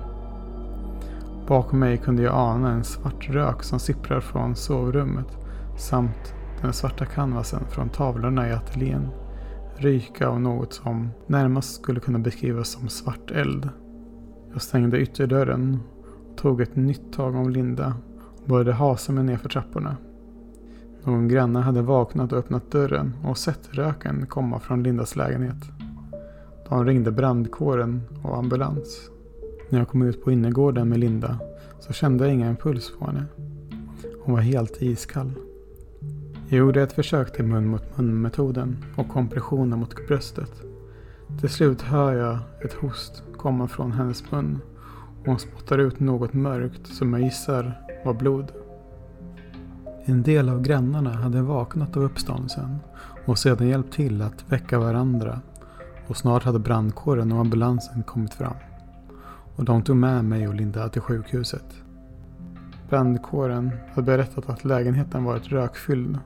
Bakom 1.47 1.79
mig 1.79 1.97
kunde 1.97 2.23
jag 2.23 2.35
ana 2.35 2.71
en 2.71 2.83
svart 2.83 3.29
rök 3.29 3.63
som 3.63 3.79
sipprar 3.79 4.19
från 4.19 4.55
sovrummet 4.55 5.37
samt 5.77 6.33
den 6.61 6.73
svarta 6.73 7.05
canvasen 7.05 7.63
från 7.69 7.89
tavlorna 7.89 8.49
i 8.49 8.53
ateljén 8.53 9.09
ryka 9.77 10.27
av 10.27 10.41
något 10.41 10.73
som 10.73 11.09
närmast 11.27 11.75
skulle 11.75 11.99
kunna 11.99 12.19
beskrivas 12.19 12.69
som 12.69 12.89
svart 12.89 13.31
eld. 13.31 13.69
Jag 14.53 14.61
stängde 14.61 14.99
ytterdörren 14.99 15.79
tog 16.37 16.61
ett 16.61 16.75
nytt 16.75 17.13
tag 17.13 17.35
om 17.35 17.49
Linda 17.49 17.93
och 18.41 18.49
började 18.49 18.73
hasa 18.73 19.11
mig 19.11 19.23
nerför 19.23 19.49
trapporna. 19.49 19.97
Någon 21.03 21.27
granne 21.27 21.59
hade 21.59 21.81
vaknat 21.81 22.31
och 22.31 22.39
öppnat 22.39 22.71
dörren 22.71 23.15
och 23.25 23.37
sett 23.37 23.69
röken 23.71 24.25
komma 24.25 24.59
från 24.59 24.83
Lindas 24.83 25.15
lägenhet. 25.15 25.63
De 26.69 26.85
ringde 26.85 27.11
brandkåren 27.11 28.01
och 28.23 28.37
ambulans. 28.37 29.09
När 29.69 29.79
jag 29.79 29.87
kom 29.87 30.01
ut 30.01 30.23
på 30.23 30.31
innergården 30.31 30.89
med 30.89 30.99
Linda 30.99 31.39
så 31.79 31.93
kände 31.93 32.25
jag 32.25 32.33
ingen 32.33 32.55
puls 32.55 32.91
på 32.99 33.05
henne. 33.05 33.25
Hon 34.23 34.33
var 34.33 34.41
helt 34.41 34.81
iskall. 34.81 35.46
Jag 36.49 36.57
gjorde 36.57 36.81
ett 36.81 36.93
försök 36.93 37.33
till 37.33 37.45
mun 37.45 37.67
mot 37.67 37.97
mun 37.97 38.21
metoden 38.21 38.85
och 38.95 39.09
kompressionen 39.09 39.79
mot 39.79 40.07
bröstet. 40.07 40.51
Till 41.39 41.49
slut 41.49 41.81
hör 41.81 42.13
jag 42.13 42.37
ett 42.65 42.73
host 42.73 43.23
komma 43.37 43.67
från 43.67 43.91
hennes 43.91 44.31
mun 44.31 44.59
och 45.19 45.25
hon 45.25 45.39
spottar 45.39 45.77
ut 45.77 45.99
något 45.99 46.33
mörkt 46.33 46.87
som 46.87 47.13
jag 47.13 47.21
gissar 47.21 47.81
var 48.05 48.13
blod. 48.13 48.51
En 50.05 50.23
del 50.23 50.49
av 50.49 50.61
grannarna 50.61 51.09
hade 51.09 51.41
vaknat 51.41 51.97
av 51.97 52.03
uppståndelsen 52.03 52.77
och 53.25 53.39
sedan 53.39 53.67
hjälpt 53.67 53.93
till 53.93 54.21
att 54.21 54.51
väcka 54.51 54.79
varandra 54.79 55.41
och 56.07 56.17
snart 56.17 56.43
hade 56.43 56.59
brandkåren 56.59 57.31
och 57.31 57.39
ambulansen 57.39 58.03
kommit 58.03 58.33
fram. 58.33 58.55
Och 59.55 59.65
de 59.65 59.81
tog 59.81 59.95
med 59.95 60.25
mig 60.25 60.47
och 60.47 60.55
Linda 60.55 60.89
till 60.89 61.01
sjukhuset. 61.01 61.81
Brandkåren 62.89 63.71
hade 63.93 64.05
berättat 64.05 64.49
att 64.49 64.65
lägenheten 64.65 65.23
varit 65.23 65.47
rökfylld 65.47 66.19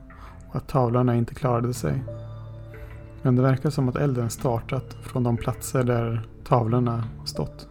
och 0.52 0.56
att 0.56 0.68
tavlorna 0.68 1.16
inte 1.16 1.34
klarade 1.34 1.74
sig. 1.74 2.02
Men 3.22 3.36
det 3.36 3.42
verkar 3.42 3.70
som 3.70 3.88
att 3.88 3.96
elden 3.96 4.30
startat 4.30 4.96
från 5.02 5.22
de 5.22 5.36
platser 5.36 5.84
där 5.84 6.26
tavlorna 6.44 7.04
stått. 7.24 7.68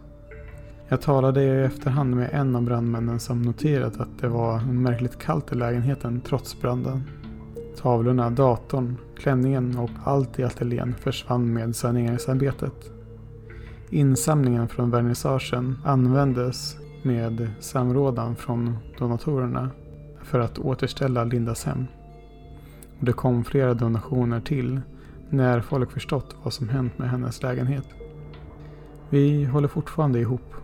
Jag 0.88 1.00
talade 1.00 1.42
i 1.42 1.64
efterhand 1.64 2.16
med 2.16 2.30
en 2.32 2.56
av 2.56 2.62
brandmännen 2.62 3.20
som 3.20 3.42
noterat 3.42 4.00
att 4.00 4.18
det 4.20 4.28
var 4.28 4.60
märkligt 4.60 5.18
kallt 5.18 5.52
i 5.52 5.54
lägenheten 5.54 6.20
trots 6.20 6.60
branden. 6.60 7.02
Tavlorna, 7.76 8.30
datorn, 8.30 8.96
klänningen 9.16 9.78
och 9.78 9.90
allt 10.04 10.38
i 10.38 10.44
ateljén 10.44 10.94
försvann 11.00 11.52
med 11.52 11.76
saneringsarbetet. 11.76 12.90
Insamlingen 13.90 14.68
från 14.68 14.90
vernissagen 14.90 15.78
användes 15.84 16.76
med 17.02 17.50
samrådan 17.60 18.36
från 18.36 18.76
donatorerna 18.98 19.70
för 20.22 20.40
att 20.40 20.58
återställa 20.58 21.24
Lindas 21.24 21.64
hem. 21.64 21.86
Och 23.02 23.06
det 23.06 23.12
kom 23.12 23.44
flera 23.44 23.74
donationer 23.74 24.40
till 24.40 24.80
när 25.30 25.60
folk 25.60 25.90
förstått 25.90 26.36
vad 26.42 26.52
som 26.52 26.68
hänt 26.68 26.98
med 26.98 27.10
hennes 27.10 27.42
lägenhet. 27.42 27.86
Vi 29.10 29.44
håller 29.44 29.68
fortfarande 29.68 30.20
ihop. 30.20 30.54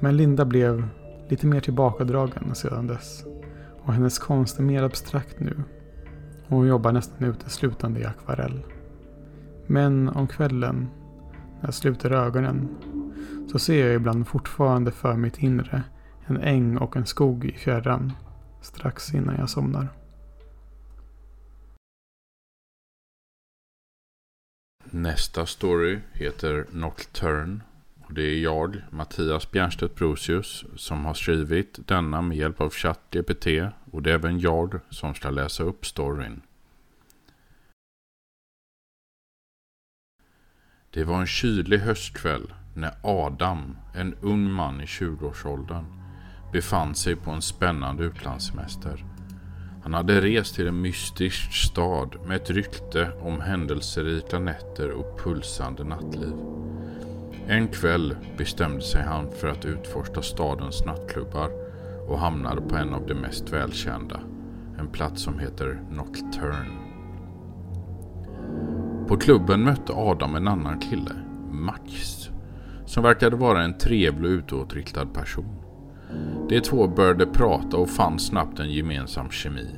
Men 0.00 0.16
Linda 0.16 0.44
blev 0.44 0.88
lite 1.28 1.46
mer 1.46 1.60
tillbakadragen 1.60 2.54
sedan 2.54 2.86
dess. 2.86 3.24
Och 3.82 3.92
hennes 3.92 4.18
konst 4.18 4.58
är 4.58 4.62
mer 4.62 4.82
abstrakt 4.82 5.40
nu. 5.40 5.62
hon 6.46 6.66
jobbar 6.66 6.92
nästan 6.92 7.28
uteslutande 7.28 8.00
i 8.00 8.04
akvarell. 8.04 8.62
Men 9.66 10.08
om 10.08 10.26
kvällen, 10.26 10.88
när 11.60 11.66
jag 11.66 11.74
sluter 11.74 12.10
ögonen, 12.10 12.68
så 13.52 13.58
ser 13.58 13.86
jag 13.86 13.94
ibland 13.94 14.28
fortfarande 14.28 14.90
för 14.90 15.16
mitt 15.16 15.38
inre 15.38 15.82
en 16.26 16.36
äng 16.36 16.76
och 16.76 16.96
en 16.96 17.06
skog 17.06 17.44
i 17.44 17.52
fjärran 17.52 18.12
strax 18.60 19.14
innan 19.14 19.36
jag 19.38 19.50
somnar. 19.50 19.88
Nästa 24.90 25.46
story 25.46 26.00
heter 26.12 26.66
Nocturne. 26.70 27.60
Och 28.04 28.14
det 28.14 28.22
är 28.22 28.40
jag, 28.40 28.82
Mattias 28.90 29.50
Bjernstedt 29.50 29.94
Brosius, 29.94 30.64
som 30.76 31.04
har 31.04 31.14
skrivit 31.14 31.78
denna 31.88 32.22
med 32.22 32.36
hjälp 32.36 32.60
av 32.60 32.70
ChatGPT. 32.70 33.46
Och 33.90 34.02
det 34.02 34.10
är 34.10 34.14
även 34.14 34.40
jag 34.40 34.80
som 34.90 35.14
ska 35.14 35.30
läsa 35.30 35.62
upp 35.62 35.86
storyn. 35.86 36.42
Det 40.90 41.04
var 41.04 41.20
en 41.20 41.26
kylig 41.26 41.78
höstkväll 41.78 42.52
när 42.74 42.92
Adam, 43.02 43.76
en 43.94 44.14
ung 44.14 44.52
man 44.52 44.80
i 44.80 44.84
20-årsåldern, 44.84 45.84
befann 46.52 46.94
sig 46.94 47.16
på 47.16 47.30
en 47.30 47.42
spännande 47.42 48.04
utlandssemester. 48.04 49.04
Han 49.82 49.94
hade 49.94 50.20
rest 50.20 50.54
till 50.54 50.66
en 50.66 50.80
mystisk 50.80 51.52
stad 51.52 52.16
med 52.26 52.36
ett 52.36 52.50
rykte 52.50 53.10
om 53.20 53.40
händelserika 53.40 54.38
nätter 54.38 54.90
och 54.90 55.20
pulsande 55.24 55.84
nattliv. 55.84 56.32
En 57.46 57.68
kväll 57.68 58.16
bestämde 58.36 58.80
sig 58.80 59.02
han 59.02 59.32
för 59.32 59.48
att 59.48 59.64
utforska 59.64 60.22
stadens 60.22 60.84
nattklubbar 60.84 61.50
och 62.08 62.18
hamnade 62.18 62.60
på 62.60 62.76
en 62.76 62.94
av 62.94 63.06
de 63.06 63.14
mest 63.14 63.52
välkända. 63.52 64.20
En 64.78 64.88
plats 64.88 65.22
som 65.22 65.38
heter 65.38 65.80
Nocturne. 65.90 66.88
På 69.08 69.16
klubben 69.16 69.64
mötte 69.64 69.92
Adam 69.92 70.34
en 70.34 70.48
annan 70.48 70.80
kille, 70.80 71.12
Max, 71.50 71.90
som 72.86 73.02
verkade 73.02 73.36
vara 73.36 73.62
en 73.62 73.78
trevlig 73.78 74.30
och 74.30 74.38
utåtriktad 74.38 75.06
person. 75.06 75.57
De 76.48 76.60
två 76.60 76.88
började 76.88 77.26
prata 77.26 77.76
och 77.76 77.90
fann 77.90 78.18
snabbt 78.18 78.60
en 78.60 78.70
gemensam 78.70 79.30
kemi. 79.30 79.68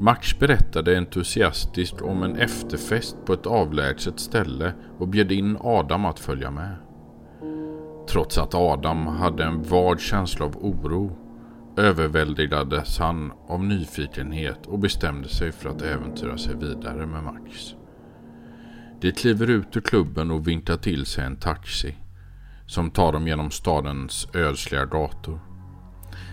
Max 0.00 0.38
berättade 0.38 0.98
entusiastiskt 0.98 2.00
om 2.00 2.22
en 2.22 2.36
efterfest 2.36 3.16
på 3.26 3.32
ett 3.32 3.46
avlägset 3.46 4.20
ställe 4.20 4.72
och 4.98 5.08
bjöd 5.08 5.32
in 5.32 5.56
Adam 5.60 6.04
att 6.04 6.20
följa 6.20 6.50
med. 6.50 6.74
Trots 8.08 8.38
att 8.38 8.54
Adam 8.54 9.06
hade 9.06 9.44
en 9.44 9.62
vag 9.62 10.00
känsla 10.00 10.46
av 10.46 10.56
oro 10.56 11.16
överväldigades 11.76 12.98
han 12.98 13.32
av 13.48 13.64
nyfikenhet 13.64 14.66
och 14.66 14.78
bestämde 14.78 15.28
sig 15.28 15.52
för 15.52 15.70
att 15.70 15.82
äventyra 15.82 16.38
sig 16.38 16.56
vidare 16.56 17.06
med 17.06 17.24
Max. 17.24 17.74
De 19.00 19.12
kliver 19.12 19.50
ut 19.50 19.76
ur 19.76 19.80
klubben 19.80 20.30
och 20.30 20.48
vinkar 20.48 20.76
till 20.76 21.06
sig 21.06 21.24
en 21.24 21.36
taxi 21.36 21.96
som 22.68 22.90
tar 22.90 23.12
dem 23.12 23.26
genom 23.26 23.50
stadens 23.50 24.28
ödsliga 24.34 24.84
gator. 24.84 25.40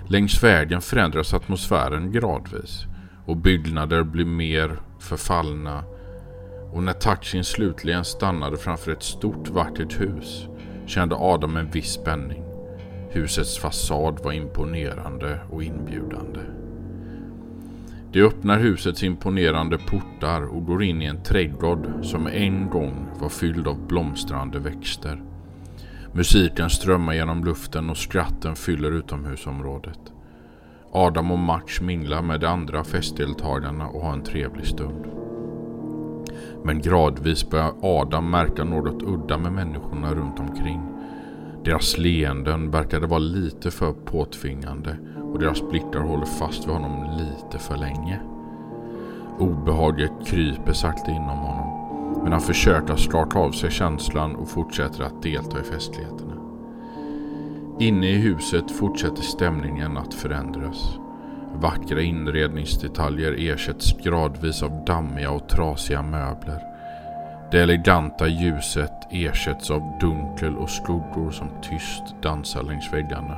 Längs 0.07 0.43
vägen 0.43 0.81
förändras 0.81 1.33
atmosfären 1.33 2.11
gradvis 2.11 2.85
och 3.25 3.37
byggnader 3.37 4.03
blir 4.03 4.25
mer 4.25 4.79
förfallna 4.99 5.83
och 6.73 6.83
när 6.83 6.93
taxin 6.93 7.43
slutligen 7.43 8.05
stannade 8.05 8.57
framför 8.57 8.91
ett 8.91 9.03
stort 9.03 9.49
vackert 9.49 10.01
hus 10.01 10.47
kände 10.85 11.15
Adam 11.15 11.57
en 11.57 11.71
viss 11.71 11.91
spänning. 11.91 12.43
Husets 13.09 13.57
fasad 13.57 14.19
var 14.23 14.31
imponerande 14.31 15.39
och 15.49 15.63
inbjudande. 15.63 16.39
De 18.11 18.21
öppnar 18.21 18.59
husets 18.59 19.03
imponerande 19.03 19.77
portar 19.77 20.41
och 20.41 20.65
går 20.65 20.83
in 20.83 21.01
i 21.01 21.05
en 21.05 21.23
trädgård 21.23 21.87
som 22.01 22.27
en 22.27 22.69
gång 22.69 23.07
var 23.19 23.29
fylld 23.29 23.67
av 23.67 23.87
blomstrande 23.87 24.59
växter. 24.59 25.21
Musiken 26.15 26.69
strömmar 26.69 27.13
genom 27.13 27.43
luften 27.43 27.89
och 27.89 27.97
skratten 27.97 28.55
fyller 28.55 28.91
utomhusområdet. 28.91 29.99
Adam 30.91 31.31
och 31.31 31.39
Max 31.39 31.81
minglar 31.81 32.21
med 32.21 32.39
de 32.39 32.47
andra 32.47 32.83
festdeltagarna 32.83 33.87
och 33.87 34.01
har 34.01 34.13
en 34.13 34.23
trevlig 34.23 34.65
stund. 34.65 35.05
Men 36.63 36.81
gradvis 36.81 37.49
börjar 37.49 37.73
Adam 37.81 38.29
märka 38.29 38.63
något 38.63 39.03
udda 39.03 39.37
med 39.37 39.51
människorna 39.51 40.13
runt 40.13 40.39
omkring. 40.39 40.81
Deras 41.63 41.97
leenden 41.97 42.71
verkade 42.71 43.07
vara 43.07 43.19
lite 43.19 43.71
för 43.71 43.91
påtvingande 43.91 44.97
och 45.33 45.39
deras 45.39 45.69
blickar 45.69 45.99
håller 45.99 46.25
fast 46.25 46.67
vid 46.67 46.73
honom 46.73 47.17
lite 47.17 47.59
för 47.59 47.77
länge. 47.77 48.19
Obehaget 49.39 50.11
kryper 50.25 50.73
sakta 50.73 51.11
inom 51.11 51.37
honom 51.37 51.84
men 52.23 52.31
han 52.31 52.41
försöker 52.41 52.93
att 52.93 52.99
starta 52.99 53.39
av 53.39 53.51
sig 53.51 53.71
känslan 53.71 54.35
och 54.35 54.49
fortsätter 54.49 55.03
att 55.03 55.23
delta 55.23 55.59
i 55.59 55.63
festligheterna. 55.63 56.33
Inne 57.79 58.07
i 58.07 58.15
huset 58.15 58.71
fortsätter 58.71 59.21
stämningen 59.21 59.97
att 59.97 60.13
förändras. 60.13 60.97
Vackra 61.53 62.01
inredningsdetaljer 62.01 63.35
ersätts 63.39 63.93
gradvis 64.03 64.63
av 64.63 64.85
dammiga 64.85 65.31
och 65.31 65.49
trasiga 65.49 66.01
möbler. 66.01 66.61
Det 67.51 67.61
eleganta 67.61 68.27
ljuset 68.27 68.91
ersätts 69.11 69.71
av 69.71 69.81
dunkel 69.99 70.57
och 70.57 70.69
skuggor 70.69 71.31
som 71.31 71.47
tyst 71.61 72.21
dansar 72.21 72.63
längs 72.63 72.93
väggarna. 72.93 73.37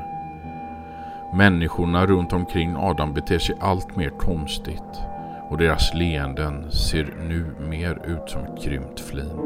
Människorna 1.33 2.05
runt 2.05 2.33
omkring 2.33 2.75
Adam 2.77 3.13
beter 3.13 3.39
sig 3.39 3.55
allt 3.59 3.95
mer 3.95 4.09
konstigt 4.09 5.01
och 5.49 5.57
deras 5.57 5.93
leenden 5.93 6.71
ser 6.71 7.15
nu 7.27 7.45
mer 7.69 8.01
ut 8.05 8.29
som 8.29 8.41
ett 8.41 8.63
krympt 8.63 8.99
flin. 8.99 9.37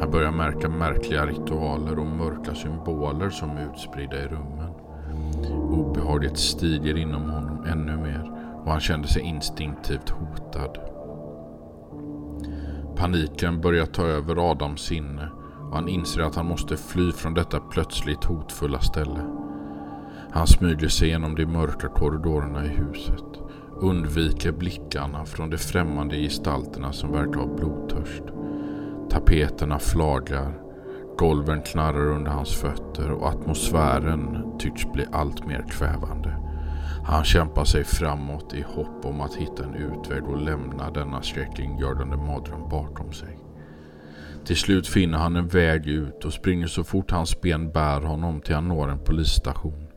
Han 0.00 0.10
börjar 0.10 0.30
märka 0.30 0.68
märkliga 0.68 1.26
ritualer 1.26 1.98
och 1.98 2.06
mörka 2.06 2.54
symboler 2.54 3.30
som 3.30 3.50
är 3.50 3.70
utspridda 3.72 4.16
i 4.16 4.26
rummen. 4.26 4.72
Obehaget 5.70 6.38
stiger 6.38 6.96
inom 6.96 7.30
honom 7.30 7.64
ännu 7.64 7.96
mer 7.96 8.32
och 8.64 8.70
han 8.70 8.80
kände 8.80 9.08
sig 9.08 9.22
instinktivt 9.22 10.10
hotad. 10.10 10.78
Paniken 12.96 13.60
börjar 13.60 13.86
ta 13.86 14.02
över 14.02 14.50
Adams 14.50 14.80
sinne 14.80 15.28
och 15.70 15.74
han 15.74 15.88
inser 15.88 16.20
att 16.22 16.34
han 16.34 16.46
måste 16.46 16.76
fly 16.76 17.12
från 17.12 17.34
detta 17.34 17.60
plötsligt 17.60 18.24
hotfulla 18.24 18.80
ställe. 18.80 19.20
Han 20.30 20.46
smyger 20.46 20.88
sig 20.88 21.08
genom 21.08 21.34
de 21.34 21.46
mörka 21.46 21.88
korridorerna 21.88 22.64
i 22.64 22.68
huset, 22.68 23.47
undviker 23.80 24.52
blickarna 24.52 25.24
från 25.24 25.50
de 25.50 25.58
främmande 25.58 26.16
gestalterna 26.16 26.92
som 26.92 27.12
verkar 27.12 27.40
ha 27.40 27.46
blodtörst. 27.46 28.22
Tapeterna 29.10 29.78
flagrar, 29.78 30.62
golven 31.18 31.62
knarrar 31.62 32.06
under 32.06 32.30
hans 32.30 32.54
fötter 32.54 33.10
och 33.10 33.28
atmosfären 33.28 34.52
tycks 34.58 34.92
bli 34.92 35.04
allt 35.12 35.46
mer 35.46 35.64
kvävande. 35.70 36.36
Han 37.04 37.24
kämpar 37.24 37.64
sig 37.64 37.84
framåt 37.84 38.54
i 38.54 38.62
hopp 38.62 39.04
om 39.04 39.20
att 39.20 39.34
hitta 39.34 39.64
en 39.64 39.74
utväg 39.74 40.22
och 40.24 40.42
lämna 40.42 40.90
denna 40.90 41.22
skräckinjagande 41.22 42.16
mardröm 42.16 42.68
bakom 42.68 43.12
sig. 43.12 43.38
Till 44.44 44.56
slut 44.56 44.86
finner 44.86 45.18
han 45.18 45.36
en 45.36 45.48
väg 45.48 45.86
ut 45.86 46.24
och 46.24 46.32
springer 46.32 46.66
så 46.66 46.84
fort 46.84 47.10
hans 47.10 47.40
ben 47.40 47.72
bär 47.72 48.00
honom 48.00 48.40
till 48.40 48.54
han 48.54 48.68
når 48.68 48.90
en 48.90 49.04
polisstation. 49.04 49.87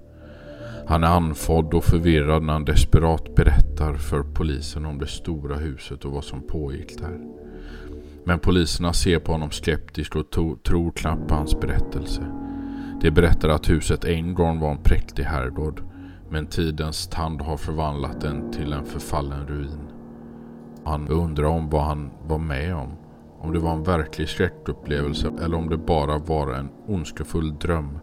Han 0.92 1.04
är 1.04 1.08
andfådd 1.08 1.74
och 1.74 1.84
förvirrad 1.84 2.44
när 2.44 2.54
han 2.54 2.66
desperat 2.66 3.36
berättar 3.36 3.94
för 3.94 4.24
polisen 4.24 4.86
om 4.86 4.98
det 4.98 5.08
stora 5.08 5.56
huset 5.56 6.06
och 6.06 6.12
vad 6.12 6.24
som 6.24 6.48
pågick 6.48 6.98
där. 7.00 7.20
Men 8.24 8.40
poliserna 8.40 8.94
ser 8.94 9.20
på 9.20 9.32
honom 9.32 9.52
skeptiskt 9.52 10.16
och 10.16 10.26
to- 10.36 10.62
tror 10.62 10.92
knappt 10.92 11.28
på 11.28 11.36
hans 11.36 11.60
berättelse. 11.60 12.22
De 13.02 13.12
berättar 13.12 13.50
att 13.50 13.70
huset 13.70 14.06
en 14.06 14.34
gång 14.34 14.60
var 14.60 14.72
en 14.72 14.84
präktig 14.84 15.24
herrgård 15.24 15.84
men 16.30 16.48
tidens 16.48 17.08
tand 17.08 17.42
har 17.42 17.58
förvandlat 17.58 18.22
den 18.22 18.52
till 18.52 18.74
en 18.74 18.86
förfallen 18.86 19.48
ruin. 19.48 19.88
Han 20.86 21.08
undrar 21.08 21.46
om 21.46 21.70
vad 21.70 21.84
han 21.84 22.12
var 22.28 22.40
med 22.40 22.76
om. 22.76 22.90
Om 23.40 23.54
det 23.54 23.60
var 23.60 23.74
en 23.74 23.84
verklig 23.84 24.30
skräckupplevelse 24.30 25.32
eller 25.44 25.58
om 25.58 25.70
det 25.70 25.78
bara 25.78 26.18
var 26.18 26.54
en 26.54 26.70
ondskefull 26.88 27.56
dröm 27.60 28.00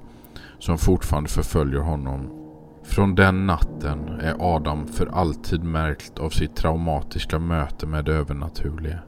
som 0.59 0.79
fortfarande 0.79 1.31
förföljer 1.31 1.81
honom. 1.81 2.48
Från 2.89 3.15
den 3.15 3.47
natten 3.47 4.21
är 4.21 4.37
Adam 4.39 4.87
för 4.87 5.07
alltid 5.07 5.65
märkt 5.65 6.19
av 6.19 6.31
sitt 6.31 6.57
traumatiska 6.57 7.39
möte 7.39 7.87
med 7.87 8.05
det 8.05 8.13
övernaturliga. 8.15 8.99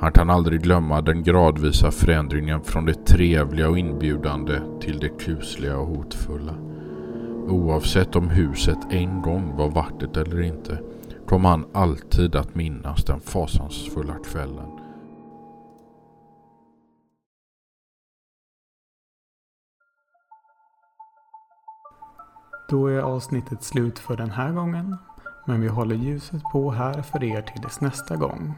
Han 0.00 0.12
kan 0.12 0.30
aldrig 0.30 0.62
glömma 0.62 1.00
den 1.00 1.22
gradvisa 1.22 1.90
förändringen 1.90 2.62
från 2.62 2.86
det 2.86 3.06
trevliga 3.06 3.68
och 3.68 3.78
inbjudande 3.78 4.60
till 4.80 4.98
det 4.98 5.08
kusliga 5.08 5.78
och 5.78 5.86
hotfulla. 5.86 6.54
Oavsett 7.48 8.16
om 8.16 8.28
huset 8.28 8.78
en 8.90 9.22
gång 9.22 9.56
var 9.56 9.70
vackert 9.70 10.16
eller 10.16 10.42
inte 10.42 10.78
kom 11.26 11.44
han 11.44 11.66
alltid 11.72 12.36
att 12.36 12.54
minnas 12.54 13.04
den 13.04 13.20
fasansfulla 13.20 14.14
kvällen. 14.14 14.79
Då 22.70 22.86
är 22.86 22.98
avsnittet 22.98 23.62
slut 23.62 23.98
för 23.98 24.16
den 24.16 24.30
här 24.30 24.52
gången. 24.52 24.96
Men 25.46 25.60
vi 25.60 25.68
håller 25.68 25.94
ljuset 25.94 26.42
på 26.52 26.70
här 26.70 27.02
för 27.02 27.24
er 27.24 27.42
tills 27.42 27.80
nästa 27.80 28.16
gång. 28.16 28.54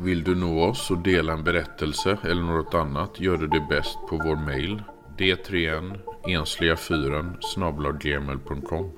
Vill 0.00 0.24
du 0.24 0.34
nå 0.34 0.64
oss 0.64 0.90
och 0.90 0.98
dela 0.98 1.32
en 1.32 1.44
berättelse 1.44 2.18
eller 2.22 2.42
något 2.42 2.74
annat 2.74 3.20
gör 3.20 3.36
du 3.36 3.46
det 3.46 3.66
bäst 3.68 3.98
på 4.10 4.16
vår 4.16 4.36
mail 4.36 4.82
d3n 5.18 5.98
ensliga4 6.26 7.36
snablaggmail.com 7.40 8.90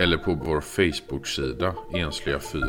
eller 0.00 0.16
på 0.16 0.34
vår 0.34 0.60
Facebook-sida 0.60 1.74
Ensliga 1.94 2.38
4. 2.38 2.64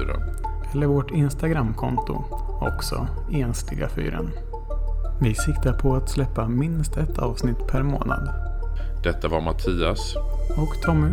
Eller 0.74 0.88
vårt 0.88 1.12
Instagramkonto, 1.12 2.24
också 2.62 3.08
Ensliga 3.32 3.90
fyren. 3.90 4.30
Vi 5.22 5.36
siktar 5.36 5.74
på 5.74 5.96
att 5.96 6.10
släppa 6.10 6.48
minst 6.48 6.98
ett 6.98 7.18
avsnitt 7.18 7.68
per 7.68 7.84
månad. 7.84 8.51
Detta 9.04 9.28
var 9.28 9.42
Mattias. 9.42 10.16
Och 10.58 10.82
Tommy, 10.82 11.10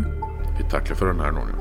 Vi 0.58 0.70
tackar 0.70 0.94
för 0.94 1.06
den 1.06 1.20
här 1.20 1.30
gången. 1.30 1.56